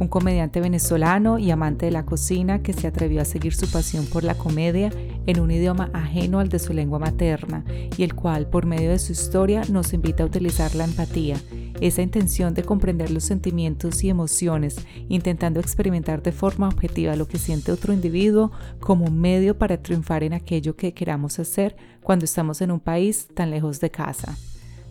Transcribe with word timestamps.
un 0.00 0.08
comediante 0.08 0.60
venezolano 0.60 1.38
y 1.38 1.50
amante 1.50 1.86
de 1.86 1.92
la 1.92 2.06
cocina 2.06 2.62
que 2.62 2.72
se 2.72 2.86
atrevió 2.86 3.20
a 3.20 3.26
seguir 3.26 3.54
su 3.54 3.70
pasión 3.70 4.06
por 4.06 4.24
la 4.24 4.34
comedia 4.34 4.90
en 5.26 5.40
un 5.40 5.50
idioma 5.50 5.90
ajeno 5.92 6.40
al 6.40 6.48
de 6.48 6.58
su 6.58 6.72
lengua 6.72 6.98
materna 6.98 7.64
y 7.96 8.02
el 8.02 8.14
cual, 8.14 8.48
por 8.48 8.66
medio 8.66 8.90
de 8.90 8.98
su 8.98 9.12
historia, 9.12 9.62
nos 9.70 9.92
invita 9.92 10.22
a 10.22 10.26
utilizar 10.26 10.74
la 10.74 10.84
empatía, 10.84 11.36
esa 11.80 12.02
intención 12.02 12.54
de 12.54 12.62
comprender 12.62 13.10
los 13.10 13.24
sentimientos 13.24 14.02
y 14.02 14.08
emociones, 14.08 14.76
intentando 15.08 15.60
experimentar 15.60 16.22
de 16.22 16.32
forma 16.32 16.68
objetiva 16.68 17.16
lo 17.16 17.28
que 17.28 17.38
siente 17.38 17.72
otro 17.72 17.92
individuo 17.92 18.50
como 18.80 19.04
un 19.04 19.20
medio 19.20 19.58
para 19.58 19.82
triunfar 19.82 20.24
en 20.24 20.32
aquello 20.32 20.76
que 20.76 20.94
queramos 20.94 21.38
hacer 21.38 21.76
cuando 22.02 22.24
estamos 22.24 22.60
en 22.62 22.70
un 22.70 22.80
país 22.80 23.28
tan 23.34 23.50
lejos 23.50 23.80
de 23.80 23.90
casa. 23.90 24.36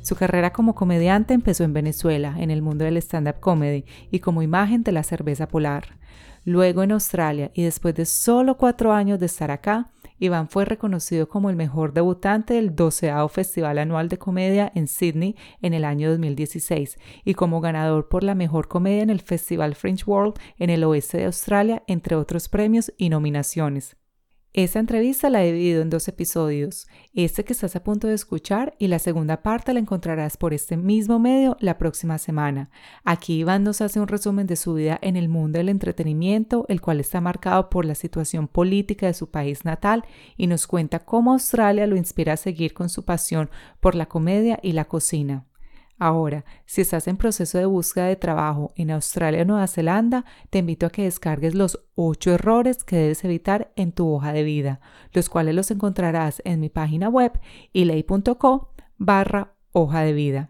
Su 0.02 0.16
carrera 0.16 0.52
como 0.52 0.75
comediante 0.75 1.33
empezó 1.33 1.64
en 1.64 1.73
Venezuela, 1.73 2.36
en 2.38 2.52
el 2.52 2.61
mundo 2.61 2.86
del 2.86 2.97
stand-up 2.97 3.39
comedy 3.39 3.86
y 4.11 4.19
como 4.19 4.41
imagen 4.41 4.83
de 4.83 4.91
la 4.91 5.03
cerveza 5.03 5.47
polar. 5.47 6.00
Luego 6.45 6.83
en 6.83 6.94
Australia 6.94 7.52
y 7.53 7.64
después 7.64 7.94
de 7.95 8.06
solo 8.06 8.58
cuatro 8.58 8.94
años 8.94 9.19
de 9.19 9.25
estar 9.25 9.52
acá, 9.52 9.91
Iván 10.19 10.50
fue 10.50 10.66
reconocido 10.66 11.28
como 11.28 11.50
el 11.50 11.56
mejor 11.56 11.94
debutante 11.94 12.56
del 12.56 12.75
12 12.75 13.11
Festival 13.30 13.78
Anual 13.78 14.09
de 14.09 14.17
Comedia 14.17 14.72
en 14.73 14.88
Sydney 14.88 15.36
en 15.61 15.73
el 15.73 15.86
año 15.86 16.09
2016 16.09 16.97
y 17.23 17.34
como 17.34 17.61
ganador 17.61 18.09
por 18.09 18.23
la 18.23 18.36
mejor 18.36 18.67
comedia 18.67 19.03
en 19.03 19.09
el 19.09 19.22
Festival 19.22 19.75
Fringe 19.75 20.03
World 20.06 20.36
en 20.58 20.69
el 20.69 20.84
oeste 20.84 21.19
de 21.19 21.25
Australia, 21.25 21.84
entre 21.88 22.16
otros 22.16 22.50
premios 22.50 22.91
y 22.97 23.09
nominaciones. 23.09 23.98
Esa 24.53 24.80
entrevista 24.80 25.30
la 25.30 25.44
he 25.44 25.52
dividido 25.52 25.83
en 25.83 25.92
dos 25.92 26.08
episodios, 26.08 26.88
este 27.14 27.44
que 27.44 27.53
estás 27.53 27.75
a 27.75 27.83
punto 27.83 28.08
de 28.08 28.16
escuchar 28.16 28.73
y 28.80 28.88
la 28.88 28.97
segunda 28.97 29.44
parte 29.44 29.73
la 29.73 29.80
encontrarás 29.80 30.38
por 30.38 30.56
este 30.56 30.75
mismo 30.75 31.19
medio 31.19 31.56
la 31.59 31.78
próxima 31.78 32.17
semana. 32.17 32.72
Aquí 33.03 33.41
Iván 33.41 33.64
nos 33.64 33.80
hace 33.81 34.00
un 34.00 34.08
resumen 34.08 34.47
de 34.47 34.56
su 34.56 34.73
vida 34.73 34.97
en 35.03 35.17
el 35.17 35.30
mundo 35.30 35.59
del 35.59 35.69
entretenimiento, 35.69 36.66
el 36.67 36.81
cual 36.81 37.00
está 37.00 37.22
marcado 37.22 37.69
por 37.69 37.86
la 37.86 37.94
situación 37.94 38.47
política 38.47 39.06
de 39.06 39.14
su 39.14 39.30
país 39.30 39.66
natal 39.66 40.03
y 40.36 40.47
nos 40.47 40.66
cuenta 40.66 40.97
cómo 40.97 41.34
Australia 41.34 41.86
lo 41.86 41.95
inspira 41.95 42.34
a 42.34 42.38
seguir 42.38 42.73
con 42.73 42.89
su 42.89 43.06
pasión 43.06 43.52
por 43.80 43.94
la 43.94 44.08
comedia 44.08 44.59
y 44.63 44.72
la 44.72 44.86
cocina. 44.86 45.45
Ahora, 46.00 46.45
si 46.66 46.80
estás 46.80 47.09
en 47.09 47.17
proceso 47.17 47.58
de 47.58 47.66
búsqueda 47.66 48.05
de 48.05 48.16
trabajo 48.16 48.72
en 48.78 48.89
Australia 48.89 49.42
o 49.42 49.45
Nueva 49.45 49.67
Zelanda, 49.67 50.23
te 50.50 50.59
invito 50.59 50.86
a 50.86 50.89
que 50.89 51.03
descargues 51.03 51.56
los 51.56 51.78
8 51.95 52.36
errores 52.36 52.86
que 52.86 52.95
debes 52.95 53.25
evitar 53.25 53.73
en 53.75 53.91
tu 53.91 54.09
hoja 54.09 54.31
de 54.31 54.44
vida, 54.44 54.80
los 55.11 55.28
cuales 55.28 55.56
los 55.56 55.69
encontrarás 55.72 56.41
en 56.46 56.62
mi 56.62 56.69
página 56.69 57.09
web 57.09 57.34
ilay.co 57.74 58.74
barra 58.97 59.53
hoja 59.74 60.01
de 60.03 60.13
vida. 60.13 60.50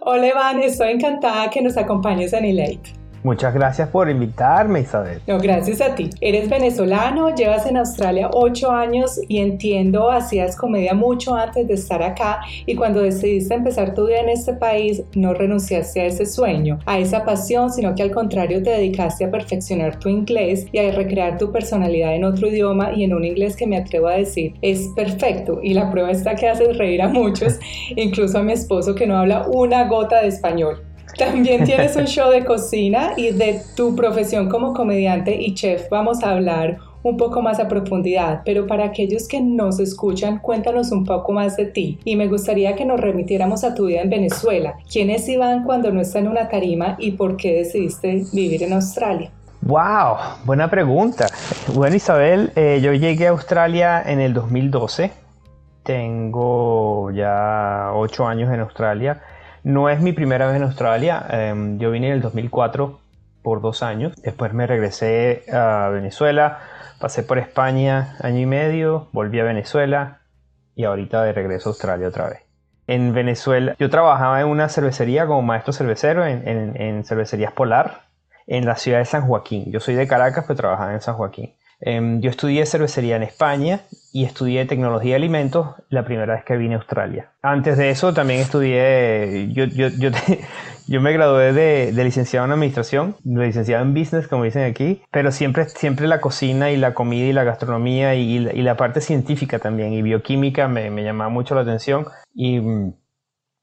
Hola 0.00 0.28
Iván, 0.28 0.62
estoy 0.62 0.92
encantada 0.92 1.50
que 1.50 1.60
nos 1.60 1.76
acompañes 1.76 2.32
en 2.32 2.46
Elate. 2.46 3.01
Muchas 3.22 3.54
gracias 3.54 3.88
por 3.88 4.10
invitarme, 4.10 4.80
Isabel. 4.80 5.20
No, 5.26 5.38
gracias 5.38 5.80
a 5.80 5.94
ti. 5.94 6.10
Eres 6.20 6.50
venezolano, 6.50 7.34
llevas 7.34 7.66
en 7.66 7.76
Australia 7.76 8.28
ocho 8.32 8.72
años 8.72 9.20
y 9.28 9.38
entiendo, 9.38 10.10
hacías 10.10 10.56
comedia 10.56 10.94
mucho 10.94 11.34
antes 11.34 11.68
de 11.68 11.74
estar 11.74 12.02
acá 12.02 12.40
y 12.66 12.74
cuando 12.74 13.00
decidiste 13.00 13.54
empezar 13.54 13.94
tu 13.94 14.06
vida 14.06 14.20
en 14.20 14.28
este 14.30 14.54
país, 14.54 15.02
no 15.14 15.34
renunciaste 15.34 16.00
a 16.00 16.06
ese 16.06 16.26
sueño, 16.26 16.80
a 16.84 16.98
esa 16.98 17.24
pasión, 17.24 17.70
sino 17.70 17.94
que 17.94 18.02
al 18.02 18.10
contrario 18.10 18.62
te 18.62 18.70
dedicaste 18.70 19.24
a 19.24 19.30
perfeccionar 19.30 19.98
tu 20.00 20.08
inglés 20.08 20.66
y 20.72 20.78
a 20.78 20.90
recrear 20.90 21.38
tu 21.38 21.52
personalidad 21.52 22.14
en 22.14 22.24
otro 22.24 22.48
idioma 22.48 22.92
y 22.92 23.04
en 23.04 23.14
un 23.14 23.24
inglés 23.24 23.54
que 23.54 23.66
me 23.66 23.76
atrevo 23.76 24.08
a 24.08 24.14
decir 24.14 24.54
es 24.62 24.88
perfecto 24.96 25.60
y 25.62 25.74
la 25.74 25.90
prueba 25.90 26.10
está 26.10 26.34
que 26.34 26.48
haces 26.48 26.76
reír 26.76 27.02
a 27.02 27.08
muchos, 27.08 27.58
incluso 27.96 28.38
a 28.38 28.42
mi 28.42 28.52
esposo 28.52 28.94
que 28.94 29.06
no 29.06 29.16
habla 29.16 29.46
una 29.48 29.86
gota 29.86 30.22
de 30.22 30.28
español. 30.28 30.82
También 31.16 31.64
tienes 31.64 31.96
un 31.96 32.06
show 32.06 32.30
de 32.30 32.44
cocina 32.44 33.12
y 33.16 33.30
de 33.30 33.60
tu 33.76 33.94
profesión 33.94 34.48
como 34.48 34.72
comediante 34.72 35.34
y 35.34 35.54
chef 35.54 35.88
vamos 35.90 36.22
a 36.22 36.30
hablar 36.30 36.78
un 37.02 37.16
poco 37.16 37.42
más 37.42 37.58
a 37.58 37.68
profundidad, 37.68 38.42
pero 38.44 38.66
para 38.66 38.84
aquellos 38.84 39.26
que 39.26 39.40
nos 39.40 39.80
escuchan, 39.80 40.38
cuéntanos 40.38 40.92
un 40.92 41.04
poco 41.04 41.32
más 41.32 41.56
de 41.56 41.66
ti 41.66 41.98
y 42.04 42.16
me 42.16 42.28
gustaría 42.28 42.76
que 42.76 42.84
nos 42.84 43.00
remitiéramos 43.00 43.64
a 43.64 43.74
tu 43.74 43.86
vida 43.86 44.02
en 44.02 44.10
Venezuela. 44.10 44.74
¿Quién 44.90 45.10
es 45.10 45.26
cuando 45.64 45.90
no 45.90 46.00
está 46.00 46.18
en 46.18 46.28
una 46.28 46.48
tarima 46.48 46.96
y 46.98 47.12
por 47.12 47.36
qué 47.36 47.52
decidiste 47.54 48.24
vivir 48.32 48.62
en 48.62 48.72
Australia? 48.72 49.30
¡Wow! 49.62 50.16
Buena 50.44 50.68
pregunta. 50.68 51.26
Bueno, 51.74 51.94
Isabel, 51.96 52.52
eh, 52.56 52.80
yo 52.82 52.92
llegué 52.92 53.28
a 53.28 53.30
Australia 53.30 54.02
en 54.04 54.20
el 54.20 54.34
2012. 54.34 55.12
Tengo 55.84 57.10
ya 57.12 57.90
ocho 57.94 58.26
años 58.26 58.52
en 58.52 58.60
Australia. 58.60 59.22
No 59.64 59.88
es 59.88 60.00
mi 60.00 60.12
primera 60.12 60.46
vez 60.46 60.56
en 60.56 60.64
Australia. 60.64 61.24
Em, 61.30 61.78
yo 61.78 61.90
vine 61.90 62.08
en 62.08 62.14
el 62.14 62.20
2004 62.20 62.98
por 63.42 63.60
dos 63.60 63.82
años. 63.82 64.14
Después 64.22 64.52
me 64.52 64.66
regresé 64.66 65.44
a 65.52 65.88
Venezuela. 65.90 66.58
Pasé 66.98 67.22
por 67.22 67.38
España 67.38 68.16
año 68.20 68.40
y 68.40 68.46
medio. 68.46 69.08
Volví 69.12 69.38
a 69.40 69.44
Venezuela. 69.44 70.20
Y 70.74 70.84
ahorita 70.84 71.22
de 71.22 71.32
regreso 71.32 71.68
a 71.68 71.72
Australia 71.72 72.08
otra 72.08 72.28
vez. 72.28 72.40
En 72.86 73.14
Venezuela, 73.14 73.76
yo 73.78 73.88
trabajaba 73.90 74.40
en 74.40 74.48
una 74.48 74.68
cervecería 74.68 75.26
como 75.26 75.42
maestro 75.42 75.72
cervecero 75.72 76.26
en, 76.26 76.46
en 76.48 77.04
cervecerías 77.04 77.52
Polar 77.52 78.02
en 78.46 78.66
la 78.66 78.76
ciudad 78.76 78.98
de 78.98 79.04
San 79.04 79.26
Joaquín. 79.26 79.70
Yo 79.70 79.80
soy 79.80 79.94
de 79.94 80.08
Caracas, 80.08 80.44
pero 80.46 80.56
trabajaba 80.56 80.92
en 80.92 81.00
San 81.00 81.14
Joaquín. 81.14 81.52
Em, 81.84 82.20
yo 82.20 82.30
estudié 82.30 82.64
cervecería 82.64 83.16
en 83.16 83.24
España 83.24 83.80
y 84.12 84.24
estudié 84.24 84.64
tecnología 84.66 85.10
de 85.10 85.16
alimentos 85.16 85.66
la 85.88 86.04
primera 86.04 86.34
vez 86.34 86.44
que 86.44 86.56
vine 86.56 86.74
a 86.74 86.78
Australia. 86.78 87.32
Antes 87.42 87.76
de 87.76 87.90
eso 87.90 88.14
también 88.14 88.38
estudié, 88.38 89.48
yo, 89.52 89.66
me 91.00 91.12
gradué 91.12 91.52
de, 91.52 91.92
de, 91.92 92.04
licenciado 92.04 92.46
en 92.46 92.52
administración, 92.52 93.16
licenciado 93.24 93.82
en 93.82 93.94
business 93.94 94.28
como 94.28 94.44
dicen 94.44 94.62
aquí, 94.62 95.02
pero 95.10 95.32
siempre, 95.32 95.68
siempre 95.68 96.06
la 96.06 96.20
cocina 96.20 96.70
y 96.70 96.76
la 96.76 96.94
comida 96.94 97.26
y 97.26 97.32
la 97.32 97.42
gastronomía 97.42 98.14
y, 98.14 98.38
la, 98.38 98.76
parte 98.76 99.00
científica 99.00 99.58
también 99.58 99.92
y 99.92 100.02
bioquímica 100.02 100.68
me, 100.68 100.88
me 100.90 101.02
llamaba 101.02 101.30
mucho 101.30 101.56
la 101.56 101.62
atención 101.62 102.06
y 102.32 102.60
mm, 102.60 102.94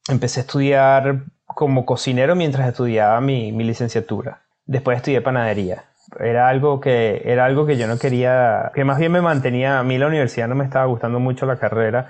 empecé 0.09 0.41
a 0.41 0.44
estudiar 0.44 1.24
como 1.46 1.86
cocinero 1.86 2.36
mientras 2.36 2.68
estudiaba 2.68 3.22
mi 3.22 3.51
licenciatura. 3.63 4.41
Después 4.66 4.97
estudié 4.97 5.22
panadería 5.22 5.88
era 6.20 6.47
algo 6.47 6.80
que 6.80 7.22
era 7.25 7.46
algo 7.46 7.66
que 7.66 7.78
yo 7.78 7.88
no 7.88 7.97
quería 7.97 8.72
que 8.74 8.84
más 8.84 8.97
bien 8.97 9.12
me 9.12 9.22
mantenía 9.22 9.80
a 9.80 9.84
mí 9.84 9.97
la 9.97 10.08
universidad 10.08 10.47
no 10.47 10.56
me 10.56 10.66
estaba 10.66 10.86
gustando 10.86 11.20
mucho 11.20 11.46
la 11.46 11.58
carrera 11.58 12.08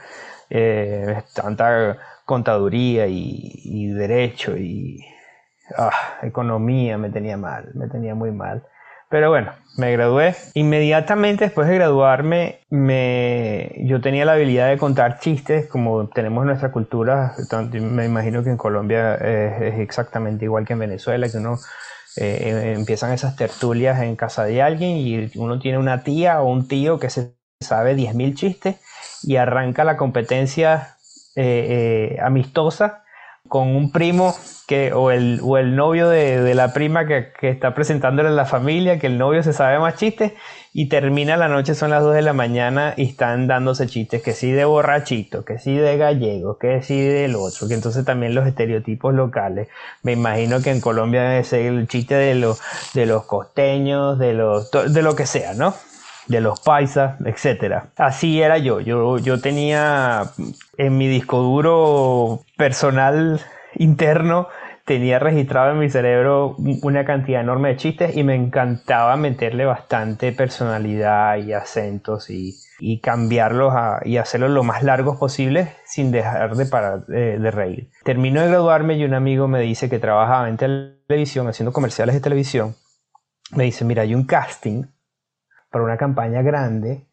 eh, 0.49 1.21
tanta 1.33 1.97
contaduría 2.25 3.07
y, 3.07 3.87
derecho 3.93 4.55
y 4.57 5.03
ah, 5.77 6.17
economía 6.21 6.97
me 6.97 7.09
tenía 7.09 7.37
mal 7.37 7.71
me 7.73 7.87
tenía 7.87 8.15
muy 8.15 8.31
mal. 8.31 8.63
Pero 9.09 9.29
bueno 9.29 9.51
me 9.77 9.91
gradué. 9.91 10.35
Inmediatamente 10.53 11.45
después 11.45 11.67
de 11.67 11.75
graduarme 11.75 12.59
me 12.69 13.71
yo 13.85 14.01
tenía 14.01 14.25
la 14.25 14.33
habilidad 14.33 14.69
de 14.69 14.77
contar 14.77 15.19
chistes 15.19 15.67
como 15.67 16.07
tenemos 16.09 16.43
en 16.43 16.47
nuestra 16.47 16.71
cultura 16.71 17.33
me 17.71 18.05
imagino 18.05 18.43
que 18.43 18.49
en 18.49 18.57
Colombia 18.57 19.15
es, 19.15 19.61
es 19.61 19.79
exactamente 19.79 20.45
igual 20.45 20.65
que 20.65 20.73
en 20.73 20.79
Venezuela 20.79 21.27
que 21.29 21.37
uno 21.37 21.57
eh, 22.17 22.73
empiezan 22.75 23.13
esas 23.13 23.35
tertulias 23.35 24.01
en 24.01 24.15
casa 24.15 24.43
de 24.45 24.61
alguien 24.61 24.97
y 24.97 25.31
uno 25.35 25.59
tiene 25.59 25.77
una 25.77 26.03
tía 26.03 26.41
o 26.41 26.47
un 26.47 26.67
tío 26.67 26.99
que 26.99 27.09
se 27.09 27.35
sabe 27.61 27.95
10.000 27.95 28.35
chistes 28.35 28.75
y 29.23 29.35
arranca 29.35 29.83
la 29.83 29.97
competencia 29.97 30.97
eh, 31.35 32.15
eh, 32.15 32.19
amistosa 32.21 33.03
con 33.47 33.75
un 33.75 33.91
primo 33.91 34.35
que, 34.67 34.93
o, 34.93 35.11
el, 35.11 35.39
o 35.43 35.57
el 35.57 35.75
novio 35.75 36.09
de, 36.09 36.53
la 36.53 36.73
prima 36.73 37.07
que, 37.07 37.31
que, 37.39 37.49
está 37.49 37.73
presentándole 37.73 38.29
a 38.29 38.33
la 38.33 38.45
familia, 38.45 38.99
que 38.99 39.07
el 39.07 39.17
novio 39.17 39.41
se 39.41 39.53
sabe 39.53 39.79
más 39.79 39.95
chistes 39.95 40.33
y 40.71 40.87
termina 40.87 41.35
la 41.35 41.47
noche, 41.47 41.73
son 41.73 41.89
las 41.89 42.03
2 42.03 42.15
de 42.15 42.21
la 42.21 42.33
mañana 42.33 42.93
y 42.95 43.05
están 43.05 43.47
dándose 43.47 43.87
chistes, 43.87 44.21
que 44.21 44.33
sí 44.33 44.51
de 44.51 44.65
borrachito, 44.65 45.43
que 45.43 45.57
sí 45.57 45.75
de 45.75 45.97
gallego, 45.97 46.57
que 46.57 46.83
sí 46.83 46.99
del 46.99 47.35
otro, 47.35 47.67
que 47.67 47.73
entonces 47.73 48.05
también 48.05 48.35
los 48.35 48.45
estereotipos 48.45 49.13
locales. 49.13 49.67
Me 50.03 50.11
imagino 50.11 50.61
que 50.61 50.69
en 50.71 50.81
Colombia 50.81 51.43
ser 51.43 51.65
el 51.65 51.87
chiste 51.87 52.15
de 52.15 52.35
los, 52.35 52.61
de 52.93 53.05
los 53.05 53.25
costeños, 53.25 54.19
de, 54.19 54.33
los, 54.33 54.69
de 54.71 55.01
lo 55.01 55.15
que 55.15 55.25
sea, 55.25 55.53
¿no? 55.53 55.73
de 56.27 56.41
los 56.41 56.59
paisas, 56.59 57.19
etc. 57.25 57.85
Así 57.97 58.39
era 58.39 58.59
yo. 58.59 58.79
yo. 58.79 59.17
Yo 59.17 59.41
tenía 59.41 60.31
en 60.77 60.97
mi 60.97 61.07
disco 61.07 61.41
duro 61.41 62.41
personal 62.55 63.41
interno 63.75 64.47
tenía 64.89 65.19
registrado 65.19 65.73
en 65.73 65.77
mi 65.77 65.87
cerebro 65.87 66.55
una 66.81 67.05
cantidad 67.05 67.41
enorme 67.41 67.69
de 67.69 67.75
chistes 67.75 68.17
y 68.17 68.23
me 68.23 68.33
encantaba 68.33 69.17
meterle 69.17 69.63
bastante 69.63 70.31
personalidad 70.31 71.37
y 71.37 71.53
acentos 71.53 72.31
y, 72.31 72.55
cambiarlos 72.99 73.71
y 74.03 74.17
hacerlos 74.17 74.49
lo 74.49 74.63
más 74.63 74.81
largos 74.81 75.19
posible 75.19 75.73
sin 75.85 76.09
dejar 76.09 76.55
de 76.55 76.65
parar 76.65 77.05
de, 77.05 77.51
reír. 77.51 77.91
Termino 78.03 78.41
de 78.41 78.47
graduarme 78.47 78.95
y 78.95 79.03
un 79.03 79.13
amigo 79.13 79.47
me 79.47 79.59
dice 79.61 79.91
que 79.91 79.99
trabajaba 79.99 80.49
en 80.49 80.57
televisión, 80.57 81.47
haciendo 81.47 81.71
comerciales 81.71 82.15
de 82.15 82.21
televisión. 82.21 82.73
Me 83.51 83.65
dice, 83.65 83.85
mira, 83.85 84.01
hay 84.01 84.15
un 84.15 84.25
casting 84.25 84.85
para 85.69 85.83
una 85.83 85.97
campaña 85.97 86.41
grande 86.41 87.05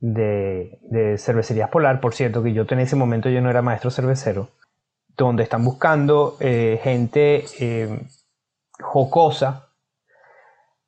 de, 0.00 0.78
de 0.80 1.18
cervecerías 1.18 1.68
polar, 1.68 2.00
por 2.00 2.14
cierto, 2.14 2.42
que 2.42 2.54
yo 2.54 2.64
en 2.66 2.78
ese 2.78 2.96
momento 2.96 3.28
yo 3.28 3.42
no 3.42 3.50
era 3.50 3.60
maestro 3.60 3.90
cervecero 3.90 4.48
donde 5.24 5.42
están 5.42 5.64
buscando 5.64 6.36
eh, 6.40 6.80
gente 6.82 7.44
eh, 7.58 8.06
jocosa, 8.80 9.70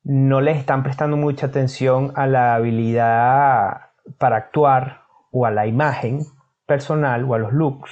no 0.03 0.41
les 0.41 0.57
están 0.57 0.83
prestando 0.83 1.17
mucha 1.17 1.47
atención 1.47 2.13
a 2.15 2.25
la 2.27 2.55
habilidad 2.55 3.91
para 4.17 4.37
actuar 4.37 5.01
o 5.31 5.45
a 5.45 5.51
la 5.51 5.67
imagen 5.67 6.25
personal 6.65 7.25
o 7.25 7.35
a 7.35 7.39
los 7.39 7.53
looks, 7.53 7.91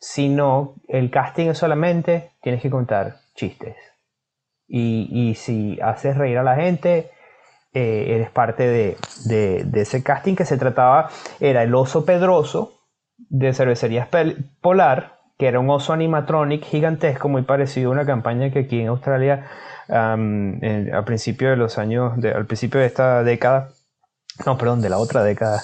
sino 0.00 0.76
el 0.86 1.10
casting 1.10 1.48
es 1.48 1.58
solamente 1.58 2.30
tienes 2.40 2.62
que 2.62 2.70
contar 2.70 3.16
chistes. 3.34 3.76
Y, 4.70 5.34
si 5.34 5.80
haces 5.80 6.16
reír 6.16 6.36
a 6.36 6.42
la 6.42 6.54
gente, 6.54 7.10
eh, 7.72 8.14
eres 8.14 8.30
parte 8.30 8.66
de, 8.66 8.96
de, 9.24 9.80
ese 9.80 10.02
casting 10.02 10.34
que 10.34 10.44
se 10.44 10.58
trataba, 10.58 11.08
era 11.40 11.62
el 11.62 11.74
oso 11.74 12.04
pedroso 12.04 12.74
de 13.16 13.54
cervecerías 13.54 14.08
polar, 14.60 15.17
que 15.38 15.46
era 15.46 15.60
un 15.60 15.70
oso 15.70 15.92
animatronic 15.92 16.64
gigantesco, 16.64 17.28
muy 17.28 17.42
parecido 17.42 17.90
a 17.90 17.92
una 17.92 18.04
campaña 18.04 18.50
que 18.50 18.60
aquí 18.60 18.80
en 18.80 18.88
Australia, 18.88 19.46
al 19.88 21.04
principio 21.06 21.50
de 21.50 21.56
los 21.56 21.78
años, 21.78 22.12
al 22.24 22.46
principio 22.46 22.80
de 22.80 22.86
esta 22.86 23.22
década, 23.22 23.70
no, 24.44 24.58
perdón, 24.58 24.80
de 24.80 24.88
la 24.88 24.98
otra 24.98 25.22
década, 25.22 25.62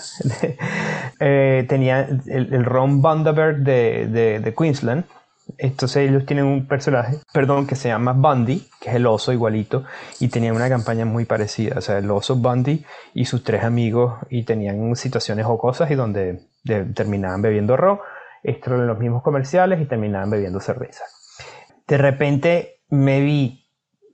eh, 1.21 1.65
tenía 1.69 2.09
el, 2.27 2.65
Ron 2.65 3.03
Bundaberg 3.03 3.59
de, 3.59 4.41
de, 4.41 4.55
Queensland. 4.55 5.05
Entonces 5.59 6.09
ellos 6.09 6.25
tienen 6.25 6.47
un 6.47 6.67
personaje, 6.67 7.19
perdón, 7.33 7.67
que 7.67 7.77
se 7.77 7.89
llama 7.89 8.13
Bundy, 8.13 8.67
que 8.81 8.89
es 8.91 8.97
el 8.97 9.07
oso 9.07 9.33
igualito, 9.33 9.85
y 10.19 10.29
tenían 10.29 10.57
una 10.57 10.69
campaña 10.71 11.05
muy 11.05 11.27
parecida, 11.27 11.77
o 11.79 11.81
sea, 11.83 11.99
el 11.99 12.11
oso 12.11 12.37
Bundy 12.37 12.85
y 13.13 13.27
sus 13.27 13.45
tres 13.45 13.63
amigos, 13.63 14.15
y 14.31 14.45
tenían 14.45 14.97
situaciones 14.97 15.45
jocosas 15.45 15.91
y 15.91 15.97
donde 15.97 16.41
terminaban 16.95 17.43
bebiendo 17.43 17.77
ron 17.77 17.99
en 18.45 18.87
los 18.87 18.99
mismos 18.99 19.23
comerciales 19.23 19.81
y 19.81 19.87
terminaban 19.87 20.31
bebiendo 20.31 20.61
cerveza. 20.61 21.05
De 21.89 21.99
repente 21.99 22.81
me 22.89 23.21
vi 23.21 23.65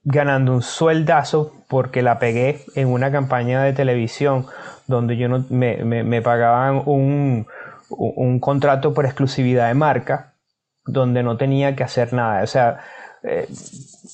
ganando 0.04 0.52
un 0.52 0.62
sueldazo 0.62 1.52
porque 1.68 2.02
la 2.02 2.18
pegué 2.18 2.64
en 2.74 2.88
una 2.88 3.12
campaña 3.12 3.62
de 3.62 3.72
televisión 3.72 4.46
donde 4.86 5.16
yo 5.16 5.28
no, 5.28 5.44
me, 5.50 6.22
pagaban 6.22 6.82
un, 6.86 7.46
contrato 8.40 8.94
por 8.94 9.04
exclusividad 9.04 9.68
de 9.68 9.74
marca 9.74 10.34
donde 10.86 11.22
no 11.22 11.36
tenía 11.36 11.76
que 11.76 11.84
hacer 11.84 12.12
nada. 12.12 12.42
O 12.42 12.46
sea, 12.46 12.78
eh, 13.22 13.48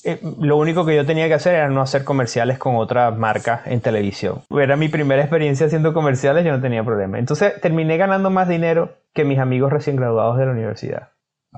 eh, 0.03 0.19
lo 0.41 0.57
único 0.57 0.85
que 0.85 0.95
yo 0.95 1.05
tenía 1.05 1.27
que 1.27 1.33
hacer 1.35 1.55
era 1.55 1.69
no 1.69 1.81
hacer 1.81 2.03
comerciales 2.03 2.57
con 2.57 2.75
otra 2.75 3.11
marca 3.11 3.61
en 3.65 3.81
televisión. 3.81 4.41
Era 4.49 4.75
mi 4.75 4.89
primera 4.89 5.21
experiencia 5.21 5.67
haciendo 5.67 5.93
comerciales, 5.93 6.45
yo 6.45 6.51
no 6.51 6.61
tenía 6.61 6.83
problema. 6.83 7.19
Entonces 7.19 7.59
terminé 7.61 7.97
ganando 7.97 8.29
más 8.29 8.47
dinero 8.47 8.97
que 9.13 9.23
mis 9.23 9.39
amigos 9.39 9.71
recién 9.71 9.95
graduados 9.95 10.37
de 10.37 10.45
la 10.45 10.51
universidad, 10.51 11.09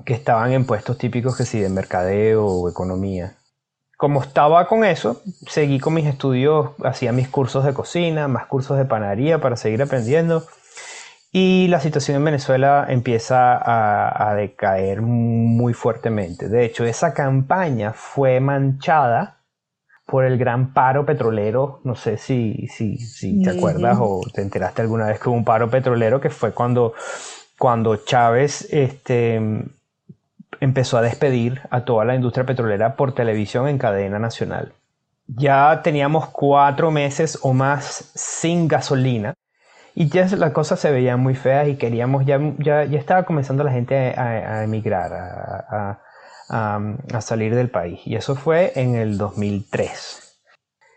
que 0.04 0.14
estaban 0.14 0.52
en 0.52 0.64
puestos 0.64 0.96
típicos 0.98 1.36
que 1.36 1.44
sí, 1.44 1.60
de 1.60 1.68
mercadeo 1.68 2.46
o 2.46 2.68
economía. 2.68 3.34
Como 3.96 4.22
estaba 4.22 4.66
con 4.66 4.84
eso, 4.84 5.20
seguí 5.46 5.78
con 5.78 5.92
mis 5.92 6.06
estudios, 6.06 6.70
hacía 6.82 7.12
mis 7.12 7.28
cursos 7.28 7.66
de 7.66 7.74
cocina, 7.74 8.28
más 8.28 8.46
cursos 8.46 8.78
de 8.78 8.86
panadería 8.86 9.42
para 9.42 9.56
seguir 9.56 9.82
aprendiendo. 9.82 10.44
Y 11.32 11.68
la 11.68 11.78
situación 11.78 12.16
en 12.16 12.24
Venezuela 12.24 12.86
empieza 12.88 13.56
a, 13.56 14.30
a, 14.30 14.34
decaer 14.34 15.00
muy 15.00 15.74
fuertemente. 15.74 16.48
De 16.48 16.64
hecho, 16.64 16.84
esa 16.84 17.14
campaña 17.14 17.92
fue 17.92 18.40
manchada 18.40 19.38
por 20.06 20.24
el 20.24 20.38
gran 20.38 20.72
paro 20.72 21.06
petrolero. 21.06 21.80
No 21.84 21.94
sé 21.94 22.16
si, 22.16 22.66
si, 22.66 22.98
si 22.98 23.42
te 23.42 23.50
acuerdas 23.50 23.96
o 24.00 24.22
te 24.34 24.42
enteraste 24.42 24.82
alguna 24.82 25.06
vez 25.06 25.20
que 25.20 25.28
hubo 25.28 25.36
un 25.36 25.44
paro 25.44 25.70
petrolero 25.70 26.20
que 26.20 26.30
fue 26.30 26.52
cuando 26.52 26.94
cuando 27.60 27.94
Chávez 27.96 28.66
este, 28.72 29.38
empezó 30.60 30.96
a 30.96 31.02
despedir 31.02 31.60
a 31.68 31.84
toda 31.84 32.06
la 32.06 32.14
industria 32.14 32.46
petrolera 32.46 32.96
por 32.96 33.14
televisión 33.14 33.68
en 33.68 33.76
cadena 33.76 34.18
nacional. 34.18 34.72
Ya 35.26 35.82
teníamos 35.84 36.30
cuatro 36.30 36.90
meses 36.90 37.38
o 37.42 37.52
más 37.52 38.12
sin 38.14 38.66
gasolina 38.66 39.34
y 40.00 40.08
ya 40.08 40.24
las 40.38 40.52
cosas 40.52 40.80
se 40.80 40.90
veían 40.90 41.20
muy 41.20 41.34
feas 41.34 41.68
y 41.68 41.76
queríamos, 41.76 42.24
ya, 42.24 42.40
ya, 42.56 42.84
estaba 42.84 43.24
comenzando 43.24 43.64
la 43.64 43.70
gente 43.70 44.14
a, 44.16 44.64
emigrar, 44.64 45.12
a, 45.12 46.00
a, 46.48 47.20
salir 47.20 47.54
del 47.54 47.68
país. 47.68 48.00
Y 48.06 48.16
eso 48.16 48.34
fue 48.34 48.72
en 48.76 48.94
el 48.94 49.18
2003. 49.18 50.40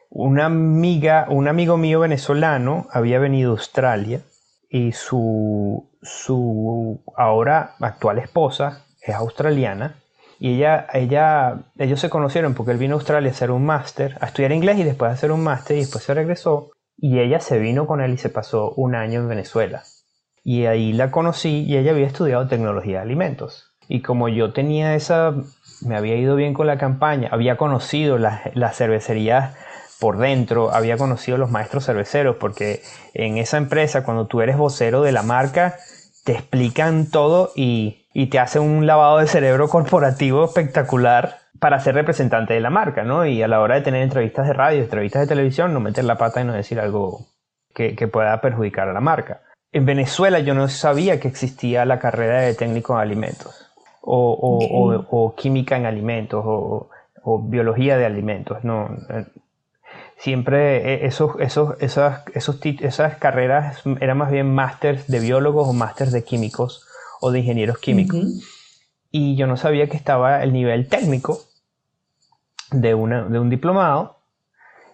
Una 0.09 0.45
amiga, 0.45 1.27
un 1.29 1.49
amigo 1.49 1.75
mío 1.75 1.99
venezolano 1.99 2.87
había 2.91 3.19
venido 3.19 3.49
a 3.49 3.55
Australia 3.55 4.21
y 4.69 4.93
su, 4.93 5.91
su 6.01 7.03
ahora 7.17 7.75
actual 7.81 8.19
esposa 8.19 8.85
es 9.01 9.15
australiana 9.15 10.01
y 10.39 10.55
ella, 10.55 10.87
ella, 10.93 11.65
ellos 11.77 11.99
se 11.99 12.09
conocieron 12.09 12.53
porque 12.53 12.71
él 12.71 12.77
vino 12.77 12.95
a 12.95 12.99
Australia 12.99 13.31
a 13.31 13.33
hacer 13.33 13.51
un 13.51 13.65
máster, 13.65 14.17
a 14.21 14.27
estudiar 14.27 14.53
inglés 14.53 14.77
y 14.77 14.85
después 14.85 15.11
a 15.11 15.15
hacer 15.15 15.33
un 15.33 15.43
máster 15.43 15.75
y 15.75 15.81
después 15.81 16.05
se 16.05 16.13
regresó 16.13 16.69
y 17.03 17.19
ella 17.19 17.41
se 17.41 17.59
vino 17.59 17.85
con 17.85 17.99
él 17.99 18.13
y 18.13 18.17
se 18.17 18.29
pasó 18.29 18.71
un 18.77 18.95
año 18.95 19.19
en 19.19 19.27
Venezuela. 19.27 19.83
Y 20.41 20.67
ahí 20.67 20.93
la 20.93 21.11
conocí 21.11 21.65
y 21.67 21.75
ella 21.75 21.91
había 21.91 22.07
estudiado 22.07 22.47
tecnología 22.47 22.99
de 22.99 23.01
alimentos. 23.01 23.73
Y 23.89 24.01
como 24.01 24.29
yo 24.29 24.53
tenía 24.53 24.95
esa, 24.95 25.33
me 25.81 25.97
había 25.97 26.15
ido 26.15 26.37
bien 26.37 26.53
con 26.53 26.65
la 26.65 26.77
campaña, 26.77 27.27
había 27.29 27.57
conocido 27.57 28.17
las, 28.17 28.55
las 28.55 28.77
cervecerías 28.77 29.53
por 29.99 30.17
dentro, 30.17 30.73
había 30.73 30.95
conocido 30.95 31.37
los 31.37 31.51
maestros 31.51 31.85
cerveceros, 31.85 32.37
porque 32.37 32.81
en 33.13 33.37
esa 33.37 33.57
empresa, 33.57 34.05
cuando 34.05 34.27
tú 34.27 34.39
eres 34.39 34.55
vocero 34.55 35.01
de 35.01 35.11
la 35.11 35.23
marca, 35.23 35.75
te 36.23 36.31
explican 36.31 37.11
todo 37.11 37.51
y, 37.53 38.07
y 38.13 38.27
te 38.27 38.39
hacen 38.39 38.61
un 38.61 38.87
lavado 38.87 39.17
de 39.17 39.27
cerebro 39.27 39.67
corporativo 39.67 40.45
espectacular 40.45 41.42
para 41.63 41.79
ser 41.79 41.95
representante 41.95 42.53
de 42.53 42.59
la 42.59 42.69
marca, 42.69 43.05
¿no? 43.05 43.25
Y 43.25 43.41
a 43.41 43.47
la 43.47 43.61
hora 43.61 43.75
de 43.75 43.81
tener 43.83 44.01
entrevistas 44.01 44.45
de 44.45 44.51
radio, 44.51 44.81
entrevistas 44.81 45.21
de 45.21 45.27
televisión, 45.29 45.73
no 45.73 45.79
meter 45.79 46.03
la 46.03 46.17
pata 46.17 46.41
y 46.41 46.43
no 46.43 46.51
decir 46.51 46.77
algo 46.77 47.21
que, 47.73 47.95
que 47.95 48.09
pueda 48.09 48.41
perjudicar 48.41 48.89
a 48.89 48.91
la 48.91 48.99
marca. 48.99 49.43
En 49.71 49.85
Venezuela 49.85 50.39
yo 50.41 50.55
no 50.55 50.67
sabía 50.67 51.21
que 51.21 51.29
existía 51.29 51.85
la 51.85 51.99
carrera 51.99 52.41
de 52.41 52.53
técnico 52.53 52.95
en 52.95 52.99
alimentos 52.99 53.71
o, 54.01 54.33
o, 54.33 55.05
o, 55.09 55.35
química 55.35 55.77
en 55.77 55.85
alimentos 55.85 56.43
o, 56.45 56.89
biología 57.43 57.95
de 57.95 58.07
alimentos. 58.07 58.61
No, 58.65 58.89
siempre 60.17 60.95
eh, 60.95 61.05
esos, 61.05 61.39
esos, 61.39 61.81
esas, 61.81 62.23
esos, 62.33 62.59
esas 62.65 63.15
carreras 63.15 63.83
eran 64.01 64.17
más 64.17 64.31
bien 64.31 64.53
másters 64.53 65.07
de 65.07 65.21
biólogos 65.21 65.69
o 65.69 65.71
másters 65.71 66.11
de 66.11 66.25
químicos 66.25 66.85
o 67.21 67.31
de 67.31 67.39
ingenieros 67.39 67.77
químicos. 67.77 68.19
Y 69.11 69.37
yo 69.37 69.47
no 69.47 69.55
sabía 69.55 69.87
que 69.87 69.95
estaba 69.95 70.43
el 70.43 70.51
nivel 70.51 70.89
técnico 70.89 71.52
de, 72.73 72.93
una, 72.93 73.23
de 73.23 73.39
un 73.39 73.49
diplomado 73.49 74.17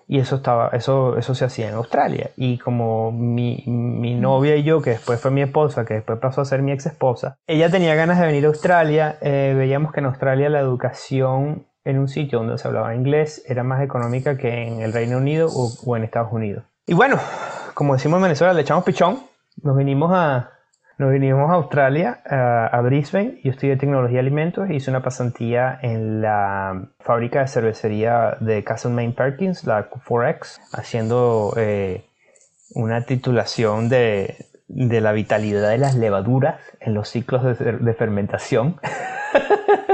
y 0.07 0.19
eso, 0.19 0.37
estaba, 0.37 0.69
eso, 0.69 1.17
eso 1.17 1.35
se 1.35 1.45
hacía 1.45 1.69
en 1.69 1.75
Australia. 1.75 2.31
Y 2.35 2.57
como 2.57 3.11
mi, 3.11 3.63
mi, 3.67 4.15
novia 4.15 4.55
y 4.55 4.63
yo, 4.63 4.81
que 4.81 4.89
después 4.91 5.21
fue 5.21 5.29
mi 5.29 5.43
esposa, 5.43 5.85
que 5.85 5.93
después 5.93 6.17
pasó 6.17 6.41
a 6.41 6.45
ser 6.45 6.63
mi 6.63 6.71
ex 6.71 6.87
esposa, 6.87 7.37
ella 7.45 7.69
tenía 7.69 7.93
ganas 7.93 8.19
de 8.19 8.25
venir 8.25 8.45
a 8.45 8.47
Australia. 8.47 9.17
Eh, 9.21 9.53
veíamos 9.55 9.91
que 9.91 9.99
en 9.99 10.07
Australia 10.07 10.49
la 10.49 10.61
educación 10.61 11.67
en 11.85 11.99
un 11.99 12.07
sitio 12.07 12.39
donde 12.39 12.57
se 12.57 12.67
hablaba 12.67 12.95
inglés 12.95 13.43
era 13.47 13.63
más 13.63 13.83
económica 13.83 14.35
que 14.35 14.67
en 14.67 14.81
el 14.81 14.93
Reino 14.93 15.17
Unido 15.17 15.47
o, 15.53 15.95
en 15.95 16.03
Estados 16.03 16.33
Unidos. 16.33 16.63
Y 16.87 16.95
bueno, 16.95 17.19
como 17.75 17.93
decimos 17.93 18.17
en 18.17 18.23
Venezuela, 18.23 18.53
le 18.53 18.61
echamos 18.61 18.83
pichón, 18.83 19.19
nos 19.61 19.77
vinimos 19.77 20.11
a, 20.11 20.53
nos 20.99 21.13
vinimos 21.13 21.49
a 21.49 21.53
Australia, 21.53 22.21
a 22.25 22.81
Brisbane. 22.81 23.39
Yo 23.41 23.51
estudié 23.51 23.77
tecnología 23.77 24.15
de 24.15 24.19
alimentos. 24.19 24.69
Hice 24.69 24.91
una 24.91 25.01
pasantía 25.01 25.79
en 25.81 26.21
la 26.21 26.89
fábrica 26.99 27.39
de 27.39 27.47
cervecería 27.47 28.35
de 28.41 28.65
Castlemaine 28.65 29.13
Perkins, 29.13 29.63
la 29.63 29.89
4X, 29.89 30.59
haciendo 30.73 31.53
eh, 31.55 32.03
una 32.75 33.05
titulación 33.05 33.87
de, 33.87 34.45
de, 34.67 34.99
la 34.99 35.13
vitalidad 35.13 35.69
de 35.69 35.77
las 35.77 35.95
levaduras 35.95 36.59
en 36.81 36.95
los 36.95 37.07
ciclos 37.07 37.43
de, 37.43 37.77
de 37.77 37.93
fermentación. 37.93 38.75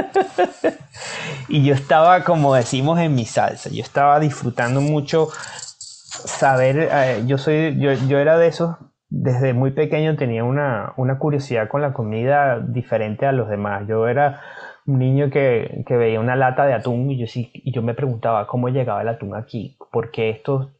y 1.47 1.63
yo 1.63 1.75
estaba, 1.75 2.23
como 2.23 2.55
decimos, 2.55 2.99
en 2.99 3.13
mi 3.13 3.25
salsa. 3.25 3.69
Yo 3.69 3.83
estaba 3.83 4.19
disfrutando 4.19 4.81
mucho 4.81 5.29
saber. 5.29 6.89
Eh, 6.91 7.23
yo 7.27 7.37
soy, 7.37 7.79
yo, 7.79 7.93
yo 7.93 8.17
era 8.17 8.39
de 8.39 8.47
esos 8.47 8.75
desde 9.17 9.53
muy 9.53 9.71
pequeño 9.71 10.17
tenía 10.17 10.43
una, 10.43 10.93
curiosidad 11.17 11.69
con 11.69 11.81
la 11.81 11.93
comida 11.93 12.59
diferente 12.59 13.25
a 13.25 13.31
los 13.31 13.47
demás. 13.47 13.87
Yo 13.87 14.09
era 14.09 14.41
un 14.85 14.99
niño 14.99 15.29
que, 15.29 15.85
veía 15.87 16.19
una 16.19 16.35
lata 16.35 16.65
de 16.65 16.73
atún 16.73 17.09
y 17.09 17.17
yo, 17.17 17.25
y 17.33 17.71
yo 17.71 17.81
me 17.81 17.93
preguntaba 17.93 18.45
cómo 18.45 18.67
llegaba 18.67 19.01
el 19.01 19.07
atún 19.07 19.33
aquí, 19.33 19.77
por 19.89 20.11
qué, 20.11 20.29
esto, 20.29 20.71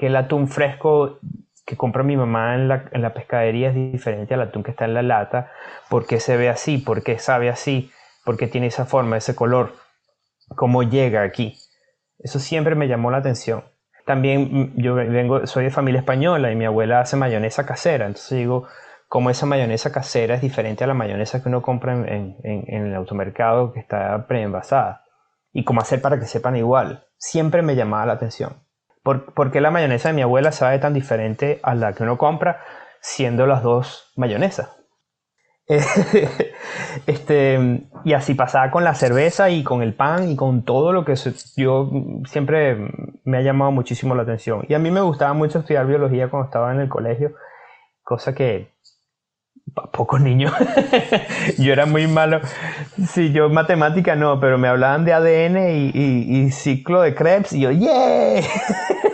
el 0.00 0.16
atún 0.16 0.48
fresco 0.48 1.20
que 1.64 1.76
compra 1.76 2.02
mi 2.02 2.16
mamá 2.16 2.56
en 2.56 2.68
la, 2.68 2.84
en 2.90 3.00
la, 3.00 3.14
pescadería 3.14 3.68
es 3.68 3.74
diferente 3.74 4.34
al 4.34 4.42
atún 4.42 4.64
que 4.64 4.72
está 4.72 4.86
en 4.86 4.94
la 4.94 5.02
lata, 5.02 5.52
por 5.88 6.06
qué 6.06 6.18
se 6.18 6.36
ve 6.36 6.48
así, 6.48 6.78
por 6.78 7.04
qué 7.04 7.18
sabe 7.18 7.48
así, 7.48 7.90
por 8.24 8.36
qué 8.36 8.48
tiene 8.48 8.66
esa 8.66 8.86
forma, 8.86 9.18
ese 9.18 9.36
color, 9.36 9.72
cómo 10.56 10.82
llega 10.82 11.22
aquí. 11.22 11.56
Eso 12.18 12.40
siempre 12.40 12.74
me 12.74 12.88
llamó 12.88 13.12
la 13.12 13.18
atención. 13.18 13.62
También 14.04 14.48
mm, 14.52 14.72
yo 14.76 14.94
vengo, 14.94 15.46
soy 15.46 15.64
de 15.64 15.70
familia 15.70 16.00
española 16.00 16.50
y 16.50 16.56
mi 16.56 16.64
abuela 16.64 17.00
hace 17.00 17.16
mayonesa 17.16 17.66
casera, 17.66 18.06
entonces 18.06 18.38
digo, 18.38 18.66
como 19.08 19.30
esa 19.30 19.46
mayonesa 19.46 19.92
casera 19.92 20.34
es 20.34 20.40
diferente 20.40 20.82
a 20.82 20.86
la 20.86 20.94
mayonesa 20.94 21.42
que 21.42 21.48
uno 21.48 21.62
compra 21.62 21.92
en, 21.94 22.36
el 22.42 22.94
automercado 22.94 23.72
que 23.72 23.80
está 23.80 24.26
preenvasada. 24.26 25.04
Y 25.52 25.62
cómo 25.62 25.80
hacer 25.80 26.02
para 26.02 26.18
que 26.18 26.26
sepan 26.26 26.56
igual. 26.56 27.06
Siempre 27.16 27.62
me 27.62 27.76
llamaba 27.76 28.06
la 28.06 28.14
atención. 28.14 28.64
¿Por, 29.04 29.52
qué 29.52 29.60
la 29.60 29.70
mayonesa 29.70 30.08
de 30.08 30.14
mi 30.14 30.22
abuela 30.22 30.50
sabe 30.50 30.80
tan 30.80 30.94
diferente 30.94 31.60
a 31.62 31.76
la 31.76 31.92
que 31.92 32.02
uno 32.02 32.18
compra 32.18 32.60
siendo 33.00 33.46
las 33.46 33.62
dos 33.62 34.12
mayonesas? 34.16 34.83
este, 37.06 37.82
y 38.04 38.12
así 38.12 38.34
pasaba 38.34 38.70
con 38.70 38.84
la 38.84 38.94
cerveza 38.94 39.48
y 39.50 39.64
con 39.64 39.82
el 39.82 39.94
pan 39.94 40.30
y 40.30 40.36
con 40.36 40.62
todo 40.62 40.92
lo 40.92 41.04
que 41.04 41.14
yo 41.56 41.90
siempre 42.26 42.76
me 43.24 43.38
ha 43.38 43.42
llamado 43.42 43.70
muchísimo 43.70 44.14
la 44.14 44.22
atención. 44.22 44.64
Y 44.68 44.74
a 44.74 44.78
mí 44.78 44.90
me 44.90 45.00
gustaba 45.00 45.32
mucho 45.32 45.60
estudiar 45.60 45.86
biología 45.86 46.28
cuando 46.28 46.46
estaba 46.46 46.72
en 46.72 46.80
el 46.80 46.88
colegio, 46.88 47.34
cosa 48.02 48.34
que 48.34 48.74
pocos 49.92 50.20
niños. 50.20 50.52
yo 51.58 51.72
era 51.72 51.86
muy 51.86 52.06
malo. 52.06 52.40
Sí, 53.08 53.32
yo 53.32 53.48
matemática 53.48 54.16
no, 54.16 54.38
pero 54.40 54.58
me 54.58 54.68
hablaban 54.68 55.04
de 55.04 55.14
ADN 55.14 55.70
y, 55.70 55.90
y 55.94 56.50
ciclo 56.50 57.00
de 57.00 57.14
Krebs 57.14 57.52
y 57.54 57.60
yo, 57.60 57.70
¡yeah! 57.70 58.42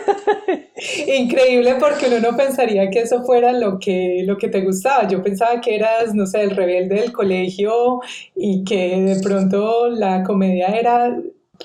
Increíble 1.07 1.75
porque 1.79 2.07
uno 2.07 2.19
no 2.31 2.37
pensaría 2.37 2.89
que 2.89 3.01
eso 3.01 3.23
fuera 3.23 3.51
lo 3.53 3.79
que, 3.79 4.23
lo 4.25 4.37
que 4.37 4.47
te 4.47 4.61
gustaba. 4.61 5.07
Yo 5.07 5.21
pensaba 5.21 5.61
que 5.61 5.75
eras, 5.75 6.13
no 6.13 6.25
sé, 6.25 6.43
el 6.43 6.55
rebelde 6.55 6.95
del 6.95 7.11
colegio 7.11 8.01
y 8.35 8.63
que 8.63 8.99
de 9.01 9.21
pronto 9.21 9.89
la 9.89 10.23
comedia 10.23 10.67
era 10.67 11.15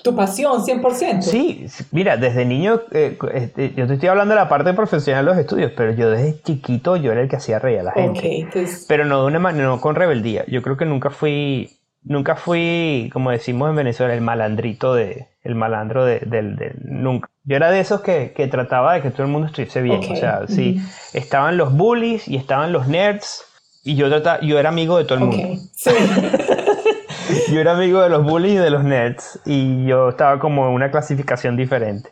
tu 0.03 0.15
pasión 0.15 0.63
100%. 0.63 1.21
Sí, 1.21 1.65
mira, 1.91 2.17
desde 2.17 2.45
niño, 2.45 2.81
eh, 2.91 3.17
este, 3.33 3.73
yo 3.75 3.87
te 3.87 3.95
estoy 3.95 4.09
hablando 4.09 4.33
de 4.33 4.39
la 4.39 4.49
parte 4.49 4.73
profesional 4.73 5.25
de 5.25 5.31
los 5.31 5.39
estudios, 5.39 5.71
pero 5.75 5.93
yo 5.93 6.09
desde 6.09 6.41
chiquito 6.41 6.95
yo 6.97 7.11
era 7.11 7.21
el 7.21 7.29
que 7.29 7.37
hacía 7.37 7.59
reír 7.59 7.79
a 7.79 7.83
la 7.83 7.91
gente. 7.93 8.47
Pero 8.87 9.05
no 9.05 9.21
de 9.21 9.27
una 9.27 9.39
manera, 9.39 9.65
no 9.65 9.81
con 9.81 9.95
rebeldía. 9.95 10.45
Yo 10.47 10.61
creo 10.61 10.77
que 10.77 10.85
nunca 10.85 11.09
fui, 11.09 11.76
nunca 12.07 12.35
fui, 12.35 13.09
como 13.13 13.31
decimos 13.31 13.69
en 13.69 13.75
Venezuela, 13.75 14.13
el 14.13 14.21
malandrito 14.21 14.93
de, 14.95 15.27
el 15.43 15.55
malandro 15.55 16.05
de, 16.05 16.19
del, 16.19 16.57
nunca. 16.83 17.29
Yo 17.43 17.55
era 17.55 17.69
de 17.69 17.79
esos 17.79 18.01
que, 18.01 18.33
que, 18.35 18.47
trataba 18.47 18.93
de 18.93 19.01
que 19.01 19.11
todo 19.11 19.23
el 19.23 19.29
mundo 19.29 19.47
estuviese 19.47 19.81
bien. 19.81 20.01
O 20.09 20.15
sea, 20.15 20.47
sí, 20.47 20.81
estaban 21.13 21.57
los 21.57 21.73
bullies 21.73 22.27
y 22.27 22.35
estaban 22.35 22.73
los 22.73 22.87
nerds 22.87 23.45
y 23.83 23.95
yo, 23.95 24.09
trataba, 24.09 24.41
yo 24.41 24.59
era 24.59 24.69
amigo 24.69 24.97
de 24.97 25.05
todo 25.05 25.19
el 25.19 25.25
mundo. 25.25 25.61
Sí. 25.73 25.91
yo 27.53 27.59
era 27.59 27.73
amigo 27.73 28.01
de 28.01 28.09
los 28.09 28.23
bullies 28.23 28.55
y 28.55 28.57
de 28.57 28.69
los 28.69 28.83
nerds 28.83 29.39
y 29.45 29.85
yo 29.85 30.09
estaba 30.09 30.39
como 30.39 30.67
en 30.67 30.73
una 30.73 30.91
clasificación 30.91 31.55
diferente. 31.55 32.09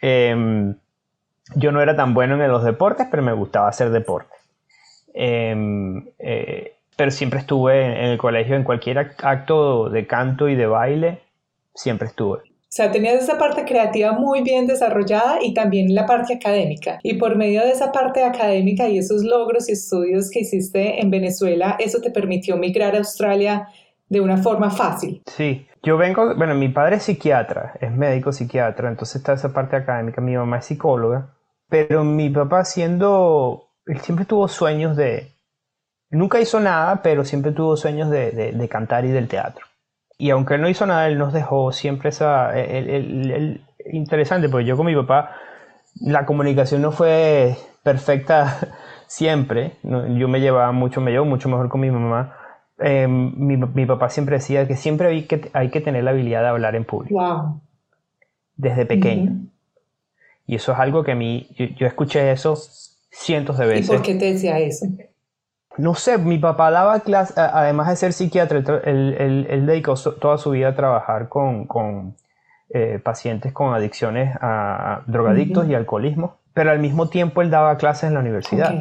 Em, 0.00 0.76
yo 1.54 1.72
no 1.72 1.80
era 1.80 1.96
tan 1.96 2.14
bueno 2.14 2.42
en 2.42 2.50
los 2.50 2.64
deportes, 2.64 3.06
pero 3.10 3.22
me 3.22 3.32
gustaba 3.32 3.68
hacer 3.68 3.90
deporte. 3.90 4.34
Em, 5.14 6.06
eh, 6.18 6.71
pero 6.96 7.10
siempre 7.10 7.40
estuve 7.40 7.84
en 7.84 8.10
el 8.10 8.18
colegio, 8.18 8.56
en 8.56 8.64
cualquier 8.64 8.98
acto 8.98 9.88
de 9.88 10.06
canto 10.06 10.48
y 10.48 10.54
de 10.54 10.66
baile, 10.66 11.20
siempre 11.74 12.08
estuve. 12.08 12.38
O 12.38 12.74
sea, 12.74 12.90
tenías 12.90 13.22
esa 13.22 13.36
parte 13.36 13.66
creativa 13.66 14.12
muy 14.12 14.42
bien 14.42 14.66
desarrollada 14.66 15.42
y 15.42 15.52
también 15.52 15.94
la 15.94 16.06
parte 16.06 16.34
académica. 16.34 16.98
Y 17.02 17.14
por 17.14 17.36
medio 17.36 17.60
de 17.60 17.70
esa 17.70 17.92
parte 17.92 18.24
académica 18.24 18.88
y 18.88 18.96
esos 18.96 19.24
logros 19.24 19.68
y 19.68 19.72
estudios 19.72 20.30
que 20.30 20.40
hiciste 20.40 21.02
en 21.02 21.10
Venezuela, 21.10 21.76
eso 21.78 22.00
te 22.00 22.10
permitió 22.10 22.56
migrar 22.56 22.94
a 22.94 22.98
Australia 22.98 23.68
de 24.08 24.20
una 24.20 24.38
forma 24.38 24.70
fácil. 24.70 25.22
Sí, 25.26 25.66
yo 25.82 25.98
vengo, 25.98 26.34
bueno, 26.34 26.54
mi 26.54 26.70
padre 26.70 26.96
es 26.96 27.02
psiquiatra, 27.02 27.74
es 27.80 27.92
médico 27.92 28.32
psiquiatra, 28.32 28.88
entonces 28.88 29.16
está 29.16 29.34
esa 29.34 29.52
parte 29.52 29.76
académica, 29.76 30.22
mi 30.22 30.34
mamá 30.34 30.58
es 30.58 30.64
psicóloga, 30.64 31.28
pero 31.68 32.04
mi 32.04 32.30
papá 32.30 32.64
siendo, 32.64 33.68
él 33.86 34.00
siempre 34.00 34.24
tuvo 34.24 34.48
sueños 34.48 34.96
de, 34.96 35.32
nunca 36.12 36.40
hizo 36.40 36.60
nada, 36.60 37.02
pero 37.02 37.24
siempre 37.24 37.52
tuvo 37.52 37.76
sueños 37.76 38.10
de, 38.10 38.30
de 38.52 38.68
cantar 38.68 39.04
y 39.04 39.08
del 39.08 39.28
teatro 39.28 39.66
y 40.22 40.30
aunque 40.30 40.54
él 40.54 40.60
no 40.60 40.68
hizo 40.68 40.86
nada, 40.86 41.08
él 41.08 41.18
nos 41.18 41.32
dejó 41.32 41.72
siempre 41.72 42.10
esa... 42.10 42.52
interesante, 43.90 44.48
porque 44.48 44.66
yo 44.66 44.76
con 44.76 44.86
mi 44.86 44.94
papá, 44.94 45.32
la 46.00 46.26
comunicación 46.26 46.80
no 46.80 46.92
fue 46.92 47.56
perfecta 47.82 48.56
siempre. 49.08 49.72
yo 49.82 50.28
me 50.28 50.40
llevaba 50.40 50.70
mucho, 50.70 51.00
me 51.00 51.10
llevo 51.10 51.24
mucho 51.24 51.48
mejor 51.48 51.68
con 51.68 51.80
mi 51.80 51.90
mamá. 51.90 52.36
Em, 52.78 53.32
mi, 53.36 53.84
papá 53.84 54.10
siempre 54.10 54.36
decía 54.36 54.68
que 54.68 54.76
siempre 54.76 55.08
hay 55.08 55.22
que, 55.24 55.50
hay 55.54 55.70
que 55.70 55.80
tener 55.80 56.04
la 56.04 56.12
habilidad 56.12 56.42
de 56.42 56.48
hablar 56.50 56.76
en 56.76 56.84
público. 56.84 57.18
Wow. 57.18 57.60
Desde 58.54 58.86
pequeño. 58.86 59.32
Y 60.46 60.54
eso 60.54 60.70
es 60.70 60.78
algo 60.78 61.02
que 61.02 61.12
a 61.12 61.16
mí, 61.16 61.48
yo, 61.56 61.66
yo 61.76 61.88
escuché 61.88 62.30
eso 62.30 62.56
cientos 63.10 63.58
de 63.58 63.66
veces. 63.66 63.88
¿Y 63.88 63.88
por 63.88 64.02
qué 64.02 64.14
te 64.14 64.32
decía 64.34 64.60
eso? 64.60 64.86
No 65.78 65.94
sé, 65.94 66.18
mi 66.18 66.38
papá 66.38 66.70
daba 66.70 67.00
clases, 67.00 67.36
además 67.38 67.88
de 67.88 67.96
ser 67.96 68.12
psiquiatra, 68.12 68.58
él, 68.84 69.64
dedicó 69.66 69.94
toda 69.94 70.38
su 70.38 70.50
vida 70.50 70.68
a 70.68 70.74
trabajar 70.74 71.28
con, 71.28 72.14
eh, 72.70 73.00
pacientes 73.02 73.52
con 73.52 73.74
adicciones 73.74 74.36
a, 74.40 75.02
drogadictos 75.06 75.68
y 75.68 75.74
alcoholismo, 75.74 76.38
pero 76.54 76.70
al 76.70 76.78
mismo 76.78 77.08
tiempo 77.08 77.42
él 77.42 77.50
daba 77.50 77.76
clases 77.76 78.04
en 78.04 78.14
la 78.14 78.20
universidad 78.20 78.74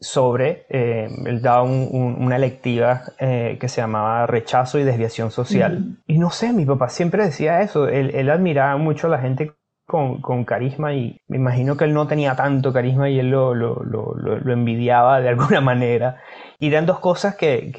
sobre, 0.00 0.66
eh, 0.68 1.08
él 1.26 1.42
daba 1.42 1.62
una 1.62 2.34
electiva 2.34 3.02
eh, 3.20 3.56
que 3.60 3.68
se 3.68 3.80
llamaba 3.80 4.26
rechazo 4.26 4.78
y 4.80 4.84
desviación 4.84 5.30
social. 5.30 5.96
Y 6.08 6.18
no 6.18 6.30
sé, 6.30 6.52
mi 6.52 6.64
papá 6.66 6.88
siempre 6.88 7.24
decía 7.24 7.60
eso, 7.62 7.88
él, 7.88 8.10
él 8.14 8.28
admiraba 8.30 8.76
mucho 8.78 9.06
a 9.06 9.10
la 9.10 9.18
gente 9.18 9.52
con, 9.92 10.44
carisma 10.44 10.94
y 10.94 11.20
me 11.28 11.36
imagino 11.36 11.76
que 11.76 11.84
él 11.84 11.92
no 11.92 12.06
tenía 12.06 12.34
tanto 12.34 12.72
carisma 12.72 13.10
y 13.10 13.18
él 13.18 13.28
lo, 13.30 13.54
lo, 13.54 14.52
envidiaba 14.52 15.20
de 15.20 15.28
alguna 15.28 15.60
manera. 15.60 16.22
Y 16.58 16.68
eran 16.68 16.86
dos 16.86 16.98
cosas 16.98 17.36
que, 17.36 17.72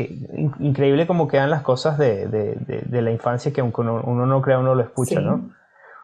increíble 0.60 1.08
como 1.08 1.28
quedan 1.28 1.50
las 1.50 1.64
cosas 1.64 1.98
de, 1.98 2.88
la 2.90 3.12
infancia 3.12 3.52
que 3.52 3.62
aunque 3.62 3.82
uno, 3.82 4.26
no 4.26 4.42
crea, 4.42 4.60
uno 4.60 4.76
lo 4.76 4.84
escucha, 4.84 5.20
¿no? 5.20 5.52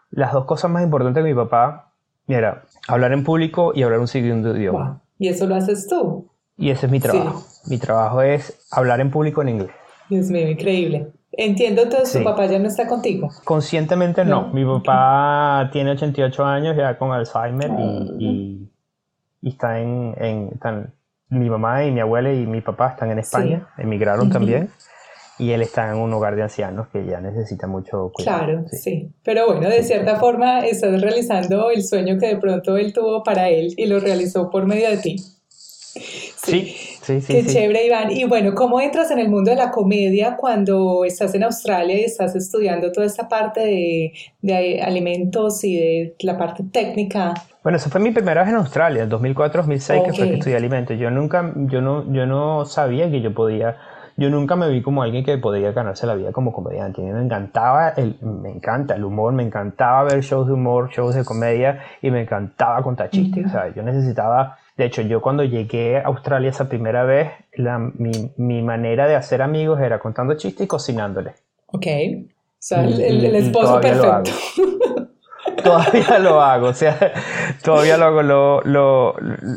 Las 0.09 0.33
dos 0.33 0.45
cosas 0.45 0.71
más 0.71 0.83
importantes 0.83 1.23
de 1.23 1.29
mi 1.29 1.35
papá, 1.35 1.91
era 2.27 2.63
hablar 2.87 3.13
en 3.13 3.23
público 3.23 3.71
y 3.75 3.83
hablar 3.83 3.99
un 3.99 4.07
segundo 4.07 4.55
idioma. 4.55 5.01
¿Y 5.19 5.27
eso 5.27 5.45
lo 5.45 5.55
haces 5.55 5.87
tú? 5.87 6.29
Y 6.57 6.71
ese 6.71 6.87
es 6.87 6.91
mi 6.91 6.99
trabajo. 6.99 7.43
Mi 7.67 7.77
trabajo 7.77 8.21
es 8.21 8.67
hablar 8.71 8.99
en 8.99 9.11
público 9.11 9.41
en 9.41 9.49
inglés. 9.49 9.71
Dios 10.09 10.29
mío, 10.29 10.49
increíble. 10.49 11.11
Entiendo, 11.41 11.83
entonces 11.83 12.09
su 12.11 12.21
papá 12.21 12.47
ya 12.47 12.59
no 12.59 12.67
está 12.67 12.85
contigo. 12.85 13.29
Conscientemente 13.45 14.25
no. 14.25 14.49
Mi 14.49 14.65
papá 14.65 15.69
tiene 15.71 15.91
88 15.91 16.43
años 16.43 16.75
ya 16.75 16.97
con 16.97 17.13
Alzheimer 17.13 17.71
y, 18.19 18.69
ah. 19.41 19.47
está 19.47 19.79
en, 19.79 20.49
están, 20.51 20.93
mi 21.29 21.49
mamá 21.49 21.85
y 21.85 21.91
mi 21.91 22.01
abuela 22.01 22.33
y 22.33 22.45
mi 22.45 22.59
papá 22.59 22.89
están 22.89 23.11
en 23.11 23.19
España, 23.19 23.69
emigraron 23.77 24.29
también. 24.29 24.69
Y 25.37 25.51
él 25.51 25.61
está 25.61 25.89
en 25.89 25.95
un 25.95 26.11
hogar 26.11 26.35
de 26.35 26.43
ancianos 26.43 26.89
que 26.89 27.05
ya 27.05 27.21
necesita 27.21 27.67
mucho 27.67 28.11
cuidado. 28.13 28.43
Claro, 28.43 28.65
sí. 28.69 29.09
Pero 29.23 29.45
bueno, 29.47 29.69
de 29.69 29.81
cierta 29.83 30.17
forma 30.17 30.65
estás 30.65 31.01
realizando 31.01 31.71
el 31.71 31.85
sueño 31.85 32.17
que 32.19 32.27
de 32.27 32.35
pronto 32.35 32.75
él 32.75 32.91
tuvo 32.91 33.23
para 33.23 33.47
él 33.47 33.73
y 33.77 33.85
lo 33.85 34.01
realizó 34.01 34.49
por 34.49 34.65
medio 34.65 34.89
de 34.89 34.97
ti. 34.97 35.15
Sí, 36.35 36.75
Sí, 37.09 37.21
sí, 37.21 37.33
Qué 37.33 37.45
chévere, 37.45 37.87
Iván. 37.87 38.11
Y 38.11 38.25
bueno, 38.25 38.53
¿cómo 38.53 38.79
entras 38.79 39.09
en 39.09 39.17
el 39.17 39.29
mundo 39.29 39.49
de 39.49 39.57
la 39.57 39.71
comedia 39.71 40.35
cuando 40.37 41.03
estás 41.05 41.33
en 41.33 41.43
Australia 41.43 41.99
y 41.99 42.03
estás 42.03 42.35
estudiando 42.35 42.91
toda 42.91 43.07
esta 43.07 43.27
parte 43.27 43.61
de, 43.61 44.13
de 44.43 44.79
alimentos 44.79 45.63
y 45.63 45.75
de 45.75 46.15
la 46.19 46.37
parte 46.37 46.63
técnica? 46.71 47.33
Bueno, 47.63 47.77
esa 47.77 47.89
fue 47.89 47.99
mi 47.99 48.11
primera 48.11 48.41
vez 48.41 48.51
en 48.51 48.57
Australia, 48.57 49.03
en 49.03 49.09
2004-2006, 49.09 50.05
que 50.05 50.13
fue 50.13 50.29
que 50.29 50.35
estudié 50.35 50.55
alimentos. 50.55 50.99
Yo 50.99 51.09
nunca, 51.09 51.51
yo 51.55 51.81
no, 51.81 52.11
yo 52.13 52.27
no 52.27 52.65
sabía 52.65 53.09
que 53.09 53.21
yo 53.21 53.33
podía, 53.33 53.75
yo 54.15 54.29
nunca 54.29 54.55
me 54.55 54.69
vi 54.69 54.83
como 54.83 55.01
alguien 55.01 55.25
que 55.25 55.37
podía 55.39 55.71
ganarse 55.71 56.05
la 56.05 56.13
vida 56.13 56.31
como 56.31 56.53
comediante. 56.53 57.01
A 57.01 57.05
mí 57.05 57.11
me 57.11 57.23
encantaba, 57.23 57.89
el, 57.89 58.17
me 58.21 58.51
encanta 58.51 58.95
el 58.95 59.03
humor, 59.03 59.33
me 59.33 59.43
encantaba 59.43 60.03
ver 60.03 60.21
shows 60.21 60.47
de 60.47 60.53
humor, 60.53 60.89
shows 60.89 61.15
de 61.15 61.25
comedia 61.25 61.79
y 62.03 62.11
me 62.11 62.21
encantaba 62.21 62.83
contar 62.83 63.09
chistes. 63.09 63.47
O 63.47 63.49
sea, 63.49 63.73
yo 63.75 63.81
necesitaba, 63.81 64.57
de 64.79 64.85
hecho, 64.85 65.01
yo 65.01 65.19
cuando 65.19 65.43
llegué 65.43 65.97
a 65.97 66.03
Australia 66.03 66.51
esa 66.51 66.69
primera 66.69 67.03
vez, 67.03 67.31
la, 67.51 67.77
mi, 67.79 68.31
mi 68.37 68.61
manera 68.61 69.09
de 69.09 69.15
hacer 69.17 69.41
amigos 69.41 69.81
era 69.81 69.99
contando 69.99 70.35
chistes 70.35 70.63
y 70.63 70.67
cocinándoles. 70.67 71.33
Ok. 71.65 71.85
O 71.85 72.27
sea, 72.59 72.85
el, 72.85 73.01
el 73.01 73.35
esposo 73.35 73.81
perfecto. 73.81 74.31
todavía 75.61 76.19
lo 76.19 76.39
hago, 76.39 76.67
o 76.67 76.73
sea, 76.73 76.97
todavía 77.61 77.97
lo 77.97 78.05
hago. 78.05 78.23
Lo, 78.23 78.61
lo, 78.61 79.15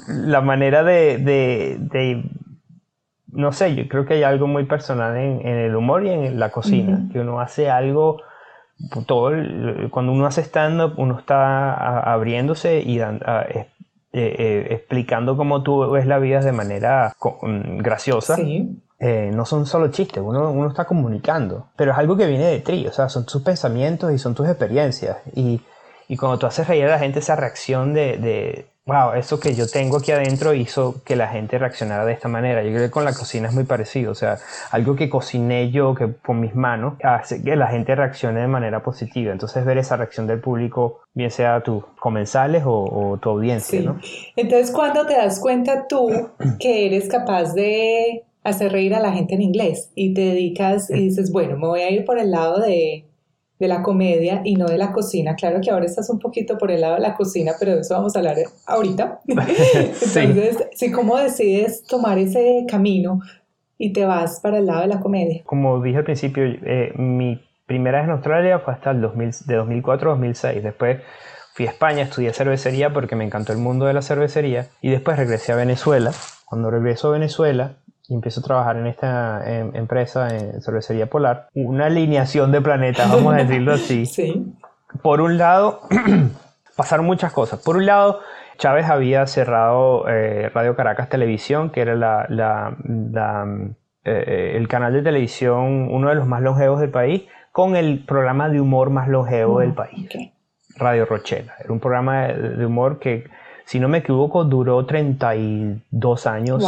la 0.08 0.40
manera 0.40 0.82
de, 0.82 1.18
de, 1.18 1.76
de, 1.78 2.24
no 3.28 3.52
sé, 3.52 3.76
yo 3.76 3.86
creo 3.86 4.04
que 4.04 4.14
hay 4.14 4.24
algo 4.24 4.48
muy 4.48 4.64
personal 4.64 5.16
en, 5.16 5.46
en 5.46 5.56
el 5.56 5.76
humor 5.76 6.04
y 6.04 6.10
en 6.10 6.40
la 6.40 6.50
cocina, 6.50 7.08
que 7.12 7.20
uno 7.20 7.38
hace 7.38 7.70
algo, 7.70 8.20
todo, 9.06 9.30
cuando 9.90 10.10
uno 10.10 10.26
hace 10.26 10.40
stand-up, 10.40 10.94
uno 10.96 11.16
está 11.16 12.12
abriéndose 12.12 12.80
y 12.80 12.98
eh, 14.12 14.36
eh, 14.38 14.66
explicando 14.70 15.36
cómo 15.36 15.62
tú 15.62 15.90
ves 15.90 16.06
la 16.06 16.18
vida 16.18 16.40
de 16.40 16.52
manera 16.52 17.14
mm, 17.20 17.78
graciosa. 17.78 18.36
Eh, 19.04 19.30
no 19.34 19.44
son 19.44 19.66
solo 19.66 19.88
chistes, 19.88 20.22
uno, 20.24 20.52
uno, 20.52 20.68
está 20.68 20.84
comunicando, 20.84 21.70
pero 21.74 21.90
es 21.90 21.98
algo 21.98 22.16
que 22.16 22.26
viene 22.26 22.44
de 22.44 22.60
ti, 22.60 22.86
o 22.86 22.92
sea, 22.92 23.08
son 23.08 23.26
tus 23.26 23.42
pensamientos 23.42 24.12
y 24.12 24.18
son 24.18 24.32
tus 24.32 24.46
experiencias. 24.46 25.16
Y 25.34 25.60
y 26.12 26.16
cuando 26.18 26.38
tú 26.38 26.46
haces 26.46 26.68
reír 26.68 26.84
a 26.84 26.90
la 26.90 26.98
gente, 26.98 27.20
esa 27.20 27.36
reacción 27.36 27.94
de, 27.94 28.18
de, 28.18 28.66
wow, 28.84 29.12
eso 29.12 29.38
que 29.38 29.54
yo 29.54 29.68
tengo 29.68 29.98
aquí 29.98 30.10
adentro 30.10 30.54
hizo 30.54 31.02
que 31.04 31.14
la 31.14 31.28
gente 31.28 31.58
reaccionara 31.58 32.04
de 32.04 32.12
esta 32.12 32.28
manera. 32.28 32.62
Yo 32.62 32.70
creo 32.70 32.86
que 32.86 32.90
con 32.90 33.04
la 33.04 33.14
cocina 33.14 33.48
es 33.48 33.54
muy 33.54 33.64
parecido. 33.64 34.12
O 34.12 34.14
sea, 34.14 34.38
algo 34.70 34.96
que 34.96 35.08
cociné 35.08 35.70
yo 35.70 35.94
que 35.94 36.14
con 36.14 36.40
mis 36.40 36.54
manos 36.54 36.94
hace 37.02 37.42
que 37.42 37.54
la 37.56 37.68
gente 37.68 37.94
reaccione 37.94 38.40
de 38.40 38.48
manera 38.48 38.82
positiva. 38.82 39.32
Entonces, 39.32 39.64
ver 39.64 39.78
esa 39.78 39.96
reacción 39.96 40.26
del 40.26 40.40
público, 40.40 41.00
bien 41.14 41.30
sea 41.30 41.60
tus 41.60 41.84
comensales 42.00 42.64
o, 42.66 43.18
tu 43.22 43.30
audiencia. 43.30 43.80
¿no? 43.82 44.00
Entonces, 44.36 44.72
¿cuándo 44.72 45.06
te 45.06 45.14
das 45.14 45.38
cuenta 45.38 45.86
tú 45.86 46.10
que 46.58 46.86
eres 46.86 47.08
capaz 47.08 47.54
de 47.54 48.24
hacer 48.42 48.72
reír 48.72 48.94
a 48.94 49.00
la 49.00 49.12
gente 49.12 49.34
en 49.34 49.42
inglés 49.42 49.92
y 49.94 50.14
te 50.14 50.22
dedicas 50.22 50.90
y 50.90 50.94
dices, 50.94 51.30
bueno, 51.30 51.56
me 51.56 51.68
voy 51.68 51.80
a 51.82 51.90
ir 51.90 52.04
por 52.04 52.18
el 52.18 52.32
lado 52.32 52.58
de 52.58 53.04
de 53.62 53.68
la 53.68 53.80
comedia 53.80 54.42
y 54.44 54.56
no 54.56 54.66
de 54.66 54.76
la 54.76 54.90
cocina. 54.90 55.36
Claro 55.36 55.60
que 55.62 55.70
ahora 55.70 55.86
estás 55.86 56.10
un 56.10 56.18
poquito 56.18 56.58
por 56.58 56.72
el 56.72 56.80
lado 56.80 56.96
de 56.96 57.00
la 57.00 57.14
cocina, 57.14 57.52
pero 57.60 57.76
de 57.76 57.82
eso 57.82 57.94
vamos 57.94 58.16
a 58.16 58.18
hablar 58.18 58.38
ahorita. 58.66 59.20
Entonces, 59.26 60.66
sí. 60.72 60.90
¿cómo 60.90 61.16
decides 61.16 61.84
tomar 61.86 62.18
ese 62.18 62.66
camino 62.68 63.20
y 63.78 63.92
te 63.92 64.04
vas 64.04 64.40
para 64.40 64.58
el 64.58 64.66
lado 64.66 64.80
de 64.80 64.88
la 64.88 64.98
comedia? 64.98 65.42
Como 65.44 65.80
dije 65.80 65.98
al 65.98 66.04
principio, 66.04 66.42
eh, 66.44 66.92
mi 66.96 67.40
primera 67.64 67.98
vez 67.98 68.08
en 68.08 68.14
Australia 68.14 68.58
fue 68.58 68.74
hasta 68.74 68.90
el 68.90 69.00
2000, 69.00 69.30
de 69.46 69.54
2004 69.54 70.10
a 70.10 70.14
2006. 70.14 70.62
Después 70.64 71.00
fui 71.54 71.68
a 71.68 71.70
España, 71.70 72.02
estudié 72.02 72.32
cervecería 72.32 72.92
porque 72.92 73.14
me 73.14 73.24
encantó 73.24 73.52
el 73.52 73.58
mundo 73.58 73.86
de 73.86 73.92
la 73.92 74.02
cervecería 74.02 74.70
y 74.80 74.90
después 74.90 75.16
regresé 75.16 75.52
a 75.52 75.56
Venezuela. 75.56 76.10
Cuando 76.46 76.68
regreso 76.68 77.08
a 77.08 77.12
Venezuela, 77.12 77.76
y 78.08 78.14
empiezo 78.14 78.40
a 78.40 78.42
trabajar 78.42 78.76
en 78.76 78.86
esta 78.86 79.42
em, 79.50 79.74
empresa 79.74 80.28
en 80.36 80.60
cervecería 80.62 81.08
polar, 81.08 81.48
una 81.54 81.86
alineación 81.86 82.52
de 82.52 82.60
planetas, 82.60 83.10
vamos 83.10 83.34
a 83.34 83.38
decirlo 83.38 83.74
así. 83.74 84.06
Sí. 84.12 84.54
Por 85.00 85.22
un 85.22 85.38
lado, 85.38 85.80
pasaron 86.76 87.06
muchas 87.06 87.32
cosas. 87.32 87.62
Por 87.62 87.76
un 87.76 87.86
lado, 87.86 88.20
Chávez 88.58 88.88
había 88.88 89.26
cerrado 89.26 90.06
eh, 90.08 90.50
Radio 90.50 90.76
Caracas 90.76 91.08
Televisión, 91.08 91.70
que 91.70 91.80
era 91.80 91.94
la, 91.94 92.26
la, 92.28 92.76
eh, 94.04 94.24
eh, 94.26 94.52
el 94.56 94.68
canal 94.68 94.92
de 94.92 95.02
televisión, 95.02 95.88
uno 95.90 96.10
de 96.10 96.14
los 96.14 96.26
más 96.26 96.42
longevos 96.42 96.80
del 96.80 96.90
país, 96.90 97.22
con 97.52 97.76
el 97.76 98.04
programa 98.04 98.48
de 98.48 98.60
humor 98.60 98.90
más 98.90 99.08
longevo 99.08 99.60
del 99.60 99.72
país. 99.72 100.08
Radio 100.76 101.06
Rochela. 101.06 101.54
Era 101.58 101.72
un 101.72 101.80
programa 101.80 102.28
de, 102.28 102.66
humor 102.66 102.98
que, 102.98 103.24
si 103.64 103.80
no 103.80 103.88
me 103.88 103.98
equivoco, 103.98 104.44
duró 104.44 104.84
32 104.84 106.26
años 106.26 106.62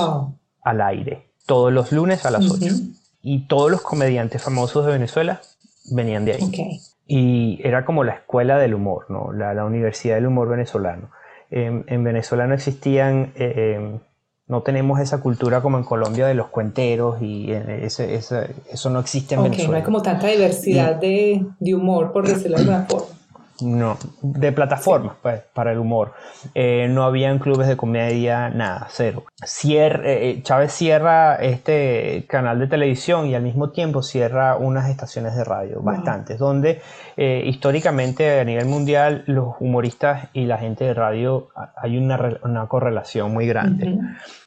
al 0.64 0.80
aire 0.80 1.34
todos 1.46 1.72
los 1.72 1.92
lunes 1.92 2.24
a 2.26 2.30
las 2.30 2.50
8. 2.50 2.66
Y 3.22 3.46
todos 3.46 3.70
los 3.70 3.80
comediantes 3.80 4.42
famosos 4.42 4.84
de 4.84 4.92
Venezuela 4.92 5.40
venían 5.90 6.24
de 6.24 6.34
ahí. 6.34 6.80
Y 7.06 7.60
era 7.62 7.84
como 7.84 8.04
la 8.04 8.14
escuela 8.14 8.58
del 8.58 8.74
humor, 8.74 9.06
¿no? 9.08 9.32
la, 9.32 9.64
Universidad 9.64 10.16
del 10.16 10.26
Humor 10.26 10.48
venezolano. 10.48 11.10
en 11.50 12.04
Venezuela 12.04 12.46
no 12.46 12.54
existían, 12.54 13.32
eh, 13.36 13.76
em, 13.76 13.98
no 14.46 14.62
tenemos 14.62 15.00
esa 15.00 15.20
cultura 15.20 15.62
como 15.62 15.78
en 15.78 15.84
Colombia 15.84 16.26
de 16.26 16.34
los 16.34 16.48
cuenteros 16.48 17.22
y 17.22 17.50
ese, 17.50 18.14
eso 18.14 18.90
no 18.90 19.00
existe 19.00 19.34
en 19.34 19.42
Venezuela. 19.42 19.70
No 19.70 19.76
hay 19.76 19.82
como 19.82 20.02
tanta 20.02 20.26
diversidad 20.26 20.96
de, 20.96 21.46
de, 21.60 21.74
humor, 21.74 22.12
por 22.12 22.26
decirlo 22.26 22.56
de 22.56 22.62
alguna 22.62 22.86
forma. 22.86 23.13
No, 23.60 23.96
de 24.20 24.50
plataformas 24.50 25.14
pues, 25.22 25.40
para 25.52 25.70
el 25.70 25.78
humor. 25.78 26.14
Eh, 26.54 26.88
no 26.90 27.04
habían 27.04 27.38
clubes 27.38 27.68
de 27.68 27.76
comedia, 27.76 28.48
nada, 28.48 28.88
cero. 28.90 29.24
Eh, 29.40 29.98
eh, 30.04 30.42
Chávez 30.42 30.72
cierra 30.72 31.36
este 31.36 32.26
canal 32.28 32.58
de 32.58 32.66
televisión 32.66 33.26
y 33.26 33.34
al 33.36 33.42
mismo 33.42 33.70
tiempo 33.70 34.02
cierra 34.02 34.56
unas 34.56 34.90
estaciones 34.90 35.36
de 35.36 35.44
radio, 35.44 35.80
bastantes, 35.82 36.38
donde 36.38 36.82
históricamente 37.16 38.40
a 38.40 38.44
nivel 38.44 38.66
mundial 38.66 39.22
los 39.26 39.54
humoristas 39.60 40.28
y 40.32 40.46
la 40.46 40.58
gente 40.58 40.84
de 40.84 40.94
radio 40.94 41.48
hay 41.76 41.96
una, 41.96 42.38
una 42.42 42.66
correlación 42.66 43.32
muy 43.32 43.46
grande. 43.46 43.98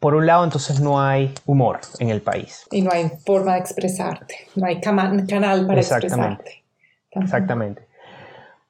Por 0.02 0.16
un 0.16 0.26
lado, 0.26 0.44
entonces 0.44 0.82
no 0.82 1.02
hay 1.02 1.34
humor 1.46 1.80
en 2.00 2.10
el 2.10 2.22
país. 2.22 2.68
Y 2.72 2.82
no 2.82 2.92
hay 2.92 3.10
forma 3.26 3.54
de 3.54 3.60
expresarte, 3.60 4.36
no 4.56 4.66
hay 4.66 4.82
canal 4.82 5.66
para 5.66 5.80
expresarte. 5.80 6.64
Exactamente. 7.12 7.87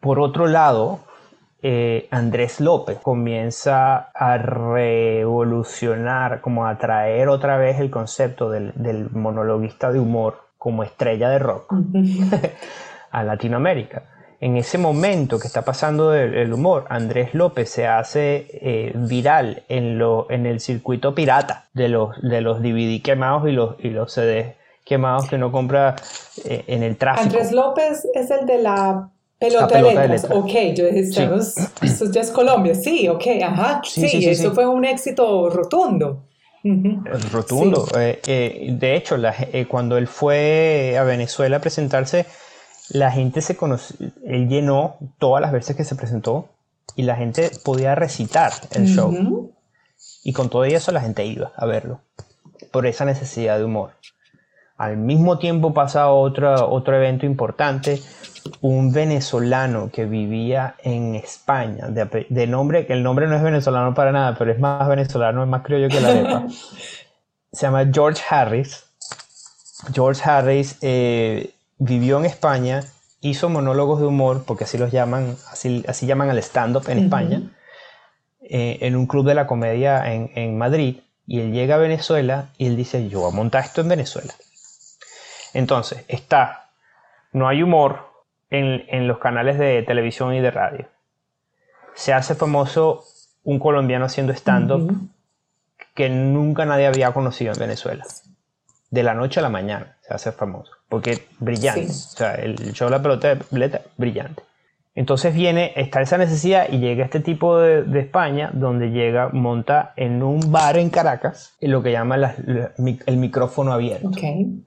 Por 0.08 0.22
otro 0.22 0.48
lado, 0.48 1.02
eh, 1.62 2.08
Andrés 2.12 2.62
López 2.62 2.98
comienza 2.98 4.10
a 4.16 4.38
revolucionar, 4.38 6.40
como 6.40 6.66
a 6.66 6.78
traer 6.78 7.28
otra 7.28 7.58
vez 7.58 7.82
el 7.82 7.90
concepto 7.90 8.50
del, 8.50 9.10
monologuista 9.12 9.92
de 9.92 10.00
humor 10.00 10.48
como 10.58 10.84
estrella 10.84 11.28
de 11.28 11.40
rock 11.40 11.74
a 13.12 13.24
Latinoamérica. 13.24 14.04
En 14.40 14.56
ese 14.56 14.78
momento 14.78 15.40
que 15.40 15.48
está 15.48 15.66
pasando 15.66 16.14
el, 16.14 16.54
humor, 16.54 16.86
Andrés 16.88 17.34
López 17.34 17.70
se 17.70 17.86
hace 17.86 18.48
eh, 18.62 18.94
viral 18.96 19.64
en, 19.68 20.00
lo, 20.00 20.32
en 20.32 20.46
el 20.46 20.62
circuito 20.62 21.14
pirata 21.14 21.66
de 21.74 21.90
los, 21.90 22.16
de 22.22 22.40
los 22.40 22.62
DVD 22.62 23.02
quemados 23.04 23.46
y 23.50 23.52
los, 23.52 23.76
y 23.80 23.90
los 23.90 24.14
CDs 24.14 24.56
quemados 24.86 25.28
que 25.28 25.36
uno 25.36 25.52
compra 25.52 25.98
eh, 26.46 26.64
en 26.68 26.84
el 26.84 26.96
tráfico. 26.96 27.26
Andrés 27.26 27.52
López 27.52 28.08
es 28.14 28.32
el 28.32 28.46
de 28.46 28.60
la 28.60 29.10
Pelota, 29.40 29.82
de, 29.82 29.94
letras. 29.94 30.28
Ok, 30.32 30.52
yo 30.76 30.86
dije, 30.88 31.30
esto 31.82 32.12
ya 32.12 32.22
es 32.22 32.32
Colombia. 32.32 32.74
Sí, 32.74 33.08
ok, 33.08 33.24
ajá. 33.44 33.82
Sí, 33.84 34.28
eso 34.28 34.54
fue 34.54 34.66
un 34.68 34.84
éxito 34.84 35.50
rotundo. 35.50 36.24
Rotundo. 37.32 37.88
Eh, 37.98 38.20
eh, 38.26 38.68
de 38.72 38.96
hecho, 38.96 39.16
eh, 39.18 39.68
cuando 39.68 39.98
él 39.98 40.08
fue 40.08 40.98
a 41.00 41.04
Venezuela 41.04 41.58
a 41.58 41.62
presentarse, 41.62 42.26
la 42.90 43.12
gente 43.12 43.42
se 43.42 43.56
conoció, 43.56 43.96
él 44.26 44.48
llenó 44.48 44.98
todas 45.20 45.42
las 45.42 45.52
veces 45.52 45.76
que 45.76 45.84
se 45.84 45.96
presentó 45.96 46.50
y 46.96 47.04
la 47.04 47.16
gente 47.16 47.52
podía 47.64 47.96
recitar 47.96 48.54
el 48.72 48.88
show. 48.88 49.54
Y 50.24 50.34
con 50.34 50.50
todo 50.50 50.66
eso 50.66 50.92
la 50.92 51.02
gente 51.02 51.26
iba 51.26 51.52
a 51.56 51.66
verlo, 51.66 52.02
por 52.72 52.88
esa 52.88 53.06
necesidad 53.06 53.58
de 53.58 53.66
humor. 53.66 53.92
Al 54.78 54.98
mismo 54.98 55.40
tiempo 55.40 55.74
pasa 55.74 56.10
otro, 56.10 56.70
otro 56.70 56.96
evento 56.96 57.26
importante 57.26 58.02
un 58.62 58.92
venezolano 58.92 59.90
que 59.92 60.06
vivía 60.06 60.76
en 60.84 61.16
España, 61.16 61.88
de, 61.88 62.48
nombre, 62.48 62.86
que 62.86 62.94
el 62.94 63.04
nombre 63.04 63.28
no 63.28 63.36
es 63.36 63.44
venezolano 63.44 63.94
para 63.94 64.12
nada, 64.12 64.36
pero 64.38 64.52
es 64.52 64.60
más 64.60 64.88
venezolano, 64.88 65.44
es 65.44 65.50
más 65.50 65.64
criollo 65.64 65.90
que 65.90 66.00
la 66.00 66.10
arepa. 66.10 66.48
Se 67.52 67.66
llama 67.66 67.86
George 67.92 68.22
Harris. 68.30 68.86
George 69.94 70.22
Harris 70.24 70.78
eh, 70.82 71.52
vivió 71.78 72.20
en 72.20 72.26
España, 72.26 72.84
hizo 73.22 73.50
monólogos 73.50 74.00
de 74.00 74.08
humor, 74.08 74.44
porque 74.46 74.66
así 74.66 74.78
los 74.78 74.92
llaman, 74.92 75.36
así, 75.52 75.84
así 75.88 76.06
llaman 76.06 76.30
al 76.30 76.38
stand-up 76.40 76.90
en 76.90 77.00
España, 77.00 77.42
eh, 78.42 78.80
en 78.82 78.96
un 78.96 79.08
club 79.08 79.26
de 79.26 79.36
la 79.36 79.48
comedia 79.48 80.14
en, 80.14 80.32
en 80.36 80.58
Madrid. 80.58 80.98
Y 81.26 81.42
él 81.42 81.52
llega 81.52 81.76
a 81.76 81.80
Venezuela 81.80 82.50
y 82.58 82.68
él 82.68 82.78
dice, 82.78 83.10
yo 83.10 83.22
voy 83.22 83.32
a 83.32 83.36
montar 83.36 83.66
esto 83.66 83.82
en 83.82 83.90
Venezuela. 83.90 84.34
Entonces, 85.58 86.06
está, 86.08 86.70
no 87.32 87.48
hay 87.48 87.64
humor, 87.64 88.12
en, 88.52 89.08
los 89.08 89.18
canales 89.18 89.58
de 89.58 89.82
televisión 89.82 90.36
y 90.36 90.40
de 90.40 90.52
radio. 90.52 90.88
Se 91.96 92.14
hace 92.14 92.36
famoso 92.36 93.04
un 93.44 93.58
colombiano 93.58 94.06
haciendo 94.06 94.34
stand-up 94.34 94.96
que 95.96 96.10
nunca 96.10 96.64
nadie 96.66 96.86
había 96.86 97.12
conocido 97.12 97.54
en 97.54 97.60
Venezuela. 97.60 98.06
De 98.92 99.02
la 99.02 99.16
noche 99.16 99.40
a 99.40 99.44
la 99.44 99.50
mañana 99.50 99.98
se 100.08 100.14
hace 100.14 100.32
famoso, 100.32 100.72
porque 100.90 101.28
brillante. 101.40 101.88
O 101.88 101.92
sea, 101.92 102.36
el 102.36 102.56
show 102.74 102.88
de 102.88 102.96
la 102.96 103.02
pelota 103.02 103.34
de 103.34 103.82
brillante. 103.98 104.44
Entonces 104.98 105.32
viene, 105.36 105.74
está 105.76 106.02
esa 106.02 106.18
necesidad 106.18 106.70
y 106.72 106.80
llega 106.80 107.06
este 107.06 107.20
tipo 107.20 107.60
de, 107.60 108.00
España, 108.00 108.50
donde 108.52 108.90
llega, 108.90 109.30
monta 109.32 109.94
en 109.96 110.24
un 110.24 110.52
bar 110.52 110.76
en 110.80 110.90
Caracas, 110.90 111.56
en 111.62 111.70
lo 111.70 111.84
que 111.84 111.92
llama 111.92 112.16
el 112.16 113.18
micrófono 113.18 113.74
abierto. 113.74 114.10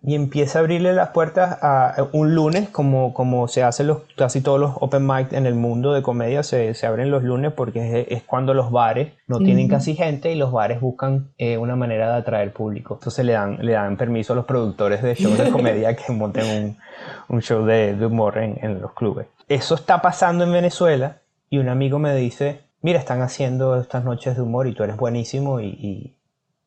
Y 0.05 0.15
empieza 0.15 0.61
a 0.61 0.63
abrirle 0.63 0.93
las 0.93 1.09
puertas 1.09 1.59
a 1.61 2.07
un 2.13 2.37
lunes, 2.37 2.69
como, 2.69 3.13
como 3.13 3.49
se 3.49 3.65
hace 3.65 3.83
los, 3.83 4.03
casi 4.17 4.41
todos 4.41 4.61
los 4.61 4.71
open 4.79 5.05
mic 5.05 5.33
en 5.33 5.47
el 5.47 5.57
mundo 5.57 5.93
de 5.93 6.03
comedia, 6.03 6.45
se, 6.45 6.75
se 6.75 6.87
abren 6.87 7.11
los 7.11 7.25
lunes 7.25 7.53
porque 7.53 8.07
es, 8.09 8.23
cuando 8.23 8.55
los 8.55 8.71
bares 8.71 9.13
no 9.27 9.39
tienen 9.39 9.67
casi 9.67 9.97
gente 9.97 10.33
y 10.33 10.37
los 10.37 10.53
bares 10.53 10.81
buscan 10.81 11.33
eh, 11.39 11.59
una 11.59 11.75
manera 11.75 12.09
de 12.13 12.19
atraer 12.19 12.53
público. 12.53 12.95
Entonces 12.95 13.25
le 13.25 13.33
dan, 13.33 13.59
le 13.63 13.73
dan 13.73 13.97
permiso 13.97 14.35
a 14.35 14.37
los 14.37 14.45
productores 14.45 15.03
de 15.03 15.17
shows 15.17 15.39
de 15.39 15.51
comedia 15.51 15.97
que 15.97 16.13
monten 16.13 16.45
un, 16.47 16.79
un 17.35 17.43
show 17.43 17.65
de, 17.65 17.97
de 17.97 18.07
humor 18.07 18.39
en, 18.39 18.57
en 18.63 18.81
los 18.81 18.93
clubes 18.93 19.27
eso 19.51 19.75
está 19.75 20.01
pasando 20.01 20.45
en 20.45 20.53
Venezuela 20.53 21.23
y 21.51 21.59
un 21.59 21.69
amigo 21.69 21.99
me 21.99 22.15
dice, 22.15 22.61
mira, 22.83 23.01
están 23.01 23.21
haciendo 23.21 23.81
estas 23.81 24.05
noches 24.05 24.37
de 24.37 24.43
humor 24.43 24.69
y 24.69 24.75
tú 24.75 24.85
eres 24.85 24.97
buenísimo 24.97 25.61
y, 25.61 26.17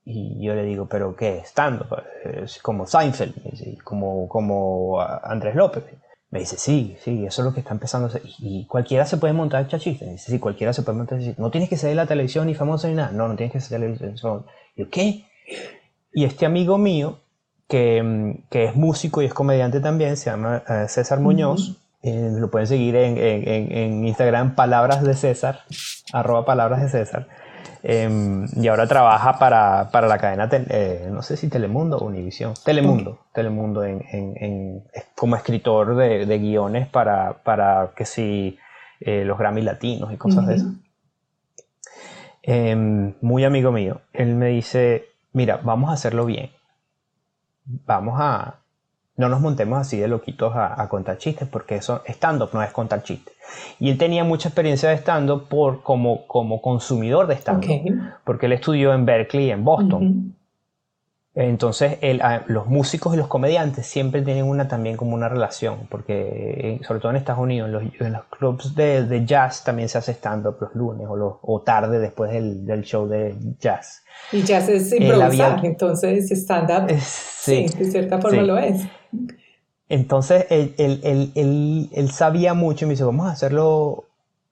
yo 0.05 0.53
le 0.53 0.63
digo, 0.63 0.87
pero 0.87 1.15
¿qué? 1.15 1.37
Estando, 1.37 1.87
es 2.25 2.61
como 2.61 2.85
Seinfeld, 2.85 3.81
como, 3.85 4.27
como 4.27 4.99
Andrés 4.99 5.55
López. 5.55 5.85
Me 6.29 6.39
dice, 6.39 6.57
sí, 6.57 6.97
sí, 6.99 7.25
eso 7.25 7.41
es 7.41 7.45
lo 7.45 7.53
que 7.53 7.61
está 7.61 7.73
empezando 7.73 8.07
a 8.07 8.09
hacer. 8.09 8.23
Y 8.39 8.65
cualquiera 8.65 9.05
se 9.05 9.15
puede 9.15 9.31
montar 9.31 9.65
chachista. 9.67 10.03
Me 10.03 10.13
dice, 10.13 10.31
sí, 10.31 10.39
cualquiera 10.39 10.73
se 10.73 10.81
puede 10.81 10.97
montar 10.97 11.19
chachista. 11.19 11.41
No 11.41 11.51
tienes 11.51 11.69
que 11.69 11.77
ser 11.77 11.89
de 11.89 11.95
la 11.95 12.05
televisión 12.05 12.47
ni 12.47 12.53
famoso 12.55 12.89
ni 12.89 12.95
nada. 12.95 13.11
No, 13.11 13.29
no 13.29 13.35
tienes 13.37 13.53
que 13.53 13.61
ser 13.61 13.79
de 13.79 13.87
la 13.87 13.97
televisión. 13.97 14.45
Y 14.75 14.81
yo, 14.81 14.89
¿qué? 14.89 15.25
Y 16.11 16.25
este 16.25 16.45
amigo 16.45 16.77
mío, 16.77 17.19
que, 17.69 18.43
que, 18.49 18.65
es 18.65 18.75
músico 18.75 19.21
y 19.21 19.25
es 19.25 19.33
comediante 19.33 19.79
también, 19.79 20.17
se 20.17 20.31
llama 20.31 20.63
eh, 20.67 20.85
César 20.89 21.21
Muñoz, 21.21 21.77
eh, 22.03 22.31
lo 22.37 22.51
pueden 22.51 22.67
seguir 22.67 22.97
en, 22.97 23.17
en, 23.17 23.71
en, 23.71 24.05
Instagram, 24.05 24.55
palabras 24.55 25.03
de 25.03 25.13
César, 25.13 25.61
arroba 26.11 26.45
palabras 26.45 26.81
de 26.81 26.89
César. 26.89 27.27
Em, 27.81 28.45
y 28.55 28.67
ahora 28.67 28.87
trabaja 28.87 29.39
para, 29.39 29.89
para 29.89 30.07
la 30.07 30.17
cadena, 30.17 30.49
eh, 30.51 31.07
no 31.11 31.21
sé 31.21 31.37
si 31.37 31.47
Telemundo 31.47 31.97
o 31.97 32.05
Univisión. 32.05 32.53
Telemundo, 32.65 33.25
Telemundo 33.33 33.83
en, 33.83 34.83
como 35.15 35.37
escritor 35.37 35.95
de, 35.95 36.25
de, 36.25 36.39
guiones 36.39 36.87
para, 36.87 37.41
para 37.43 37.91
que 37.95 38.05
si 38.05 38.57
eh, 38.99 39.23
los 39.25 39.37
Grammy 39.37 39.61
latinos 39.61 40.11
y 40.13 40.17
cosas 40.17 40.45
de 40.47 40.55
eso. 40.55 40.73
Em, 42.41 43.13
muy 43.21 43.45
amigo 43.45 43.71
mío. 43.71 44.01
Él 44.11 44.35
me 44.35 44.47
dice, 44.47 45.05
mira, 45.31 45.61
vamos 45.63 45.89
a 45.89 45.93
hacerlo 45.93 46.25
bien. 46.25 46.51
Vamos 47.65 48.15
a, 48.17 48.59
no 49.15 49.29
nos 49.29 49.41
montemos 49.41 49.79
así 49.79 49.99
de 49.99 50.07
loquitos 50.07 50.53
a, 50.55 50.87
contar 50.89 51.17
chistes, 51.17 51.47
porque 51.47 51.75
eso, 51.75 52.01
stand-up 52.07 52.49
no 52.53 52.63
es 52.63 52.71
contar 52.71 53.03
chistes. 53.03 53.35
Y 53.79 53.91
él 53.91 53.97
tenía 53.97 54.23
mucha 54.23 54.49
experiencia 54.49 54.89
de 54.89 54.97
stand-up 54.97 55.47
por, 55.47 55.83
como, 55.83 56.25
como 56.25 56.61
consumidor 56.61 57.27
de 57.27 57.35
stand-up, 57.35 58.11
porque 58.23 58.47
él 58.47 58.53
estudió 58.53 58.93
en 58.93 59.05
Berkeley, 59.05 59.51
en 59.51 59.63
Boston. 59.63 60.35
Entonces, 61.35 61.97
ah, 62.21 62.43
los 62.45 62.67
músicos 62.67 63.15
y 63.15 63.17
los 63.17 63.27
comediantes 63.27 63.87
siempre 63.87 64.21
tienen 64.21 64.45
una 64.45 64.67
también 64.67 64.97
como 64.97 65.15
una 65.15 65.29
relación, 65.29 65.87
porque 65.89 66.79
sobre 66.87 66.99
todo 66.99 67.11
en 67.11 67.17
Estados 67.17 67.41
Unidos, 67.41 67.69
en 67.99 68.13
los, 68.13 68.23
clubs 68.25 68.75
de, 68.75 69.23
jazz 69.25 69.63
también 69.63 69.89
se 69.89 69.97
hace 69.97 70.13
stand-up 70.13 70.57
los 70.59 70.75
lunes 70.75 71.07
o, 71.07 71.39
o 71.41 71.61
tarde 71.61 71.99
después 71.99 72.31
del, 72.31 72.83
show 72.83 73.07
de 73.07 73.35
jazz. 73.59 74.03
Y 74.31 74.43
jazz 74.43 74.69
es 74.69 74.91
improvisar, 74.93 75.63
entonces 75.63 76.31
stand-up 76.31 76.91
sí, 76.99 77.65
de 77.77 77.85
cierta 77.85 78.19
forma 78.19 78.41
lo 78.43 78.57
es. 78.57 78.83
Entonces, 79.89 80.47
él, 80.49 80.73
él, 80.77 82.11
sabía 82.11 82.53
mucho 82.53 82.85
y 82.85 82.87
me 82.87 82.93
dice, 82.93 83.03
vamos 83.03 83.27
a 83.27 83.31
hacerlo 83.31 84.05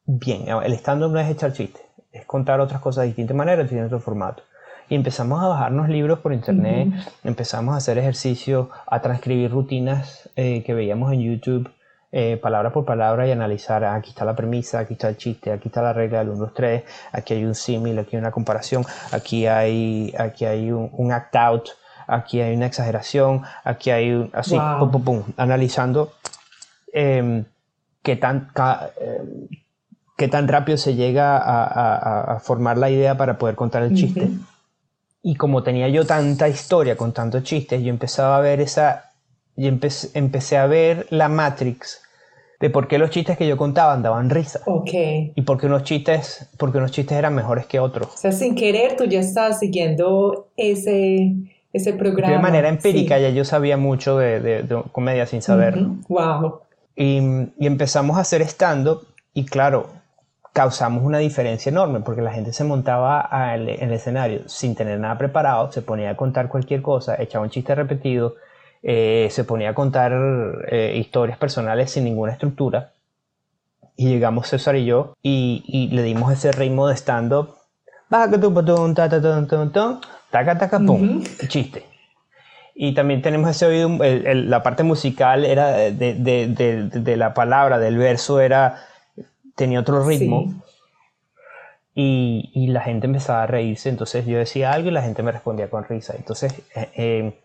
bien. 0.06 0.48
El 0.48 0.74
stand-up 0.74 1.12
no 1.12 1.20
es 1.20 1.30
echar 1.30 1.54
chistes, 1.54 1.84
es 2.12 2.26
contar 2.26 2.60
otras 2.60 2.82
cosas 2.82 3.04
de 3.04 3.08
distintas 3.08 3.36
maneras, 3.36 3.72
en 3.72 3.86
otro 3.86 4.00
formato. 4.00 4.44
Y 4.90 4.96
empezamos 4.96 5.42
a 5.42 5.48
bajarnos 5.48 5.88
libros 5.90 6.20
por 6.20 6.34
internet, 6.34 6.90
empezamos 7.24 7.74
a 7.74 7.78
hacer 7.78 7.98
ejercicios, 7.98 8.68
a 8.86 9.02
transcribir 9.02 9.50
rutinas 9.50 10.30
eh, 10.36 10.64
que 10.64 10.74
veíamos 10.74 11.14
en 11.14 11.22
YouTube, 11.22 11.72
eh, 12.14 12.36
palabra 12.36 12.74
por 12.74 12.84
palabra 12.84 13.26
y 13.26 13.32
analizar, 13.32 13.86
ah, 13.86 13.96
aquí 13.96 14.10
está 14.10 14.26
la 14.26 14.36
premisa, 14.36 14.80
aquí 14.80 14.96
está 14.96 15.08
el 15.08 15.16
chiste, 15.16 15.50
aquí 15.50 15.70
está 15.70 15.82
la 15.82 15.94
regla 15.94 16.20
del 16.20 16.30
1, 16.32 16.40
2, 16.40 16.54
3, 16.54 16.84
aquí 17.14 17.36
hay 17.36 17.46
un 17.46 17.56
símil, 17.56 17.98
aquí 18.00 18.18
hay 18.18 18.20
una 18.20 18.32
comparación, 18.32 18.84
aquí 19.14 19.48
hay, 19.48 20.14
aquí 20.20 20.44
hay 20.44 20.72
un, 20.72 21.12
act 21.14 21.34
out, 21.38 21.70
aquí 22.12 22.42
hay 22.42 22.56
una 22.56 22.66
exageración, 22.66 23.44
aquí 23.64 23.90
hay 23.90 24.12
un, 24.12 24.30
así, 24.34 24.58
pum, 24.80 24.92
pum, 24.92 25.04
pum, 25.04 25.24
analizando 25.38 26.14
em, 26.94 27.46
qué 28.04 28.16
tan... 28.16 28.50
Em, 29.00 29.48
qué 30.18 30.28
tan 30.28 30.48
rápido 30.48 30.78
se 30.78 30.94
llega 30.94 31.36
a, 31.36 32.40
formar 32.42 32.78
la 32.78 32.92
idea 32.92 33.18
para 33.18 33.40
poder 33.40 33.56
contar 33.56 33.82
el 33.82 33.96
chiste. 33.96 34.30
Y 35.24 35.34
como 35.34 35.64
tenía 35.64 35.88
yo 35.90 36.06
tanta 36.06 36.48
historia 36.48 36.96
con 36.96 37.12
tantos 37.12 37.42
chistes, 37.42 37.82
yo 37.82 37.90
empezaba 37.90 38.38
a 38.38 38.40
ver 38.40 38.62
esa. 38.62 39.12
Y 39.56 39.68
empecé, 39.68 40.12
empecé 40.14 40.58
a 40.58 40.68
ver 40.68 41.08
la 41.10 41.28
Matrix 41.28 42.04
de 42.60 42.70
por 42.70 42.88
qué 42.88 43.00
los 43.00 43.10
chistes 43.10 43.38
que 43.38 43.48
yo 43.48 43.58
contaba 43.58 43.98
daban 43.98 44.30
risa. 44.30 44.62
Ok. 44.66 44.92
Y 45.36 45.42
por 45.42 45.60
qué 45.60 45.66
unos 45.66 45.84
chistes, 45.84 46.48
porque 46.58 46.78
unos 46.78 46.92
chistes 46.92 47.18
eran 47.18 47.34
mejores 47.34 47.66
que 47.66 47.80
otros. 47.80 48.14
O 48.14 48.18
sea, 48.18 48.32
sin 48.32 48.54
querer 48.54 48.96
tú 48.96 49.06
ya 49.06 49.20
estabas 49.20 49.60
siguiendo 49.60 50.50
ese, 50.56 51.34
ese 51.74 51.94
programa. 51.94 52.34
De 52.34 52.40
manera 52.40 52.70
empírica 52.70 53.20
ya 53.20 53.30
yo 53.30 53.46
sabía 53.46 53.78
mucho 53.78 54.18
de, 54.18 54.40
de, 54.40 54.84
comedia 54.92 55.26
sin 55.26 55.42
saberlo. 55.42 55.96
Wow. 56.08 56.62
Y, 56.96 57.20
y 57.58 57.68
empezamos 57.68 58.18
a 58.18 58.22
hacer 58.22 58.42
stand-up 58.42 59.08
y 59.34 59.46
claro, 59.46 59.90
causamos 60.54 61.04
una 61.04 61.20
diferencia 61.20 61.70
enorme 61.70 62.02
porque 62.02 62.22
la 62.22 62.34
gente 62.34 62.52
se 62.52 62.64
montaba 62.64 63.30
en 63.56 63.70
el 63.70 63.94
escenario 63.94 64.48
sin 64.48 64.76
tener 64.76 65.00
nada 65.00 65.18
preparado, 65.18 65.72
se 65.72 65.82
ponía 65.82 66.12
a 66.12 66.18
contar 66.18 66.50
cualquier 66.50 66.82
cosa, 66.82 67.16
echaba 67.22 67.44
un 67.46 67.50
chiste 67.50 67.74
repetido, 67.74 68.36
eh, 68.84 69.28
se 69.32 69.44
ponía 69.44 69.70
a 69.70 69.74
contar 69.74 70.12
eh, 70.68 70.98
historias 70.98 71.38
personales 71.38 71.92
sin 71.92 72.04
ninguna 72.04 72.34
estructura. 72.34 72.92
Y 73.96 74.10
llegamos 74.10 74.48
César 74.48 74.76
y 74.76 74.86
yo 74.86 75.16
y, 75.22 75.90
le 75.92 76.04
dimos 76.04 76.34
ese 76.34 76.52
ritmo 76.52 76.88
de 76.88 76.96
stand-up. 76.96 77.56
Taca, 80.32 80.58
taca, 80.58 80.80
pum. 80.80 81.24
Chiste. 81.48 81.86
Y 82.74 82.94
también 82.94 83.22
tenemos 83.22 83.50
ese 83.50 83.66
oído, 83.66 83.90
la 84.00 84.64
parte 84.64 84.84
musical 84.84 85.46
era 85.46 85.72
de, 85.72 86.14
de 86.16 87.18
la 87.18 87.34
palabra, 87.34 87.78
del 87.78 87.98
verso, 87.98 88.40
era 88.40 88.88
tenía 89.56 89.80
otro 89.80 90.04
ritmo. 90.04 90.54
Y, 91.94 92.68
la 92.68 92.82
gente 92.82 93.06
empezaba 93.06 93.44
a 93.44 93.48
reírse, 93.48 93.90
entonces 93.90 94.26
yo 94.26 94.38
decía 94.38 94.72
algo 94.72 94.90
y 94.90 94.92
la 94.92 95.02
gente 95.02 95.24
me 95.24 95.32
respondía 95.32 95.70
con 95.70 95.84
risa. 95.84 96.16
Entonces 96.18 96.54
eh, 96.74 96.90
eh, 96.96 97.40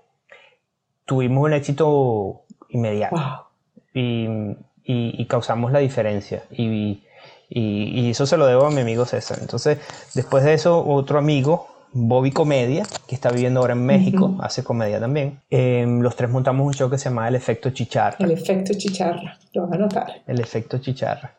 tuvimos 1.05 1.45
un 1.45 1.53
éxito 1.53 2.43
inmediato 2.69 3.49
y, 3.93 5.27
causamos 5.27 5.73
la 5.73 5.81
diferencia. 5.81 6.45
Y, 6.51 7.03
eso 7.51 8.27
se 8.27 8.37
lo 8.37 8.47
debo 8.47 8.67
a 8.67 8.71
mi 8.71 8.81
amigo 8.81 9.05
César. 9.05 9.39
Entonces, 9.41 9.79
después 10.15 10.43
de 10.43 10.55
eso, 10.55 10.85
otro 10.87 11.19
amigo, 11.19 11.69
Bobby 11.99 12.31
Comedia, 12.31 12.85
que 13.09 13.15
está 13.15 13.31
viviendo 13.31 13.61
ahora 13.61 13.73
en 13.73 13.87
México, 13.87 14.37
hace 14.41 14.63
comedia 14.63 15.01
también. 15.01 15.41
Em, 15.49 16.01
los 16.01 16.15
tres 16.15 16.29
montamos 16.29 16.67
un 16.67 16.75
show 16.75 16.91
que 16.91 16.99
se 16.99 17.09
llama 17.09 17.27
El 17.27 17.37
Efecto 17.37 17.71
Chicharra. 17.71 18.19
El 18.19 18.33
Efecto 18.33 18.75
Chicharra, 18.75 19.39
lo 19.55 19.63
vas 19.63 19.73
a 19.73 19.79
notar. 19.79 20.23
El 20.27 20.41
Efecto 20.41 20.77
Chicharra. 20.77 21.35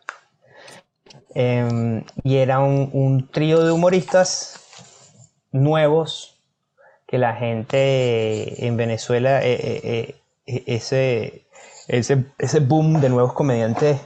Em, 1.35 2.03
y 2.23 2.37
era 2.37 2.59
un, 2.59 3.29
trío 3.31 3.63
de 3.63 3.71
humoristas 3.71 4.59
nuevos 5.51 6.39
que 7.05 7.19
la 7.19 7.35
gente 7.35 8.65
en 8.65 8.77
Venezuela, 8.77 9.45
eh, 9.45 9.59
eh, 9.61 10.15
eh, 10.47 10.63
ese, 10.65 11.45
ese, 11.87 12.25
ese 12.39 12.59
boom 12.61 12.99
de 12.99 13.09
nuevos 13.09 13.33
comediantes 13.33 14.01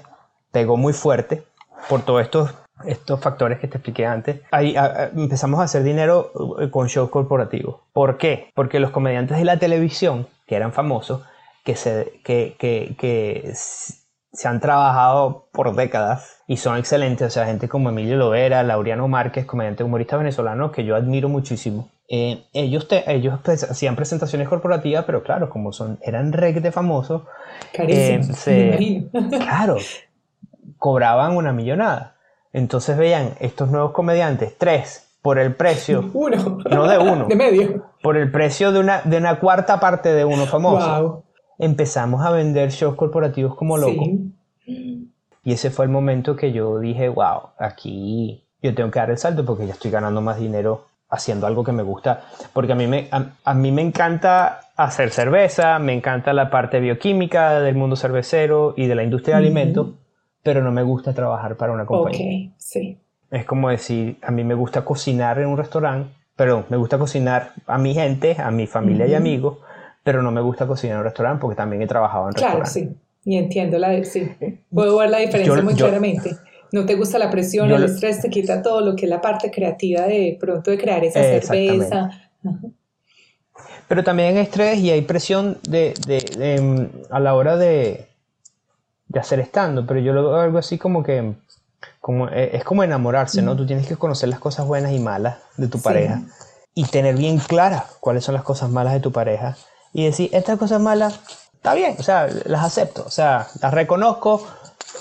pegó 0.51 0.75
muy 0.75 0.91
fuerte 0.91 1.43
por 1.87 2.03
todos 2.03 2.21
estos, 2.23 2.53
estos 2.85 3.19
factores 3.19 3.59
que 3.59 3.67
te 3.67 3.77
expliqué 3.77 4.05
antes. 4.05 4.41
Ahí 4.51 4.75
empezamos 5.15 5.59
a 5.59 5.63
hacer 5.63 5.83
dinero 5.83 6.31
con 6.71 6.87
shows 6.87 7.09
corporativos. 7.09 7.77
¿Por 7.93 8.17
qué? 8.17 8.51
Porque 8.53 8.79
los 8.79 8.91
comediantes 8.91 9.37
de 9.37 9.45
la 9.45 9.57
televisión, 9.57 10.27
que 10.47 10.55
eran 10.55 10.73
famosos, 10.73 11.23
que, 11.63 11.75
se, 11.75 12.21
que, 12.23 12.55
que, 12.57 12.95
que 12.97 13.53
se 14.33 14.47
han 14.47 14.59
trabajado 14.59 15.49
por 15.51 15.75
décadas 15.75 16.41
y 16.47 16.57
son 16.57 16.77
excelentes. 16.77 17.27
O 17.27 17.29
sea, 17.29 17.45
gente 17.45 17.67
como 17.67 17.89
Emilio 17.89 18.17
Lovera, 18.17 18.63
Laureano 18.63 19.07
Márquez, 19.07 19.45
comediante 19.45 19.83
humorista 19.83 20.17
venezolano 20.17 20.71
que 20.71 20.85
yo 20.85 20.95
admiro 20.95 21.29
muchísimo. 21.29 21.89
Eh, 22.13 22.43
ellos 22.51 22.87
ellos 23.07 23.39
pues, 23.41 23.63
hacían 23.63 23.95
presentaciones 23.95 24.49
corporativas, 24.49 25.05
pero 25.05 25.23
claro, 25.23 25.49
como 25.49 25.71
son, 25.71 25.97
eran 26.01 26.29
de 26.29 26.71
famosos, 26.73 27.23
eh, 27.73 28.21
claro, 29.29 29.77
cobraban 30.77 31.37
una 31.37 31.53
millonada. 31.53 32.17
Entonces 32.53 32.97
veían 32.97 33.35
estos 33.39 33.69
nuevos 33.69 33.91
comediantes, 33.91 34.57
tres, 34.57 35.11
por 35.21 35.39
el 35.39 35.55
precio. 35.55 36.09
Uno. 36.13 36.59
No 36.69 36.87
de 36.87 36.97
uno. 36.97 37.25
De 37.27 37.35
medio. 37.35 37.85
Por 38.01 38.17
el 38.17 38.31
precio 38.31 38.71
de 38.71 38.79
una, 38.79 39.01
de 39.01 39.17
una 39.17 39.39
cuarta 39.39 39.79
parte 39.79 40.13
de 40.13 40.25
uno 40.25 40.45
famoso. 40.45 41.23
Empezamos 41.57 42.25
a 42.25 42.31
vender 42.31 42.71
shows 42.71 42.95
corporativos 42.95 43.55
como 43.55 43.77
locos. 43.77 44.07
Y 45.43 45.53
ese 45.53 45.69
fue 45.69 45.85
el 45.85 45.91
momento 45.91 46.35
que 46.35 46.51
yo 46.51 46.79
dije, 46.79 47.09
wow, 47.09 47.49
aquí 47.57 48.43
yo 48.61 48.73
tengo 48.75 48.91
que 48.91 48.99
dar 48.99 49.09
el 49.09 49.17
salto 49.17 49.45
porque 49.45 49.65
ya 49.65 49.73
estoy 49.73 49.91
ganando 49.91 50.21
más 50.21 50.37
dinero 50.37 50.85
haciendo 51.09 51.45
algo 51.45 51.63
que 51.63 51.71
me 51.71 51.83
gusta. 51.83 52.23
Porque 52.53 52.71
a 52.71 52.75
mí 52.75 52.87
me, 52.87 53.09
a, 53.11 53.53
mí 53.53 53.71
me 53.71 53.81
encanta 53.81 54.61
hacer 54.75 55.11
cerveza, 55.11 55.77
me 55.79 55.93
encanta 55.93 56.33
la 56.33 56.49
parte 56.49 56.79
bioquímica 56.79 57.59
del 57.59 57.75
mundo 57.75 57.95
cervecero 57.95 58.73
y 58.77 58.87
de 58.87 58.95
la 58.95 59.03
industria 59.03 59.35
de 59.35 59.41
alimentos, 59.41 59.89
pero 60.43 60.63
no 60.63 60.71
me 60.71 60.83
gusta 60.83 61.13
trabajar 61.13 61.55
para 61.55 61.73
una 61.73 61.85
compañía. 61.85 62.49
Ok, 62.49 62.53
sí. 62.57 62.97
Es 63.29 63.45
como 63.45 63.69
decir, 63.69 64.17
a 64.21 64.31
mí 64.31 64.43
me 64.43 64.53
gusta 64.53 64.83
cocinar 64.83 65.39
en 65.39 65.47
un 65.47 65.57
restaurante, 65.57 66.09
perdón, 66.35 66.65
me 66.69 66.77
gusta 66.77 66.97
cocinar 66.97 67.53
a 67.65 67.77
mi 67.77 67.93
gente, 67.93 68.35
a 68.39 68.51
mi 68.51 68.67
familia 68.67 69.07
y 69.07 69.13
amigos, 69.13 69.59
pero 70.03 70.21
no 70.21 70.31
me 70.31 70.41
gusta 70.41 70.67
cocinar 70.67 70.95
en 70.95 70.99
un 70.99 71.03
restaurante 71.05 71.41
porque 71.41 71.55
también 71.55 71.81
he 71.81 71.87
trabajado 71.87 72.27
en 72.27 72.33
claro, 72.33 72.59
restaurantes. 72.59 72.73
Claro, 72.73 72.99
sí. 73.23 73.29
Y 73.29 73.37
entiendo 73.37 73.77
la, 73.77 74.03
sí. 74.03 74.31
Puedo 74.73 74.97
ver 74.97 75.09
la 75.11 75.19
diferencia 75.19 75.61
muy 75.61 75.75
claramente. 75.75 76.31
No 76.71 76.85
te 76.85 76.95
gusta 76.95 77.19
la 77.19 77.29
presión, 77.29 77.69
el 77.69 77.83
estrés 77.83 78.21
te 78.21 78.29
quita 78.29 78.61
todo 78.61 78.81
lo 78.81 78.95
que 78.95 79.05
es 79.05 79.09
la 79.09 79.21
parte 79.21 79.51
creativa 79.51 80.07
de 80.07 80.37
pronto 80.39 80.71
de 80.71 80.77
crear 80.77 81.03
esa 81.03 81.21
cerveza. 81.41 82.09
Pero 83.87 84.03
también 84.03 84.37
hay 84.37 84.43
estrés 84.43 84.79
y 84.79 84.89
hay 84.89 85.01
presión 85.01 85.57
de, 85.67 85.93
de, 86.07 86.89
a 87.09 87.19
la 87.19 87.35
hora 87.35 87.57
de, 87.57 88.07
de 89.11 89.19
hacer 89.19 89.39
estando, 89.39 89.85
pero 89.85 89.99
yo 89.99 90.13
lo 90.13 90.29
veo 90.29 90.39
algo 90.39 90.57
así 90.57 90.77
como 90.77 91.03
que 91.03 91.33
como, 91.99 92.29
eh, 92.29 92.51
es 92.53 92.63
como 92.63 92.83
enamorarse, 92.83 93.41
¿no? 93.41 93.55
Tú 93.55 93.65
tienes 93.65 93.87
que 93.87 93.95
conocer 93.95 94.29
las 94.29 94.39
cosas 94.39 94.65
buenas 94.65 94.91
y 94.91 94.99
malas 94.99 95.37
de 95.57 95.67
tu 95.67 95.81
pareja 95.81 96.21
y 96.73 96.85
tener 96.85 97.15
bien 97.15 97.37
claras 97.37 97.83
cuáles 97.99 98.23
son 98.23 98.33
las 98.35 98.43
cosas 98.43 98.69
malas 98.69 98.93
de 98.93 98.99
tu 99.01 99.11
pareja 99.11 99.57
y 99.93 100.05
decir, 100.05 100.29
estas 100.31 100.57
cosas 100.57 100.79
malas, 100.79 101.19
está 101.53 101.73
bien, 101.73 101.95
o 101.99 102.03
sea, 102.03 102.27
las 102.45 102.63
acepto, 102.63 103.03
o 103.05 103.11
sea, 103.11 103.47
las 103.61 103.73
reconozco, 103.73 104.47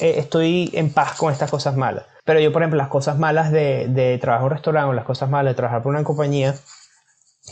eh, 0.00 0.14
estoy 0.18 0.70
en 0.72 0.92
paz 0.92 1.16
con 1.16 1.32
estas 1.32 1.50
cosas 1.50 1.76
malas. 1.76 2.04
Pero 2.24 2.40
yo, 2.40 2.52
por 2.52 2.62
ejemplo, 2.62 2.76
las 2.76 2.88
cosas 2.88 3.18
malas 3.18 3.52
de, 3.52 3.86
de 3.88 4.18
trabajar 4.18 4.42
en 4.42 4.46
un 4.46 4.50
restaurante 4.50 4.90
o 4.90 4.92
las 4.92 5.04
cosas 5.04 5.30
malas 5.30 5.52
de 5.52 5.56
trabajar 5.56 5.82
por 5.82 5.90
una 5.90 6.04
compañía, 6.04 6.54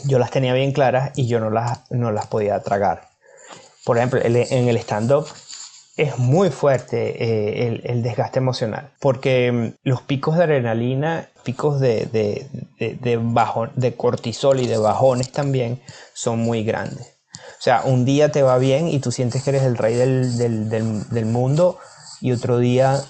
yo 0.05 0.19
las 0.19 0.31
tenía 0.31 0.53
bien 0.53 0.73
claras 0.73 1.11
y 1.15 1.27
yo 1.27 1.39
no 1.39 1.49
las, 1.49 1.89
no 1.91 2.11
las 2.11 2.27
podía 2.27 2.59
tragar. 2.61 3.07
Por 3.85 3.97
ejemplo, 3.97 4.19
en 4.23 4.67
el 4.67 4.77
stand-up 4.77 5.27
es 5.99 6.17
muy 6.17 6.49
fuerte 6.49 7.23
eh, 7.23 7.81
el, 7.83 8.01
desgaste 8.01 8.39
emocional, 8.39 8.91
porque 8.99 9.51
mm, 9.51 9.87
los 9.89 10.01
picos 10.01 10.37
de 10.37 10.43
adrenalina, 10.45 11.27
picos 11.43 11.79
de, 11.81 12.05
de, 12.05 12.47
de, 12.79 13.93
cortisol 13.95 14.61
y 14.61 14.67
de 14.67 14.77
bajones 14.77 15.31
también 15.31 15.81
son 16.13 16.39
muy 16.39 16.63
grandes. 16.63 17.17
O 17.35 17.61
sea, 17.61 17.81
un 17.83 18.05
día 18.05 18.31
te 18.31 18.43
va 18.43 18.57
bien 18.57 18.87
y 18.87 18.99
tú 18.99 19.11
sientes 19.11 19.43
que 19.43 19.49
eres 19.49 19.63
el 19.63 19.77
rey 19.77 19.95
del, 19.95 20.69
del, 20.69 21.25
mundo 21.25 21.77
y 22.21 22.31
otro 22.31 22.57
día 22.57 23.01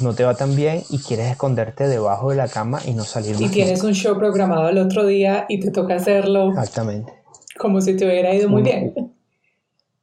no 0.00 0.14
te 0.14 0.24
va 0.24 0.34
tan 0.34 0.56
bien 0.56 0.82
y 0.88 0.98
quieres 0.98 1.30
esconderte 1.30 1.88
debajo 1.88 2.30
de 2.30 2.36
la 2.36 2.48
cama 2.48 2.80
y 2.86 2.94
no 2.94 3.04
salir 3.04 3.36
Y 3.38 3.48
tienes 3.48 3.82
un 3.82 3.92
show 3.92 4.16
programado 4.16 4.70
el 4.70 4.78
otro 4.78 5.04
día 5.04 5.44
y 5.48 5.60
te 5.60 5.70
toca 5.70 5.96
hacerlo. 5.96 6.48
Exactamente. 6.48 7.12
Como 7.58 7.82
si 7.82 7.94
te 7.96 8.06
hubiera 8.06 8.34
ido 8.34 8.48
muy 8.48 8.62
bien 8.62 9.09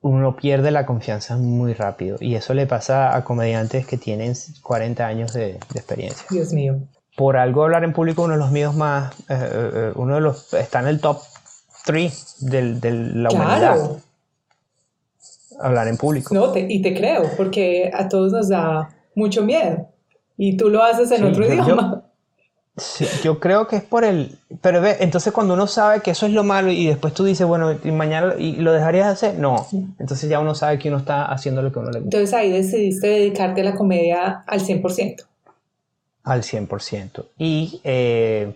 uno 0.07 0.35
pierde 0.35 0.71
la 0.71 0.85
confianza 0.85 1.37
muy 1.37 1.73
rápido 1.73 2.17
y 2.19 2.35
eso 2.35 2.53
le 2.53 2.65
pasa 2.65 3.15
a 3.15 3.23
comediantes 3.23 3.85
que 3.85 3.97
tienen 3.97 4.33
40 4.61 5.05
años 5.05 5.33
de, 5.33 5.59
experiencia. 5.75 6.25
Dios 6.29 6.53
mío. 6.53 6.79
Por 7.15 7.37
algo 7.37 7.63
hablar 7.63 7.83
en 7.83 7.93
público 7.93 8.23
uno 8.23 8.33
de 8.33 8.39
los 8.39 8.51
míos 8.51 8.75
más, 8.75 9.13
eh, 9.21 9.33
eh, 9.33 9.71
eh, 9.73 9.91
uno 9.95 10.15
de 10.15 10.21
los, 10.21 10.53
está 10.53 10.79
en 10.79 10.87
el 10.87 10.99
top 10.99 11.19
3 11.85 12.35
de, 12.41 12.91
la 12.91 13.29
claro. 13.29 13.97
Hablar 15.59 15.87
en 15.87 15.97
público. 15.97 16.33
No, 16.33 16.53
y 16.55 16.81
te 16.81 16.93
creo, 16.93 17.23
porque 17.35 17.89
a 17.93 18.07
todos 18.07 18.31
nos 18.31 18.49
da 18.49 18.89
mucho 19.15 19.43
miedo. 19.43 19.89
Y 20.37 20.55
tú 20.55 20.69
lo 20.69 20.83
haces 20.83 21.09
en 21.11 21.23
otro 21.23 21.45
idioma 21.45 22.06
yo 23.23 23.39
creo 23.39 23.67
que 23.67 23.77
es 23.77 23.83
por 23.83 24.03
el... 24.03 24.37
Pero 24.61 24.81
ve, 24.81 24.97
entonces 24.99 25.33
cuando 25.33 25.55
uno 25.55 25.65
sabe 25.67 26.01
que 26.01 26.11
eso 26.11 26.27
es 26.27 26.33
lo 26.33 26.43
malo 26.43 26.71
y 26.71 26.85
después 26.87 27.13
tú 27.13 27.23
dices, 27.23 27.47
bueno, 27.47 27.75
y 27.83 27.91
mañana 27.91 28.35
y 28.37 28.57
lo 28.57 28.71
dejarías 28.71 29.07
de 29.07 29.11
hacer, 29.13 29.39
no. 29.39 29.65
Entonces 29.99 30.29
ya 30.29 30.39
uno 30.39 30.53
sabe 30.53 30.77
que 30.77 30.89
uno 30.89 30.97
está 30.97 31.25
haciendo 31.25 31.61
lo 31.61 31.71
que 31.71 31.79
uno 31.79 31.89
le 31.89 32.01
gusta. 32.01 32.17
Entonces 32.17 32.33
ahí 32.33 32.51
decidiste 32.51 33.07
dedicarte 33.07 33.61
a 33.61 33.63
la 33.63 33.75
comedia 33.75 34.43
al 34.45 34.59
100%. 34.59 35.25
Al 36.23 36.43
100%. 36.43 37.25
Y 37.37 37.81
eh, 37.83 38.53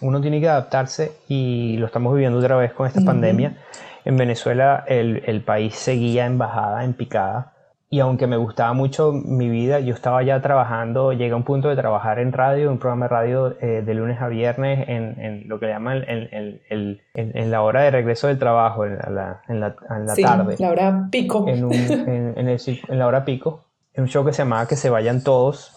uno 0.00 0.20
tiene 0.20 0.40
que 0.40 0.48
adaptarse 0.48 1.12
y 1.28 1.76
lo 1.76 1.86
estamos 1.86 2.12
viviendo 2.14 2.38
otra 2.38 2.56
vez 2.56 2.72
con 2.72 2.88
esta 2.88 3.02
pandemia. 3.02 3.56
En 4.04 4.16
Venezuela 4.16 4.84
el, 4.88 5.22
el 5.26 5.42
país 5.42 5.76
seguía 5.76 6.26
en 6.26 6.38
bajada, 6.38 6.84
en 6.84 6.92
picada 6.92 7.53
y 7.94 8.00
aunque 8.00 8.26
me 8.26 8.36
gustaba 8.36 8.72
mucho 8.72 9.12
mi 9.12 9.48
vida, 9.48 9.78
yo 9.78 9.94
estaba 9.94 10.20
ya 10.24 10.42
trabajando, 10.42 11.12
llegué 11.12 11.30
a 11.30 11.36
un 11.36 11.44
punto 11.44 11.68
de 11.68 11.76
trabajar 11.76 12.18
en 12.18 12.32
radio, 12.32 12.72
un 12.72 12.78
programa 12.78 13.04
de 13.04 13.08
radio 13.08 13.56
eh, 13.60 13.82
de 13.86 13.94
lunes 13.94 14.20
a 14.20 14.26
viernes 14.26 14.88
en, 14.88 15.20
en 15.20 15.48
lo 15.48 15.60
que 15.60 15.68
llaman 15.68 15.98
el, 16.08 16.60
el, 16.70 17.02
en, 17.14 17.50
la 17.52 17.62
hora 17.62 17.82
de 17.82 17.92
regreso 17.92 18.26
del 18.26 18.40
trabajo, 18.40 18.84
en 18.84 18.96
la, 18.96 19.42
en 19.46 19.60
la, 19.60 19.76
en 19.90 20.06
la 20.06 20.14
sí, 20.16 20.22
tarde. 20.22 20.56
la 20.58 20.70
hora 20.70 21.08
pico. 21.12 21.46
En, 21.46 21.66
un, 21.66 21.72
en, 21.72 22.98
la 22.98 23.06
hora 23.06 23.24
pico, 23.24 23.62
en 23.92 24.02
un 24.02 24.08
show 24.08 24.24
que 24.24 24.32
se 24.32 24.42
llamaba 24.42 24.66
Que 24.66 24.74
se 24.74 24.90
vayan 24.90 25.22
todos, 25.22 25.70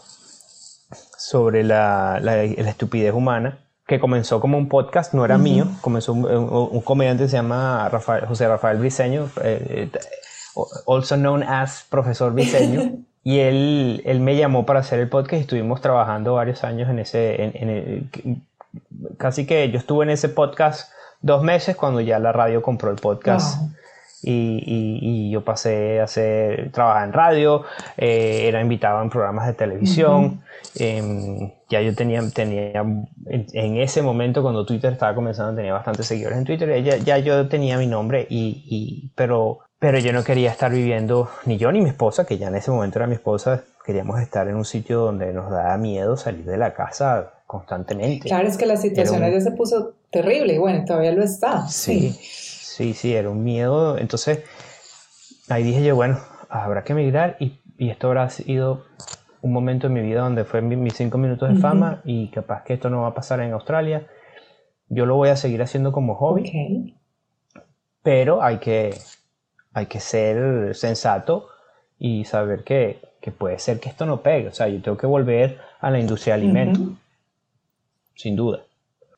sobre 1.20 1.64
la, 1.64 2.18
la, 2.20 2.42
estupidez 2.46 3.14
humana 3.14 3.60
que 3.86 4.00
comenzó 4.00 4.40
como 4.40 4.58
un 4.58 4.70
podcast, 4.70 5.14
no 5.14 5.24
era 5.24 5.38
mío, 5.38 5.68
comenzó 5.82 6.14
un, 6.14 6.26
un, 6.26 6.82
comediante 6.82 7.26
que 7.26 7.30
se 7.30 7.38
llama 7.38 7.88
Rafael, 7.90 8.26
José 8.26 8.48
Rafael 8.48 8.80
Briceño, 8.80 9.30
eh, 9.44 9.90
also 10.86 11.16
known 11.16 11.44
as 11.44 11.86
Profesor 11.90 12.34
Diseño. 12.34 12.92
y 13.24 13.40
él, 13.40 14.02
él 14.06 14.20
me 14.20 14.38
llamó 14.38 14.66
para 14.66 14.80
hacer 14.80 15.00
el 15.00 15.10
podcast 15.10 15.40
y 15.40 15.42
estuvimos 15.42 15.82
trabajando 15.82 16.36
varios 16.36 16.64
años 16.64 16.90
en 16.90 17.00
ese, 17.00 17.44
en, 17.44 18.10
casi 19.18 19.46
que 19.46 19.70
yo 19.70 19.78
estuve 19.78 20.06
en 20.06 20.12
ese 20.12 20.30
podcast 20.30 20.92
dos 21.22 21.44
meses 21.44 21.76
cuando 21.76 22.02
ya 22.02 22.20
la 22.20 22.32
radio 22.32 22.62
compró 22.62 22.90
el 22.92 22.98
podcast. 22.98 23.62
Y, 24.24 24.64
y, 24.66 25.30
yo 25.30 25.44
pasé 25.44 26.00
a 26.00 26.06
hacer, 26.06 26.72
trabajar 26.72 27.08
en 27.08 27.14
radio, 27.14 27.64
eh, 27.98 28.46
era 28.48 28.62
invitado 28.62 29.02
en 29.04 29.10
programas 29.12 29.46
de 29.46 29.54
televisión. 29.54 30.42
Em, 30.76 31.52
ya 31.70 31.82
yo 31.82 31.94
tenía, 31.94 32.22
tenía 32.32 32.84
en, 33.26 33.78
ese 33.78 34.02
momento 34.02 34.42
cuando 34.42 34.66
Twitter 34.66 34.94
estaba 34.94 35.14
comenzando, 35.14 35.56
tenía 35.56 35.74
bastantes 35.74 36.08
seguidores 36.08 36.38
en 36.38 36.46
Twitter, 36.46 36.84
ya, 36.84 36.98
ya 36.98 37.18
yo 37.20 37.48
tenía 37.48 37.78
mi 37.78 37.88
nombre, 37.88 38.26
y, 38.30 38.64
y, 38.66 39.12
pero 39.16 39.60
pero 39.80 40.00
yo 40.00 40.12
no 40.12 40.24
quería 40.24 40.52
estar 40.52 40.72
viviendo, 40.72 41.30
ni 41.46 41.58
yo 41.58 41.72
ni 41.72 41.82
mi 41.82 41.90
esposa, 41.90 42.26
que 42.26 42.38
ya 42.38 42.48
en 42.48 42.56
ese 42.56 42.72
momento 42.72 42.98
era 43.00 43.08
mi 43.08 43.14
esposa, 43.14 43.64
queríamos 43.86 44.20
estar 44.20 44.48
en 44.48 44.56
un 44.56 44.66
sitio 44.66 45.00
donde 45.02 45.32
nos 45.34 45.52
daba 45.52 45.78
miedo 45.78 46.18
salir 46.18 46.46
de 46.46 46.58
la 46.58 46.74
casa 46.74 47.34
constantemente. 47.46 48.28
Claro, 48.28 48.48
es 48.48 48.58
que 48.58 48.66
la 48.66 48.78
situación 48.78 49.22
ya 49.22 49.42
se 49.42 49.52
puso 49.52 49.94
terrible 50.10 50.54
y 50.54 50.58
bueno, 50.58 50.84
todavía 50.86 51.12
lo 51.12 51.24
está. 51.24 51.68
Sí, 51.68 52.12
sí, 52.12 52.94
sí, 52.94 53.14
era 53.14 53.30
un 53.30 53.44
miedo. 53.44 53.98
Entonces, 53.98 54.44
ahí 55.48 55.64
dije 55.64 55.84
yo, 55.84 55.96
bueno, 55.96 56.20
habrá 56.50 56.84
que 56.84 56.94
emigrar 56.94 57.38
y, 57.40 57.60
y, 57.78 57.90
esto 57.90 58.08
habrá 58.08 58.30
sido 58.30 58.86
un 59.42 59.54
momento 59.54 59.88
en 59.88 59.94
mi 59.94 60.02
vida 60.02 60.22
donde 60.22 60.44
fue 60.44 60.62
mis 60.62 60.96
cinco 60.96 61.18
minutos 61.18 61.54
de 61.54 61.60
fama 61.62 62.02
y 62.04 62.30
capaz 62.30 62.64
que 62.64 62.74
esto 62.74 62.90
no 62.90 63.04
va 63.04 63.10
a 63.10 63.14
pasar 63.14 63.40
en 63.42 63.54
Australia. 63.54 64.08
Yo 64.90 65.06
lo 65.06 65.16
voy 65.16 65.30
a 65.30 65.36
seguir 65.36 65.62
haciendo 65.62 65.92
como 65.92 66.16
hobby. 66.16 66.96
Pero 68.04 68.42
hay 68.42 68.58
que, 68.58 68.96
hay 69.74 69.86
que 69.86 70.00
ser 70.00 70.76
sensato 70.76 71.50
y 72.00 72.26
saber 72.26 72.64
que, 72.64 73.00
puede 73.38 73.60
ser 73.60 73.80
que 73.80 73.90
esto 73.90 74.06
no 74.06 74.22
pegue. 74.22 74.48
O 74.48 74.54
sea, 74.54 74.68
yo 74.68 74.82
tengo 74.82 74.98
que 74.98 75.08
volver 75.08 75.60
a 75.80 75.92
la 75.92 76.00
industria 76.00 76.36
de 76.36 76.42
alimentos, 76.42 76.88
sin 78.16 78.36
duda. 78.36 78.62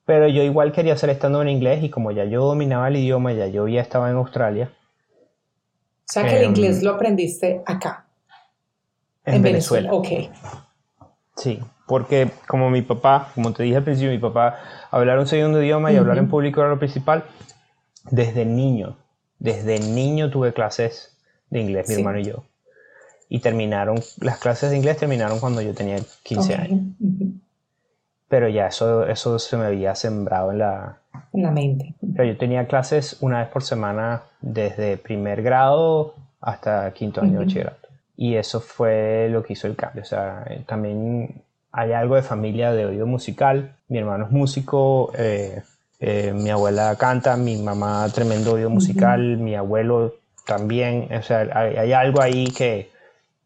Pero 0.06 0.28
yo 0.28 0.42
igual 0.42 0.72
quería 0.72 0.94
hacer 0.94 1.12
estando 1.12 1.42
en 1.42 1.50
inglés 1.50 1.84
y 1.84 1.90
como 1.90 2.12
ya 2.12 2.26
yo 2.26 2.44
dominaba 2.44 2.88
el 2.88 2.96
idioma, 2.96 3.32
ya 3.34 3.48
yo 3.48 3.68
ya 3.68 3.82
estaba 3.82 4.10
en 4.10 4.16
Australia. 4.16 4.72
O 6.10 6.12
sea 6.12 6.24
que 6.24 6.38
el 6.38 6.44
em, 6.46 6.50
inglés 6.50 6.82
lo 6.82 6.92
aprendiste 6.92 7.62
acá. 7.66 8.06
En, 9.24 9.44
Venezuela. 9.44 9.94
Ok. 9.94 10.08
Sí, 11.36 11.60
porque 11.86 12.32
como 12.48 12.72
mi 12.72 12.82
papá, 12.82 13.32
como 13.36 13.54
te 13.54 13.62
dije 13.62 13.78
al 13.78 13.84
principio, 13.84 14.12
mi 14.12 14.18
papá 14.18 14.60
hablar 14.90 15.20
un 15.20 15.28
segundo 15.28 15.62
idioma 15.62 15.92
y 15.92 15.98
hablar 15.98 16.18
en 16.18 16.28
público 16.28 16.62
era 16.62 16.70
lo 16.72 16.80
principal 16.80 17.24
desde 18.10 18.46
niño 18.46 18.98
desde 19.40 19.80
niño 19.80 20.30
tuve 20.30 20.54
clases 20.54 21.18
de 21.50 21.62
inglés, 21.62 21.90
mi 21.90 21.96
hermano 21.96 22.20
y 22.20 22.26
yo. 22.26 22.44
Y 23.30 23.40
terminaron, 23.40 24.02
las 24.20 24.40
clases 24.40 24.72
de 24.72 24.78
inglés 24.78 24.98
terminaron 24.98 25.40
cuando 25.40 25.62
yo 25.62 25.74
tenía 25.74 25.98
15 26.24 26.56
años. 26.56 26.82
Pero 28.28 28.48
ya 28.48 28.68
eso, 28.68 29.06
eso 29.08 29.40
se 29.40 29.58
me 29.58 29.66
había 29.66 29.96
sembrado 29.96 30.52
en 30.52 30.60
la, 30.60 30.98
en 31.34 31.44
la 31.44 31.52
mente. 31.52 31.96
Pero 32.14 32.26
yo 32.26 32.38
tenía 32.38 32.68
clases 32.68 33.18
una 33.22 33.40
vez 33.40 33.50
por 33.50 33.64
semana 33.64 34.24
desde 34.42 34.98
primer 34.98 35.42
grado 35.42 36.16
hasta 36.42 36.92
quinto 36.94 37.22
año 37.22 37.40
de 37.40 37.46
bachillerato. 37.46 37.88
Y 38.16 38.36
eso 38.36 38.60
fue 38.60 39.30
lo 39.30 39.44
que 39.44 39.54
hizo 39.54 39.68
el 39.68 39.76
cambio. 39.76 40.02
O 40.02 40.06
sea, 40.06 40.46
también 40.66 41.42
hay 41.72 41.94
algo 41.94 42.16
de 42.16 42.22
familia 42.22 42.74
de 42.74 42.86
oído 42.86 43.08
musical. 43.08 43.76
Mi 43.88 43.98
hermano 43.98 44.26
es 44.26 44.32
músico, 44.32 45.12
eh, 45.18 45.62
eh, 46.00 46.32
mi 46.34 46.50
abuela 46.50 46.96
canta, 46.98 47.36
mi 47.36 47.58
mamá 47.58 48.08
tremendo 48.14 48.54
oído 48.54 48.70
musical, 48.70 49.38
mi 49.38 49.56
abuelo 49.56 50.16
también. 50.46 51.10
O 51.14 51.22
sea, 51.22 51.48
hay, 51.54 51.92
algo 51.92 52.22
ahí 52.22 52.46
que, 52.46 52.90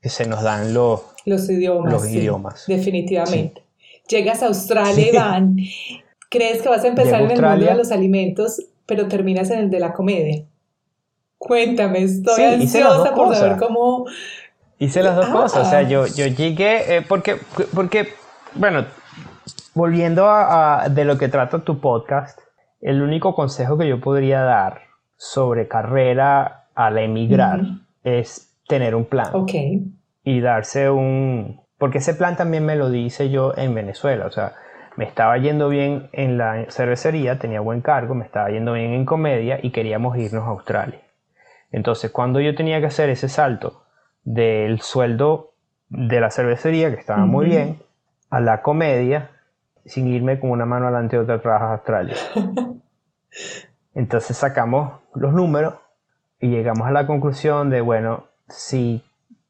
se 0.03 0.27
nos 0.27 0.43
dan 0.43 0.73
los, 0.73 1.01
los 1.25 1.49
idiomas. 1.49 1.91
Los 1.91 2.09
idiomas. 2.09 2.65
Definitivamente. 2.67 3.63
Llegas 4.07 4.43
a 4.43 4.47
Australia, 4.47 5.09
Iván. 5.09 5.57
¿Crees 6.29 6.61
que 6.61 6.69
vas 6.69 6.83
a 6.83 6.87
empezar 6.87 7.21
en 7.21 7.31
el 7.31 7.41
mundo 7.41 7.65
de 7.65 7.75
los 7.75 7.91
alimentos, 7.91 8.61
pero 8.85 9.07
terminas 9.07 9.49
en 9.49 9.59
el 9.59 9.69
de 9.69 9.79
la 9.79 9.93
comedia? 9.93 10.43
Cuéntame, 11.37 12.03
estoy 12.03 12.43
ansiosa 12.43 13.13
por 13.13 13.35
saber 13.35 13.57
cómo... 13.57 14.05
Hice 14.79 15.01
las 15.01 15.15
dos 15.15 15.27
cosas, 15.27 15.67
o 15.67 15.69
sea, 15.69 15.79
ah. 15.79 15.83
yo, 15.83 16.07
yo 16.07 16.25
llegué, 16.27 16.97
eh, 16.97 17.01
porque, 17.07 17.37
porque, 17.73 18.09
bueno, 18.55 18.85
volviendo 19.73 20.27
a, 20.27 20.87
de 20.89 21.05
lo 21.05 21.17
que 21.17 21.29
trata 21.29 21.59
tu 21.59 21.79
podcast, 21.79 22.39
el 22.83 23.01
único 23.01 23.33
consejo 23.33 23.77
que 23.77 23.87
yo 23.87 23.99
podría 23.99 24.41
dar 24.41 24.81
sobre 25.15 25.67
carrera 25.67 26.65
al 26.75 26.97
emigrar 26.97 27.61
es 28.03 28.53
tener 28.67 28.93
un 28.93 29.05
plan. 29.05 29.29
Ok. 29.33 29.51
Y 30.23 30.41
darse 30.41 30.89
un... 30.89 31.61
Porque 31.77 31.99
ese 31.99 32.13
plan 32.13 32.35
también 32.35 32.65
me 32.65 32.75
lo 32.75 32.89
dice 32.89 33.29
yo 33.29 33.53
en 33.55 33.73
Venezuela, 33.73 34.25
o 34.25 34.31
sea, 34.31 34.53
me 34.95 35.05
estaba 35.05 35.37
yendo 35.37 35.69
bien 35.69 36.09
en 36.11 36.37
la 36.37 36.65
cervecería, 36.69 37.39
tenía 37.39 37.61
buen 37.61 37.81
cargo, 37.81 38.15
me 38.15 38.25
estaba 38.25 38.49
yendo 38.49 38.73
bien 38.73 38.93
en 38.93 39.05
comedia 39.05 39.59
y 39.61 39.71
queríamos 39.71 40.17
irnos 40.17 40.43
a 40.43 40.51
Australia. 40.51 40.99
Entonces, 41.71 42.11
cuando 42.11 42.39
yo 42.39 42.53
tenía 42.53 42.79
que 42.79 42.87
hacer 42.87 43.09
ese 43.09 43.29
salto 43.29 43.83
del 44.23 44.81
sueldo 44.81 45.53
de 45.89 46.19
la 46.19 46.29
cervecería, 46.29 46.89
que 46.91 46.99
estaba 46.99 47.25
muy 47.25 47.47
bien, 47.47 47.79
a 48.29 48.39
la 48.39 48.61
comedia, 48.61 49.31
sin 49.85 50.07
irme 50.07 50.39
con 50.39 50.51
una 50.51 50.65
mano 50.65 50.87
adelante 50.87 51.15
y 51.15 51.19
otra 51.19 51.35
atrás 51.35 51.61
a 51.61 51.73
Australia. 51.73 52.15
Entonces 53.95 54.37
sacamos 54.37 55.01
los 55.13 55.33
números 55.33 55.75
y 56.39 56.49
llegamos 56.49 56.87
a 56.87 56.91
la 56.91 57.05
conclusión 57.05 57.69
de, 57.69 57.81
bueno, 57.81 58.25
si, 58.47 59.03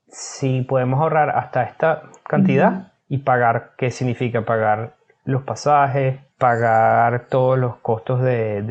si 0.08 0.62
podemos 0.62 1.00
ahorrar 1.00 1.30
hasta 1.32 1.63
esta 1.63 2.04
cantidad 2.28 2.93
y 3.08 3.19
pagar, 3.19 3.72
¿qué 3.78 3.89
significa 3.91 4.43
pagar 4.43 4.96
los 5.26 5.43
pasajes, 5.43 6.19
pagar 6.38 7.28
todos 7.30 7.58
los 7.58 7.78
costos 7.78 8.22
de, 8.22 8.62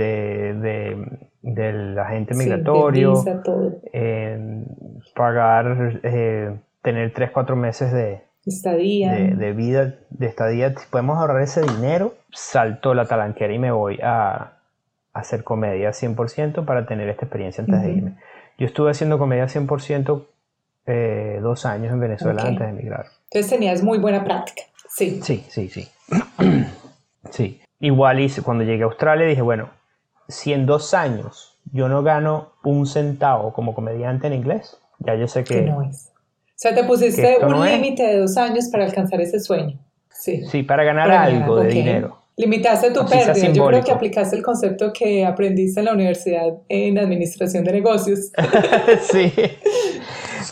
del 1.42 1.98
agente 1.98 2.34
migratorio, 2.34 3.14
eh, 3.92 4.64
pagar, 5.14 6.00
eh, 6.02 6.58
tener 6.82 7.12
3, 7.12 7.30
4 7.30 7.56
meses 7.56 7.92
de 7.92 8.24
estadía. 8.46 9.12
De, 9.12 9.52
vida, 9.52 9.94
de 10.10 10.26
estadía. 10.26 10.74
Podemos 10.90 11.18
ahorrar 11.18 11.42
ese 11.42 11.62
dinero, 11.62 12.14
salto 12.32 12.94
la 12.94 13.06
talanquera 13.06 13.52
y 13.52 13.58
me 13.58 13.70
voy 13.70 13.98
a, 14.02 14.58
hacer 15.12 15.44
comedia 15.44 15.90
100% 15.90 16.64
para 16.64 16.86
tener 16.86 17.08
esta 17.08 17.26
experiencia 17.26 17.62
antes 17.62 17.82
de 17.82 17.92
irme. 17.92 18.14
Yo 18.58 18.66
estuve 18.66 18.90
haciendo 18.90 19.18
comedia 19.18 19.44
100% 19.44 20.24
eh, 20.86 21.38
dos 21.42 21.66
años 21.66 21.92
en 21.92 22.00
Venezuela 22.00 22.42
antes 22.42 22.60
de 22.60 22.68
emigrar. 22.68 23.06
Entonces 23.30 23.50
tenías 23.50 23.82
muy 23.82 23.98
buena 23.98 24.24
práctica. 24.24 24.62
Sí. 24.88 25.20
Sí, 25.22 25.44
sí, 25.48 25.68
sí. 25.68 25.88
sí. 27.30 27.60
Igual 27.80 28.20
hice, 28.20 28.42
cuando 28.42 28.64
llegué 28.64 28.82
a 28.84 28.86
Australia 28.86 29.26
dije, 29.26 29.42
bueno, 29.42 29.70
si 30.28 30.52
en 30.52 30.66
dos 30.66 30.94
años 30.94 31.58
yo 31.72 31.88
no 31.88 32.02
gano 32.02 32.52
un 32.62 32.86
centavo 32.86 33.52
como 33.52 33.74
comediante 33.74 34.28
en 34.28 34.34
inglés, 34.34 34.78
ya 34.98 35.14
yo 35.14 35.28
sé 35.28 35.44
que... 35.44 35.62
no 35.62 35.82
es. 35.82 36.11
O 36.62 36.68
sea, 36.68 36.76
te 36.76 36.84
pusiste 36.84 37.38
un 37.44 37.66
límite 37.66 38.04
de 38.04 38.18
dos 38.18 38.36
años 38.36 38.68
para 38.70 38.84
alcanzar 38.84 39.20
ese 39.20 39.40
sueño. 39.40 39.80
Sí. 40.10 40.44
Sí, 40.46 40.62
para 40.62 40.84
ganar 40.84 41.10
algo 41.10 41.56
de 41.56 41.68
dinero. 41.68 42.18
Limitaste 42.36 42.92
tu 42.92 43.04
pérdida. 43.04 43.48
Yo 43.48 43.66
creo 43.66 43.82
que 43.82 43.90
aplicaste 43.90 44.36
el 44.36 44.44
concepto 44.44 44.92
que 44.92 45.26
aprendiste 45.26 45.80
en 45.80 45.86
la 45.86 45.92
universidad 45.92 46.52
en 46.68 47.00
administración 47.00 47.64
de 47.64 47.72
negocios. 47.72 48.30
sí. 49.10 49.32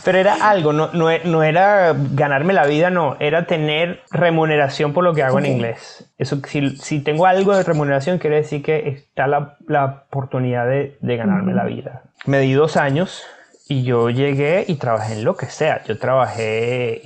Pero 0.05 0.19
era 0.19 0.51
algo, 0.51 0.73
no, 0.73 0.91
no, 0.93 1.43
era 1.45 1.95
ganarme 2.13 2.55
la 2.55 2.67
vida, 2.67 2.91
no, 2.91 3.17
era 3.21 3.47
tener 3.47 4.01
remuneración 4.11 4.93
por 4.93 5.05
lo 5.05 5.15
que 5.15 5.23
hago 5.23 5.39
en 5.39 5.47
inglés. 5.47 6.11
Eso, 6.19 6.41
si, 6.45 6.77
si, 6.79 6.99
tengo 6.99 7.27
algo 7.27 7.57
de 7.57 7.63
remuneración, 7.63 8.19
quiere 8.19 8.37
decir 8.37 8.65
que 8.65 8.89
está 8.89 9.29
la, 9.29 9.59
la 9.69 10.05
oportunidad 10.09 10.67
de, 10.67 10.97
de 11.01 11.17
ganarme 11.17 11.55
la 11.55 11.67
vida. 11.67 12.03
Me 12.27 12.41
di 12.41 12.53
dos 12.53 12.77
años 12.77 13.23
y 13.71 13.83
yo 13.85 14.11
llegué 14.11 14.65
y 14.69 14.75
trabajé 14.75 15.15
en 15.15 15.25
lo 15.25 15.37
que 15.37 15.47
sea. 15.47 15.83
Yo 15.85 15.99
trabajé 15.99 17.01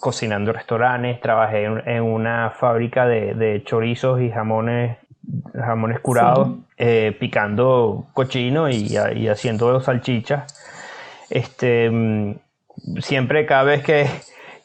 cocinando 0.00 0.52
restaurantes, 0.52 1.20
trabajé 1.20 1.64
en, 1.64 2.02
una 2.02 2.50
fábrica 2.50 3.06
de, 3.06 3.34
de, 3.34 3.62
chorizos 3.64 4.20
y 4.20 4.30
jamones 4.30 4.98
jamones 5.54 6.00
curados, 6.00 6.58
eh, 6.76 7.16
picando 7.18 8.06
cochino 8.14 8.68
y, 8.68 8.98
y 9.14 9.28
haciendo 9.28 9.80
salchichas 9.80 10.52
este, 11.30 11.88
mm, 11.88 12.34
siempre 13.00 13.46
cada 13.46 13.62
vez 13.62 13.82
que, 13.82 14.06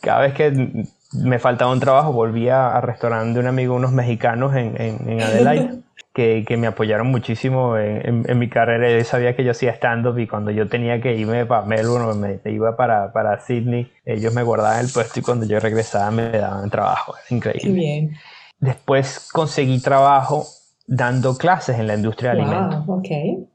cada 0.01 0.21
vez 0.21 0.34
que 0.34 0.86
me 1.13 1.39
faltaba 1.39 1.71
un 1.71 1.79
trabajo 1.79 2.12
volvía 2.12 2.75
al 2.75 2.81
restaurante 2.81 3.36
de 3.36 3.39
un 3.39 3.47
amigo, 3.47 3.75
unos 3.75 3.91
mexicanos 3.91 4.55
en, 4.55 4.75
en, 4.81 5.21
Adelaide. 5.21 5.69
Que, 6.13 6.45
que, 6.47 6.55
me 6.55 6.67
apoyaron 6.67 7.08
muchísimo 7.08 7.77
en, 7.77 8.23
en, 8.25 8.39
mi 8.39 8.47
carrera. 8.47 8.89
Yo 8.89 9.03
sabía 9.03 9.36
que 9.36 9.43
yo 9.43 9.51
hacía 9.51 9.71
stand-up 9.71 10.17
y 10.17 10.27
cuando 10.27 10.49
yo 10.49 10.69
tenía 10.69 11.01
que 11.01 11.13
irme 11.13 11.45
para 11.45 11.65
Melbourne, 11.65 12.39
me, 12.43 12.51
iba 12.51 12.77
para, 12.77 13.12
para, 13.12 13.39
Sydney, 13.41 13.91
ellos 14.05 14.34
me 14.34 14.41
guardaban 14.41 14.79
el 14.79 14.91
puesto 14.91 15.19
y 15.19 15.23
cuando 15.23 15.45
yo 15.45 15.60
regresaba 15.60 16.12
me 16.12 16.29
daban 16.29 16.69
trabajo. 16.69 17.15
increíble. 17.29 17.73
bien. 17.73 18.17
Después 18.60 19.29
conseguí 19.31 19.81
trabajo 19.81 20.45
dando 20.88 21.38
clases 21.38 21.79
en 21.79 21.88
la 21.88 21.95
industria 21.95 22.34
de 22.34 22.41
alimentos. 22.41 22.84
Okay. 22.88 23.47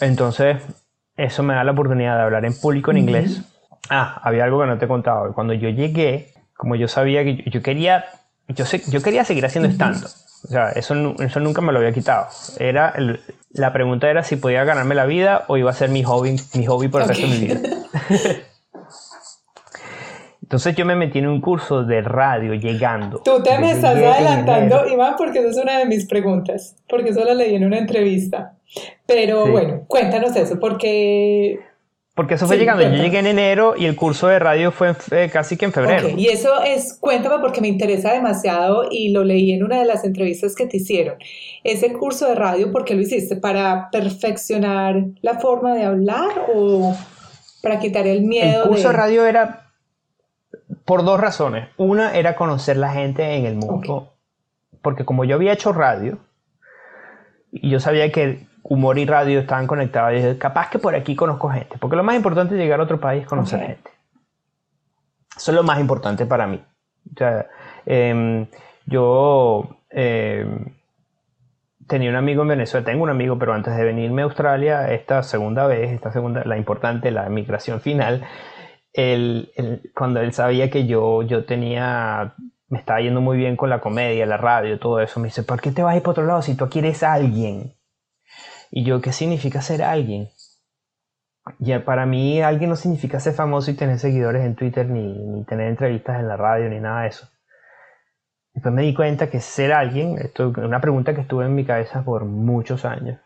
Entonces, 0.00 0.62
eso 1.16 1.42
me 1.42 1.54
da 1.54 1.64
la 1.64 1.72
oportunidad 1.72 2.16
de 2.16 2.22
hablar 2.22 2.44
en 2.44 2.58
público 2.58 2.90
en 2.90 2.98
inglés. 2.98 3.42
Ah, 3.88 4.20
había 4.22 4.44
algo 4.44 4.60
que 4.60 4.66
no 4.66 4.78
te 4.78 4.84
he 4.84 4.88
contado. 4.88 5.32
Cuando 5.32 5.54
yo 5.54 5.68
llegué, 5.68 6.32
como 6.56 6.74
yo 6.74 6.88
sabía 6.88 7.24
que 7.24 7.44
yo, 7.50 7.62
quería, 7.62 8.04
yo, 8.48 8.66
sé, 8.66 8.82
yo 8.90 9.02
quería 9.02 9.24
seguir 9.24 9.46
haciendo 9.46 9.70
stand-up. 9.70 10.10
O 10.46 10.48
sea, 10.48 10.70
eso, 10.70 10.94
eso 11.18 11.40
nunca 11.40 11.60
me 11.60 11.72
lo 11.72 11.80
había 11.80 11.92
quitado. 11.92 12.28
Era 12.58 12.94
la 13.50 13.72
pregunta 13.72 14.08
era 14.08 14.22
si 14.22 14.36
podía 14.36 14.62
ganarme 14.62 14.94
la 14.94 15.04
vida 15.04 15.44
o 15.48 15.56
iba 15.56 15.70
a 15.70 15.74
ser 15.74 15.90
mi 15.90 16.04
hobby, 16.04 16.36
mi 16.54 16.66
hobby 16.66 16.86
por 16.86 17.02
el 17.02 17.08
resto 17.08 17.26
de 17.26 17.32
mi 17.32 17.38
vida. 17.46 17.60
Entonces 20.42 20.76
yo 20.76 20.86
me 20.86 20.94
metí 20.94 21.18
en 21.18 21.26
un 21.26 21.40
curso 21.40 21.82
de 21.82 22.02
radio 22.02 22.54
llegando. 22.54 23.20
Tú 23.24 23.42
te 23.42 23.58
me 23.58 23.72
estás 23.72 23.96
adelantando, 23.96 24.86
Iván, 24.86 25.16
porque 25.18 25.40
esa 25.40 25.48
es 25.48 25.56
una 25.56 25.78
de 25.78 25.86
mis 25.86 26.06
preguntas, 26.06 26.76
porque 26.88 27.10
eso 27.10 27.24
la 27.24 27.34
leí 27.34 27.56
en 27.56 27.64
una 27.64 27.78
entrevista. 27.78 28.54
Pero 29.06 29.48
bueno, 29.48 29.82
cuéntanos 29.88 30.36
eso, 30.36 30.60
porque... 30.60 31.58
Porque 32.16 32.32
eso 32.32 32.46
fue 32.46 32.56
llegando, 32.56 32.82
yo 32.82 32.88
llegué 32.88 33.18
en 33.18 33.26
enero 33.26 33.74
y 33.76 33.84
el 33.84 33.94
curso 33.94 34.28
de 34.28 34.38
radio 34.38 34.72
fue 34.72 34.96
casi 35.30 35.58
que 35.58 35.66
en 35.66 35.72
febrero. 35.74 36.08
Y 36.16 36.28
eso 36.28 36.62
es, 36.62 36.96
cuéntame 36.98 37.40
porque 37.40 37.60
me 37.60 37.68
interesa 37.68 38.10
demasiado 38.14 38.86
y 38.90 39.10
lo 39.10 39.22
leí 39.22 39.52
en 39.52 39.62
una 39.62 39.78
de 39.78 39.84
las 39.84 40.02
entrevistas 40.02 40.54
que 40.54 40.64
te 40.66 40.78
hicieron. 40.78 41.18
Ese 41.62 41.92
curso 41.92 42.26
de 42.26 42.34
radio, 42.34 42.72
¿por 42.72 42.86
qué 42.86 42.94
lo 42.94 43.02
hiciste? 43.02 43.36
¿Para 43.36 43.90
perfeccionar 43.90 45.04
la 45.20 45.40
forma 45.40 45.74
de 45.74 45.84
hablar 45.84 46.46
o 46.54 46.96
para 47.62 47.78
quitar 47.80 48.06
el 48.06 48.22
miedo? 48.22 48.62
El 48.62 48.68
curso 48.70 48.88
de, 48.88 48.94
radio 48.94 49.26
era 49.26 49.66
por 50.86 51.04
dos 51.04 51.20
razones. 51.20 51.68
Una 51.76 52.16
era 52.16 52.34
conocer 52.34 52.78
la 52.78 52.94
gente 52.94 53.34
en 53.34 53.44
el 53.44 53.56
mundo, 53.56 54.14
porque 54.80 55.04
como 55.04 55.26
yo 55.26 55.34
había 55.34 55.52
hecho 55.52 55.74
radio, 55.74 56.18
y 57.52 57.68
yo 57.68 57.78
sabía 57.78 58.10
que 58.10 58.45
humor 58.68 58.98
y 58.98 59.06
radio 59.06 59.40
estaban 59.40 59.66
conectados. 59.66 60.12
Y 60.12 60.16
dije, 60.16 60.38
capaz 60.38 60.70
que 60.70 60.78
por 60.78 60.94
aquí 60.94 61.14
conozco 61.14 61.48
gente. 61.48 61.78
Porque 61.78 61.96
lo 61.96 62.02
más 62.02 62.16
importante 62.16 62.54
es 62.54 62.60
llegar 62.60 62.80
a 62.80 62.84
otro 62.84 63.00
país 63.00 63.22
y 63.22 63.26
conocer 63.26 63.60
gente. 63.60 63.90
Eso 65.36 65.50
es 65.50 65.54
lo 65.54 65.62
más 65.62 65.78
importante 65.78 66.26
para 66.26 66.46
mí. 66.46 66.62
O 67.14 67.18
sea, 67.18 67.46
em, 67.84 68.46
yo 68.86 69.68
em, 69.90 70.72
tenía 71.86 72.10
un 72.10 72.16
amigo 72.16 72.42
en 72.42 72.48
Venezuela, 72.48 72.84
tengo 72.84 73.04
un 73.04 73.10
amigo, 73.10 73.38
pero 73.38 73.52
antes 73.54 73.76
de 73.76 73.84
venirme 73.84 74.22
a 74.22 74.24
Australia, 74.24 74.92
esta 74.92 75.22
segunda 75.22 75.66
vez, 75.66 75.92
esta 75.92 76.10
segunda, 76.10 76.42
la 76.44 76.56
importante, 76.56 77.10
la 77.10 77.28
migración 77.28 77.80
final, 77.80 78.24
cuando 79.94 80.20
él 80.20 80.32
sabía 80.32 80.70
que 80.70 80.86
yo, 80.86 81.22
yo 81.22 81.44
tenía, 81.44 82.34
me 82.68 82.78
estaba 82.78 83.00
yendo 83.00 83.20
muy 83.20 83.36
bien 83.36 83.54
con 83.56 83.68
la 83.68 83.80
comedia, 83.80 84.24
la 84.24 84.38
radio, 84.38 84.78
todo 84.78 85.00
eso, 85.00 85.20
me 85.20 85.26
dice, 85.28 85.42
¿por 85.42 85.60
qué 85.60 85.70
te 85.70 85.82
vas 85.82 85.92
a 85.92 85.96
ir 85.96 86.02
para 86.02 86.12
otro 86.12 86.24
lado 86.24 86.42
si 86.42 86.56
tú 86.56 86.68
quieres 86.70 87.02
a 87.02 87.12
alguien? 87.12 87.74
Y 88.76 88.84
yo, 88.84 89.00
¿qué 89.00 89.10
significa 89.10 89.62
ser 89.62 89.82
alguien? 89.82 90.28
Ya 91.58 91.86
para 91.86 92.04
mí 92.04 92.42
alguien 92.42 92.68
no 92.68 92.76
significa 92.76 93.18
ser 93.20 93.32
famoso 93.32 93.70
y 93.70 93.74
tener 93.74 93.98
seguidores 93.98 94.44
en 94.44 94.54
Twitter, 94.54 94.86
ni, 94.86 95.46
tener 95.46 95.68
entrevistas 95.68 96.20
en 96.20 96.28
la 96.28 96.36
radio, 96.36 96.68
ni 96.68 96.78
nada 96.78 97.00
de 97.00 97.08
eso. 97.08 97.26
Después 98.52 98.74
me 98.74 98.82
di 98.82 98.92
cuenta 98.92 99.30
que 99.30 99.40
ser 99.40 99.72
alguien, 99.72 100.18
esto 100.18 100.50
es 100.50 100.58
una 100.58 100.82
pregunta 100.82 101.14
que 101.14 101.22
estuvo 101.22 101.42
en 101.42 101.54
mi 101.54 101.64
cabeza 101.64 102.04
por 102.04 102.26
muchos 102.26 102.84
años. 102.84 103.18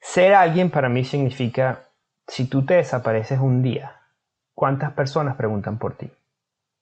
Ser 0.00 0.34
alguien 0.34 0.70
para 0.70 0.88
mí 0.88 1.02
significa, 1.02 1.80
si 2.28 2.48
tú 2.48 2.64
te 2.64 2.74
desapareces 2.74 3.40
un 3.40 3.64
día, 3.64 4.00
¿cuántas 4.54 4.92
personas 4.92 5.34
preguntan 5.34 5.76
por 5.76 5.96
ti? 5.96 6.08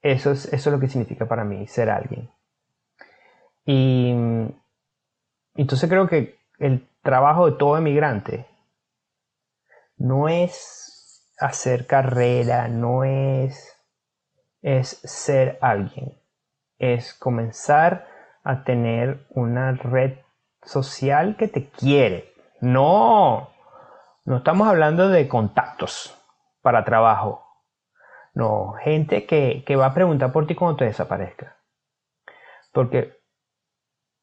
Eso 0.03 0.33
es, 0.33 0.53
eso 0.53 0.69
es 0.69 0.75
lo 0.75 0.81
que 0.81 0.89
significa 0.89 1.25
para 1.25 1.45
mí 1.45 1.67
ser 1.67 1.89
alguien. 1.89 2.29
Y 3.65 4.13
entonces 5.55 5.89
creo 5.89 6.07
que 6.07 6.37
el 6.59 6.87
trabajo 7.05 7.49
de 7.49 7.57
todo 7.57 7.77
emigrante 7.79 8.49
no 9.97 10.29
es 10.29 11.33
hacer 11.39 11.87
carrera, 11.87 12.69
no 12.69 13.05
es, 13.05 13.81
es 14.63 14.89
ser 15.05 15.59
alguien, 15.61 16.19
es 16.79 17.15
comenzar 17.15 18.09
a 18.43 18.65
tener 18.65 19.27
una 19.31 19.73
red 19.73 20.19
social 20.63 21.37
que 21.37 21.49
te 21.49 21.71
quiere. 21.71 22.33
No, 22.61 23.51
no 24.25 24.39
estamos 24.39 24.67
hablando 24.69 25.09
de 25.09 25.29
contactos 25.29 26.19
para 26.63 26.85
trabajo. 26.85 27.43
No, 28.35 28.73
gente 28.83 29.27
que, 29.27 29.63
que 29.65 29.77
va 29.77 29.87
a 29.87 29.95
preguntar 29.95 30.33
por 30.33 30.47
ti 30.47 30.55
cuando 30.55 30.79
te 30.79 30.87
desaparezca. 30.87 31.57
Porque 32.73 33.17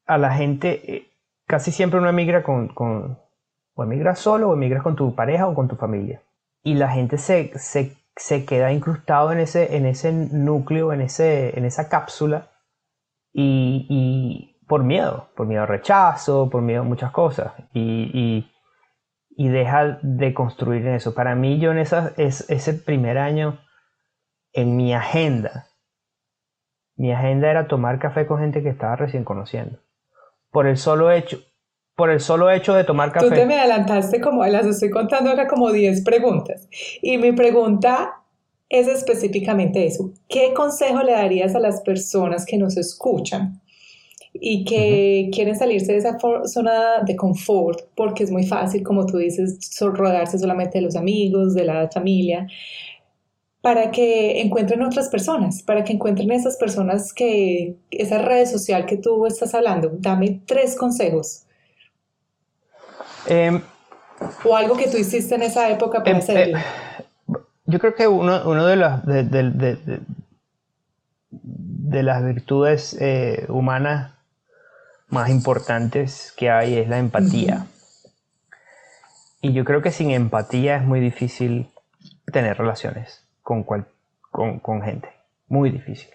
a 0.05 0.17
la 0.17 0.34
gente, 0.34 0.95
eh, 0.95 1.11
casi 1.52 1.74
siempre 1.74 1.99
uno 1.99 2.08
emigra 2.08 2.43
con, 2.43 2.72
o 2.78 3.84
emigras 3.84 4.20
solo 4.20 4.49
o 4.49 4.54
emigras 4.54 4.82
con 4.82 4.95
tu 4.95 5.14
pareja 5.14 5.47
o 5.47 5.54
con 5.54 5.68
tu 5.68 5.76
familia. 5.76 6.24
Y 6.64 6.76
la 6.76 6.88
gente 6.88 7.18
se, 7.18 7.52
se, 7.60 7.97
se 8.16 8.45
queda 8.45 8.72
incrustado 8.72 9.34
en 9.34 9.39
ese, 9.39 9.76
en 9.76 9.86
ese 9.86 10.14
núcleo, 10.14 10.93
en, 10.93 11.02
ese, 11.02 11.58
en 11.60 11.66
esa 11.66 11.89
cápsula 11.89 12.52
y, 13.34 13.86
y, 13.89 14.66
por 14.66 14.86
miedo, 14.86 15.28
por 15.36 15.45
miedo 15.45 15.64
al 15.64 15.68
rechazo, 15.68 16.49
por 16.49 16.62
miedo 16.62 16.84
a 16.84 16.86
muchas 16.86 17.12
cosas. 17.12 17.52
Y, 17.74 18.47
y, 19.36 19.49
deja 19.49 19.99
de 20.02 20.34
construir 20.34 20.86
en 20.88 20.95
eso. 20.95 21.14
Para 21.14 21.36
mí, 21.36 21.60
yo 21.60 21.72
en 21.72 21.80
esa, 21.80 22.14
es, 22.16 22.49
ese 22.49 22.76
primer 22.76 23.18
año, 23.18 23.60
en 24.54 24.78
mi 24.78 24.93
agenda, 24.93 25.66
mi 26.95 27.12
agenda 27.12 27.49
era 27.49 27.68
tomar 27.68 27.99
café 27.99 28.26
con 28.26 28.39
gente 28.39 28.64
que 28.64 28.70
estaba 28.70 28.95
recién 28.95 29.26
conociendo. 29.26 29.80
Por 30.52 30.68
el 30.68 30.78
solo 30.78 31.12
hecho, 31.12 31.39
por 31.95 32.10
el 32.10 32.20
solo 32.20 32.49
hecho 32.52 32.74
de 32.74 32.84
tomar 32.84 33.12
café. 33.12 33.28
Tú 33.28 33.34
te 33.34 33.45
me 33.45 33.60
adelantaste 33.60 34.20
como, 34.22 34.45
las 34.45 34.66
estoy 34.66 34.89
contando 34.89 35.32
acá 35.32 35.47
como 35.47 35.72
10 35.72 36.04
preguntas. 36.04 36.68
Y 37.02 37.18
mi 37.18 37.32
pregunta 37.32 38.22
es 38.70 38.88
específicamente 38.88 39.86
eso. 39.86 40.12
¿Qué 40.30 40.54
consejo 40.54 41.04
le 41.04 41.12
darías 41.12 41.56
a 41.56 41.60
las 41.60 41.82
personas 41.82 42.45
que 42.45 42.58
nos 42.58 42.78
escuchan 42.78 43.62
y 44.34 44.64
que 44.64 45.30
quieren 45.34 45.56
salirse 45.56 45.91
de 45.91 45.97
esa 45.97 46.18
zona 46.45 47.04
de 47.06 47.16
confort? 47.16 47.82
Porque 47.95 48.24
es 48.24 48.32
muy 48.32 48.45
fácil, 48.45 48.82
como 48.82 49.06
tú 49.06 49.18
dices, 49.18 49.60
rodearse 49.80 50.39
solamente 50.39 50.78
de 50.80 50.86
los 50.86 50.95
amigos, 50.95 51.54
de 51.54 51.66
la 51.66 51.89
familia 51.89 52.47
para 53.62 53.91
que 53.91 54.41
encuentren 54.41 54.82
otras 54.82 55.07
personas, 55.09 55.62
para 55.62 55.84
que 55.84 55.93
encuentren 55.93 56.32
esas 56.32 56.57
personas 56.57 57.14
que, 57.14 57.78
esa 57.91 58.18
red 58.18 58.47
social 58.47 58.88
que 58.88 58.97
tú 58.97 59.28
estás 59.28 59.53
hablando. 59.53 59.91
Dame 59.99 60.41
tres 60.47 60.76
consejos. 60.76 61.43
Em, 63.28 63.62
o 64.43 64.55
algo 64.55 64.76
que 64.76 64.88
tú 64.88 64.97
hiciste 64.97 65.36
en 65.36 65.43
esa 65.43 65.70
época 65.70 65.99
para 65.99 66.12
em, 66.12 66.18
hacerlo. 66.18 66.57
Eh, 66.57 66.64
yo 67.66 67.80
creo 67.80 67.93
que 67.93 68.07
uno, 68.07 68.66
de, 68.66 68.76
las, 68.76 69.05
de, 69.05 70.01
las 72.03 72.26
virtudes 72.26 72.97
eh, 72.99 73.45
humanas 73.47 74.16
más 75.07 75.30
importantes 75.30 76.34
que 76.36 76.49
hay 76.49 76.80
es 76.80 76.89
la 76.89 76.97
empatía. 76.97 77.68
Y 79.39 79.53
yo 79.53 79.66
creo 79.66 79.84
que 79.84 79.91
sin 79.91 80.09
empatía 80.09 80.78
es 80.78 80.84
muy 80.84 80.99
difícil 80.99 81.70
tener 82.32 82.57
relaciones 82.57 83.24
con, 83.64 83.86
con, 84.32 84.82
gente. 84.82 85.10
Muy 85.47 85.70
difícil. 85.70 86.10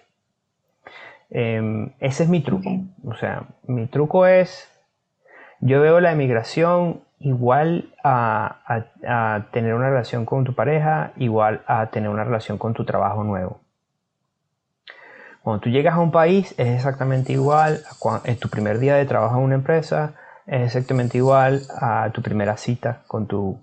Em, 1.29 1.91
ese 1.99 2.23
es 2.23 2.29
mi 2.29 2.41
truco. 2.41 2.69
O 3.05 3.15
sea, 3.15 3.43
mi 3.67 3.87
truco 3.87 4.25
es 4.25 4.69
yo 5.59 5.81
veo 5.81 5.99
la 5.99 6.11
emigración 6.11 7.01
igual 7.19 7.93
a, 8.03 8.83
tener 9.51 9.73
una 9.73 9.89
relación 9.89 10.25
con 10.25 10.43
tu 10.43 10.53
pareja, 10.53 11.11
igual 11.17 11.61
a 11.65 11.87
tener 11.87 12.09
una 12.09 12.23
relación 12.23 12.57
con 12.57 12.73
tu 12.73 12.85
trabajo 12.85 13.23
nuevo. 13.23 13.59
Cuando 15.41 15.61
tú 15.61 15.69
llegas 15.69 15.95
a 15.95 15.99
un 15.99 16.11
país 16.11 16.53
es 16.57 16.67
exactamente 16.67 17.31
igual 17.33 17.79
a 18.01 18.21
en 18.25 18.37
tu 18.37 18.49
primer 18.49 18.79
día 18.79 18.95
de 18.95 19.05
trabajo 19.05 19.37
en 19.37 19.43
una 19.43 19.55
empresa, 19.55 20.13
es 20.45 20.61
exactamente 20.61 21.17
igual 21.17 21.61
a 21.79 22.09
tu 22.13 22.21
primera 22.21 22.57
cita 22.57 23.01
con 23.07 23.27
tu 23.27 23.59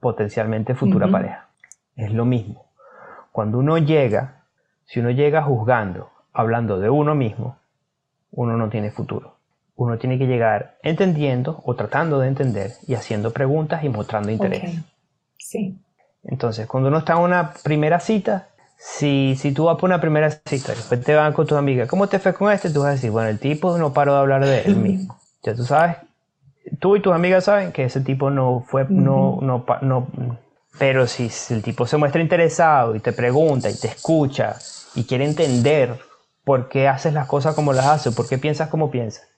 potencialmente 0.00 0.74
futura 0.74 1.08
pareja. 1.08 1.48
Es 1.94 2.12
lo 2.12 2.24
mismo. 2.24 2.69
Cuando 3.32 3.58
uno 3.58 3.78
llega, 3.78 4.44
si 4.86 5.00
uno 5.00 5.10
llega 5.10 5.42
juzgando, 5.42 6.10
hablando 6.32 6.78
de 6.78 6.90
uno 6.90 7.14
mismo, 7.14 7.56
uno 8.32 8.56
no 8.56 8.68
tiene 8.68 8.90
futuro 8.90 9.40
uno 9.80 9.96
tiene 9.96 10.18
que 10.18 10.26
llegar 10.26 10.76
entendiendo 10.82 11.62
o 11.64 11.74
tratando 11.74 12.18
de 12.18 12.28
entender 12.28 12.72
y 12.86 12.94
haciendo 12.94 13.30
preguntas 13.30 13.82
y 13.82 13.88
mostrando 13.88 14.30
interés. 14.30 14.78
Sí. 15.38 15.78
Entonces, 16.22 16.66
cuando 16.66 16.90
uno 16.90 16.98
está 16.98 17.14
en 17.14 17.20
una 17.20 17.54
primera 17.64 17.98
cita, 17.98 18.48
si, 18.76 19.36
si 19.38 19.52
tú 19.52 19.64
vas 19.64 19.78
por 19.78 19.88
una 19.88 19.98
primera 19.98 20.30
cita, 20.30 20.72
después 20.72 21.02
te 21.02 21.14
van 21.14 21.32
con 21.32 21.46
tus 21.46 21.56
amigas, 21.56 21.88
¿cómo 21.88 22.08
te 22.08 22.18
fue 22.18 22.34
con 22.34 22.52
este? 22.52 22.68
Tú 22.68 22.80
vas 22.80 22.88
a 22.88 22.92
decir, 22.92 23.10
bueno, 23.10 23.30
el 23.30 23.38
tipo 23.38 23.78
no 23.78 23.94
paró 23.94 24.12
de 24.12 24.18
hablar 24.18 24.44
de 24.44 24.60
él 24.60 24.76
mismo. 24.76 25.18
ya 25.42 25.54
tú 25.54 25.64
sabes, 25.64 25.96
tú 26.78 26.96
y 26.96 27.00
tus 27.00 27.14
amigas 27.14 27.44
saben 27.44 27.72
que 27.72 27.84
ese 27.84 28.02
tipo 28.02 28.28
no 28.28 28.62
fue, 28.66 28.84
no, 28.90 29.38
no, 29.40 29.64
no, 29.80 30.08
pero 30.78 31.06
si, 31.06 31.28
si 31.28 31.54
el 31.54 31.62
tipo 31.62 31.86
se 31.86 31.96
muestra 31.96 32.20
interesado 32.20 32.94
y 32.94 33.00
te 33.00 33.12
pregunta 33.12 33.68
y 33.70 33.74
te 33.74 33.88
escucha 33.88 34.56
y 34.94 35.04
quiere 35.04 35.24
entender 35.24 35.98
por 36.44 36.68
qué 36.68 36.88
haces 36.88 37.12
las 37.12 37.26
cosas 37.26 37.54
como 37.54 37.72
las 37.72 37.86
haces, 37.86 38.14
por 38.14 38.28
qué 38.28 38.38
piensas 38.38 38.68
como 38.68 38.90
piensas, 38.90 39.28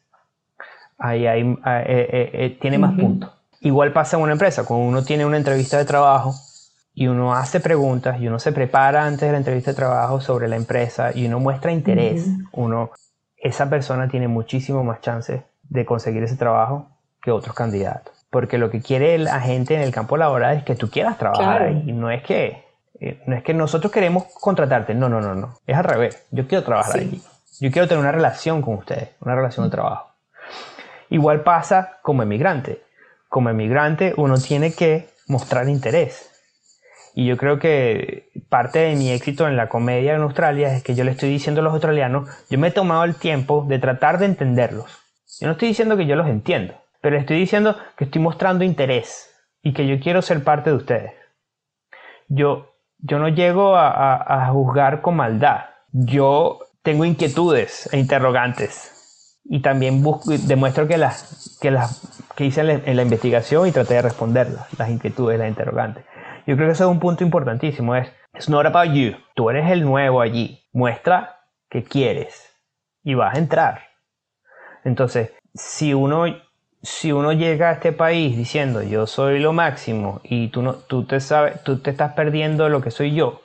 ahí, 0.98 1.26
eh, 1.26 1.56
eh, 1.66 2.30
eh, 2.32 2.58
tiene 2.60 2.78
más 2.78 2.94
puntos. 2.94 3.30
Igual 3.60 3.92
pasa 3.92 4.16
en 4.16 4.22
una 4.22 4.32
empresa, 4.32 4.64
cuando 4.64 4.86
uno 4.86 5.04
tiene 5.04 5.26
una 5.26 5.36
entrevista 5.36 5.78
de 5.78 5.84
trabajo 5.84 6.34
y 6.94 7.06
uno 7.06 7.34
hace 7.34 7.60
preguntas 7.60 8.20
y 8.20 8.28
uno 8.28 8.38
se 8.38 8.52
prepara 8.52 9.04
antes 9.04 9.22
de 9.22 9.32
la 9.32 9.38
entrevista 9.38 9.70
de 9.70 9.76
trabajo 9.76 10.20
sobre 10.20 10.48
la 10.48 10.56
empresa 10.56 11.10
y 11.14 11.26
uno 11.26 11.38
muestra 11.38 11.72
interés, 11.72 12.26
uno, 12.52 12.90
esa 13.36 13.68
persona 13.70 14.08
tiene 14.08 14.28
muchísimo 14.28 14.84
más 14.84 15.00
chances 15.00 15.42
de 15.68 15.84
conseguir 15.84 16.22
ese 16.22 16.36
trabajo 16.36 16.88
que 17.22 17.30
otros 17.30 17.54
candidatos. 17.54 18.21
Porque 18.32 18.56
lo 18.56 18.70
que 18.70 18.80
quiere 18.80 19.18
la 19.18 19.40
gente 19.40 19.74
en 19.74 19.82
el 19.82 19.92
campo 19.92 20.16
laboral 20.16 20.56
es 20.56 20.64
que 20.64 20.74
tú 20.74 20.88
quieras 20.88 21.18
trabajar 21.18 21.64
ahí. 21.64 21.92
No 21.92 22.10
es 22.10 22.22
que 22.22 22.64
no 23.26 23.36
es 23.36 23.42
que 23.42 23.52
nosotros 23.52 23.92
queremos 23.92 24.24
contratarte, 24.40 24.94
no, 24.94 25.10
no, 25.10 25.20
no, 25.20 25.34
no. 25.34 25.58
Es 25.66 25.76
al 25.76 25.84
revés. 25.84 26.26
Yo 26.30 26.48
quiero 26.48 26.64
trabajar 26.64 27.00
ahí. 27.00 27.20
Yo 27.60 27.70
quiero 27.70 27.86
tener 27.86 28.00
una 28.00 28.10
relación 28.10 28.62
con 28.62 28.76
ustedes, 28.76 29.10
una 29.20 29.34
relación 29.34 29.66
de 29.66 29.70
trabajo. 29.70 30.12
Igual 31.10 31.42
pasa 31.42 31.98
como 32.00 32.22
emigrante. 32.22 32.82
Como 33.28 33.50
emigrante 33.50 34.14
uno 34.16 34.38
tiene 34.38 34.72
que 34.72 35.10
mostrar 35.28 35.68
interés. 35.68 36.30
Y 37.14 37.26
yo 37.26 37.36
creo 37.36 37.58
que 37.58 38.30
parte 38.48 38.78
de 38.78 38.96
mi 38.96 39.10
éxito 39.10 39.46
en 39.46 39.58
la 39.58 39.68
comedia 39.68 40.14
en 40.14 40.22
Australia 40.22 40.74
es 40.74 40.82
que 40.82 40.94
yo 40.94 41.04
le 41.04 41.10
estoy 41.10 41.28
diciendo 41.28 41.60
a 41.60 41.64
los 41.64 41.74
australianos, 41.74 42.30
yo 42.48 42.58
me 42.58 42.68
he 42.68 42.70
tomado 42.70 43.04
el 43.04 43.14
tiempo 43.14 43.66
de 43.68 43.78
tratar 43.78 44.18
de 44.18 44.24
entenderlos. 44.24 44.86
Yo 45.38 45.48
no 45.48 45.52
estoy 45.52 45.68
diciendo 45.68 45.98
que 45.98 46.06
yo 46.06 46.16
los 46.16 46.28
entiendo, 46.28 46.74
pero 47.02 47.18
estoy 47.18 47.38
diciendo 47.38 47.76
que 47.96 48.04
estoy 48.04 48.22
mostrando 48.22 48.64
interés 48.64 49.30
y 49.62 49.74
que 49.74 49.86
yo 49.86 50.00
quiero 50.00 50.22
ser 50.22 50.42
parte 50.42 50.70
de 50.70 50.76
ustedes. 50.76 51.12
Yo, 52.28 52.74
yo 52.98 53.18
no 53.18 53.28
llego 53.28 53.76
a 53.76 54.48
juzgar 54.50 55.02
con 55.02 55.16
maldad. 55.16 55.66
Yo 55.92 56.60
tengo 56.82 57.04
inquietudes 57.04 57.92
e 57.92 57.98
interrogantes 57.98 58.92
y 59.44 59.60
también 59.60 60.02
busco, 60.02 60.32
demuestro 60.46 60.86
que 60.86 60.96
las 60.96 61.58
que 61.60 61.70
las 61.70 62.28
que 62.36 62.44
hice 62.44 62.60
en 62.60 62.96
la, 62.96 63.02
investigación 63.02 63.66
y 63.66 63.72
traté 63.72 63.94
de 63.94 64.02
responderlas, 64.02 64.66
las 64.78 64.88
inquietudes, 64.88 65.38
las 65.38 65.48
interrogantes. 65.48 66.04
Yo 66.46 66.56
creo 66.56 66.68
que 66.68 66.72
eso 66.72 66.84
es 66.84 66.90
un 66.90 67.00
punto 67.00 67.24
importantísimo, 67.24 67.94
es 67.94 68.08
it's 68.34 68.48
not 68.48 68.66
about 68.66 68.94
you. 68.94 69.12
Tú 69.34 69.50
eres 69.50 69.70
el 69.70 69.82
nuevo 69.84 70.20
allí. 70.20 70.66
Muestra 70.72 71.40
que 71.68 71.84
quieres 71.84 72.50
y 73.04 73.14
vas 73.14 73.34
a 73.34 73.38
entrar. 73.38 73.82
Entonces, 74.84 75.32
si 75.54 75.92
uno 75.92 76.24
si 76.82 77.12
uno 77.12 77.32
llega 77.32 77.70
a 77.70 77.72
este 77.74 77.92
país 77.92 78.36
diciendo 78.36 78.82
yo 78.82 79.06
soy 79.06 79.38
lo 79.38 79.52
máximo 79.52 80.20
y 80.24 80.48
tú 80.48 80.62
no 80.62 80.74
tú 80.74 81.04
te 81.04 81.20
sabes 81.20 81.62
tú 81.62 81.78
te 81.78 81.90
estás 81.90 82.14
perdiendo 82.14 82.68
lo 82.68 82.80
que 82.80 82.90
soy 82.90 83.14
yo 83.14 83.42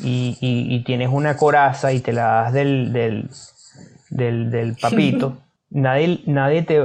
y, 0.00 0.38
y, 0.40 0.84
tienes 0.84 1.08
una 1.10 1.36
coraza 1.36 1.92
y 1.92 1.98
te 1.98 2.12
la 2.12 2.26
das 2.26 2.52
del, 2.52 2.92
del 2.92 3.28
del, 4.10 4.50
del 4.50 4.76
papito, 4.76 5.38
nadie, 5.70 6.20
nadie 6.26 6.62
te... 6.62 6.80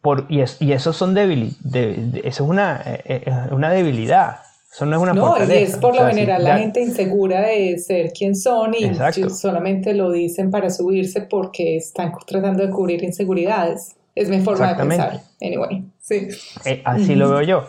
por, 0.00 0.26
y, 0.28 0.42
y, 0.60 0.72
eso 0.72 0.92
son 0.92 1.14
débiles, 1.14 1.56
eso 1.64 2.22
es 2.22 2.40
una, 2.40 2.82
eh, 2.84 3.22
eh, 3.26 3.32
una 3.50 3.70
debilidad. 3.70 4.38
Eso 4.70 4.84
no 4.84 4.96
es 4.96 5.02
una 5.02 5.14
No, 5.14 5.34
y 5.38 5.50
es 5.50 5.78
por 5.78 5.96
lo 5.96 6.06
general 6.06 6.44
la 6.44 6.58
gente 6.58 6.82
insegura 6.82 7.40
de 7.40 7.78
ser 7.78 8.12
quien 8.12 8.36
son 8.36 8.74
y 8.74 8.94
solamente 9.30 9.94
lo 9.94 10.12
dicen 10.12 10.50
para 10.50 10.68
subirse 10.68 11.22
porque 11.22 11.78
están 11.78 12.12
tratando 12.26 12.64
de 12.64 12.70
cubrir 12.70 13.02
inseguridades. 13.02 13.96
Es 14.18 14.28
mi 14.28 14.40
forma 14.40 14.68
de 14.68 14.74
pensar. 14.74 15.20
Anyway, 15.40 15.84
sí. 16.00 16.28
Eh, 16.64 16.82
así 16.84 17.14
lo 17.14 17.30
veo 17.30 17.42
yo. 17.42 17.68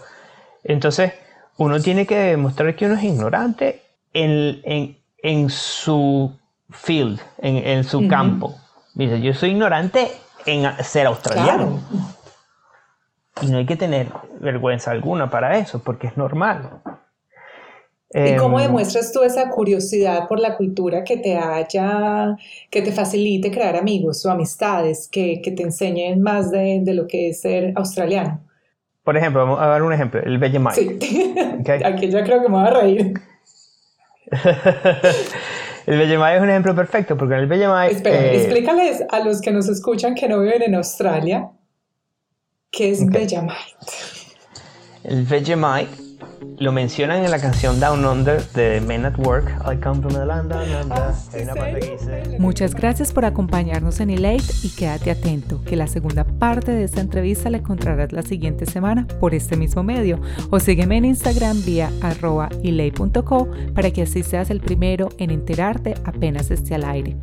Entonces, 0.64 1.14
uno 1.58 1.80
tiene 1.80 2.08
que 2.08 2.18
demostrar 2.18 2.76
que 2.76 2.88
uno 2.88 2.96
es 2.96 3.04
ignorante 3.04 3.84
en, 4.14 4.60
en, 4.64 4.98
en 5.22 5.50
su 5.52 6.34
field, 6.72 7.20
en, 7.38 7.84
su 7.84 8.08
campo. 8.08 8.56
Dice, 8.96 9.22
yo 9.22 9.34
soy 9.36 9.52
ignorante 9.52 10.12
en 10.48 10.66
ser 10.84 11.06
australiano. 11.06 11.80
Y 13.42 13.48
no 13.48 13.60
hay 13.60 13.68
que 13.68 13.76
tener 13.76 14.08
vergüenza 14.40 14.90
alguna 14.90 15.30
para 15.30 15.58
eso, 15.58 15.84
porque 15.84 16.08
es 16.08 16.18
normal. 16.18 16.82
¿Y 18.12 18.36
cómo 18.38 18.60
em, 18.60 18.66
demuestras 18.66 19.12
tú 19.12 19.22
esa 19.22 19.50
curiosidad 19.50 20.28
por 20.28 20.40
la 20.40 20.58
cultura 20.58 21.04
que 21.04 21.18
te 21.18 21.38
haya, 21.38 22.36
que 22.72 22.82
te 22.82 22.92
facilite 22.92 23.52
crear 23.52 23.76
amigos 23.76 24.26
o 24.26 24.32
amistades, 24.32 25.08
que, 25.08 25.42
te 25.44 25.62
enseñen 25.62 26.22
más 26.22 26.50
de, 26.50 26.82
lo 26.88 27.06
que 27.06 27.30
es 27.30 27.42
ser 27.42 27.72
australiano? 27.76 28.42
Por 29.04 29.16
ejemplo, 29.16 29.42
vamos 29.42 29.62
a 29.62 29.68
dar 29.68 29.84
un 29.84 29.94
ejemplo, 29.94 30.22
el 30.24 30.40
Vegemite. 30.40 30.98
Sí. 31.00 31.36
Aquí 31.86 32.10
ya 32.10 32.24
creo 32.24 32.42
que 32.42 32.50
me 32.50 32.58
voy 32.58 32.68
a 32.68 32.72
reír. 32.72 33.14
el 35.86 35.98
Vegemite 35.98 36.36
es 36.36 36.42
un 36.42 36.50
ejemplo 36.50 36.76
perfecto 36.76 37.16
porque 37.16 37.36
en 37.36 37.42
el 37.42 37.48
Vegemite... 37.48 37.96
Espera, 37.96 38.26
eh, 38.26 38.38
explícales 38.38 39.04
a 39.12 39.20
los 39.20 39.40
que 39.40 39.52
nos 39.52 39.70
escuchan 39.70 40.16
que 40.16 40.28
no 40.28 40.40
viven 40.40 40.64
en 40.64 40.74
Australia 40.74 41.52
qué 42.72 42.90
es 42.90 43.08
Vegemite. 43.08 43.54
El 45.04 45.26
Vegemite 45.26 46.09
lo 46.60 46.72
mencionan 46.72 47.24
en 47.24 47.32
la 47.32 47.40
canción 47.40 47.80
Down 47.80 48.06
Under 48.06 48.44
de 48.52 48.82
Men 48.82 49.06
at 49.06 49.18
Work. 49.18 49.50
I 49.66 49.78
come 49.78 50.02
from 50.02 50.14
the 50.14 50.26
land 50.26 50.50
down 50.50 50.70
under. 50.74 52.40
Muchas 52.40 52.76
gracias 52.76 53.12
por 53.12 53.26
acompañarnos 53.26 54.00
en 54.00 54.10
Elate 54.10 54.44
y 54.64 54.70
quédate 54.70 55.12
atento 55.12 55.62
que 55.64 55.76
la 55.76 55.88
segunda 55.88 56.24
parte 56.24 56.72
de 56.72 56.84
esta 56.84 57.02
entrevista 57.02 57.50
la 57.50 57.58
encontrarás 57.58 58.12
la 58.12 58.22
siguiente 58.22 58.66
semana 58.66 59.08
por 59.20 59.34
este 59.34 59.58
mismo 59.58 59.84
medio 59.84 60.20
o 60.50 60.60
sígueme 60.60 60.98
en 60.98 61.06
Instagram 61.06 61.64
vía 61.64 61.92
arroba 62.02 62.50
para 63.74 63.92
que 63.92 64.02
así 64.04 64.24
seas 64.24 64.50
el 64.50 64.62
primero 64.62 65.10
en 65.18 65.32
enterarte 65.32 65.96
apenas 66.06 66.52
esté 66.52 66.76
al 66.76 66.86
aire. 66.86 67.18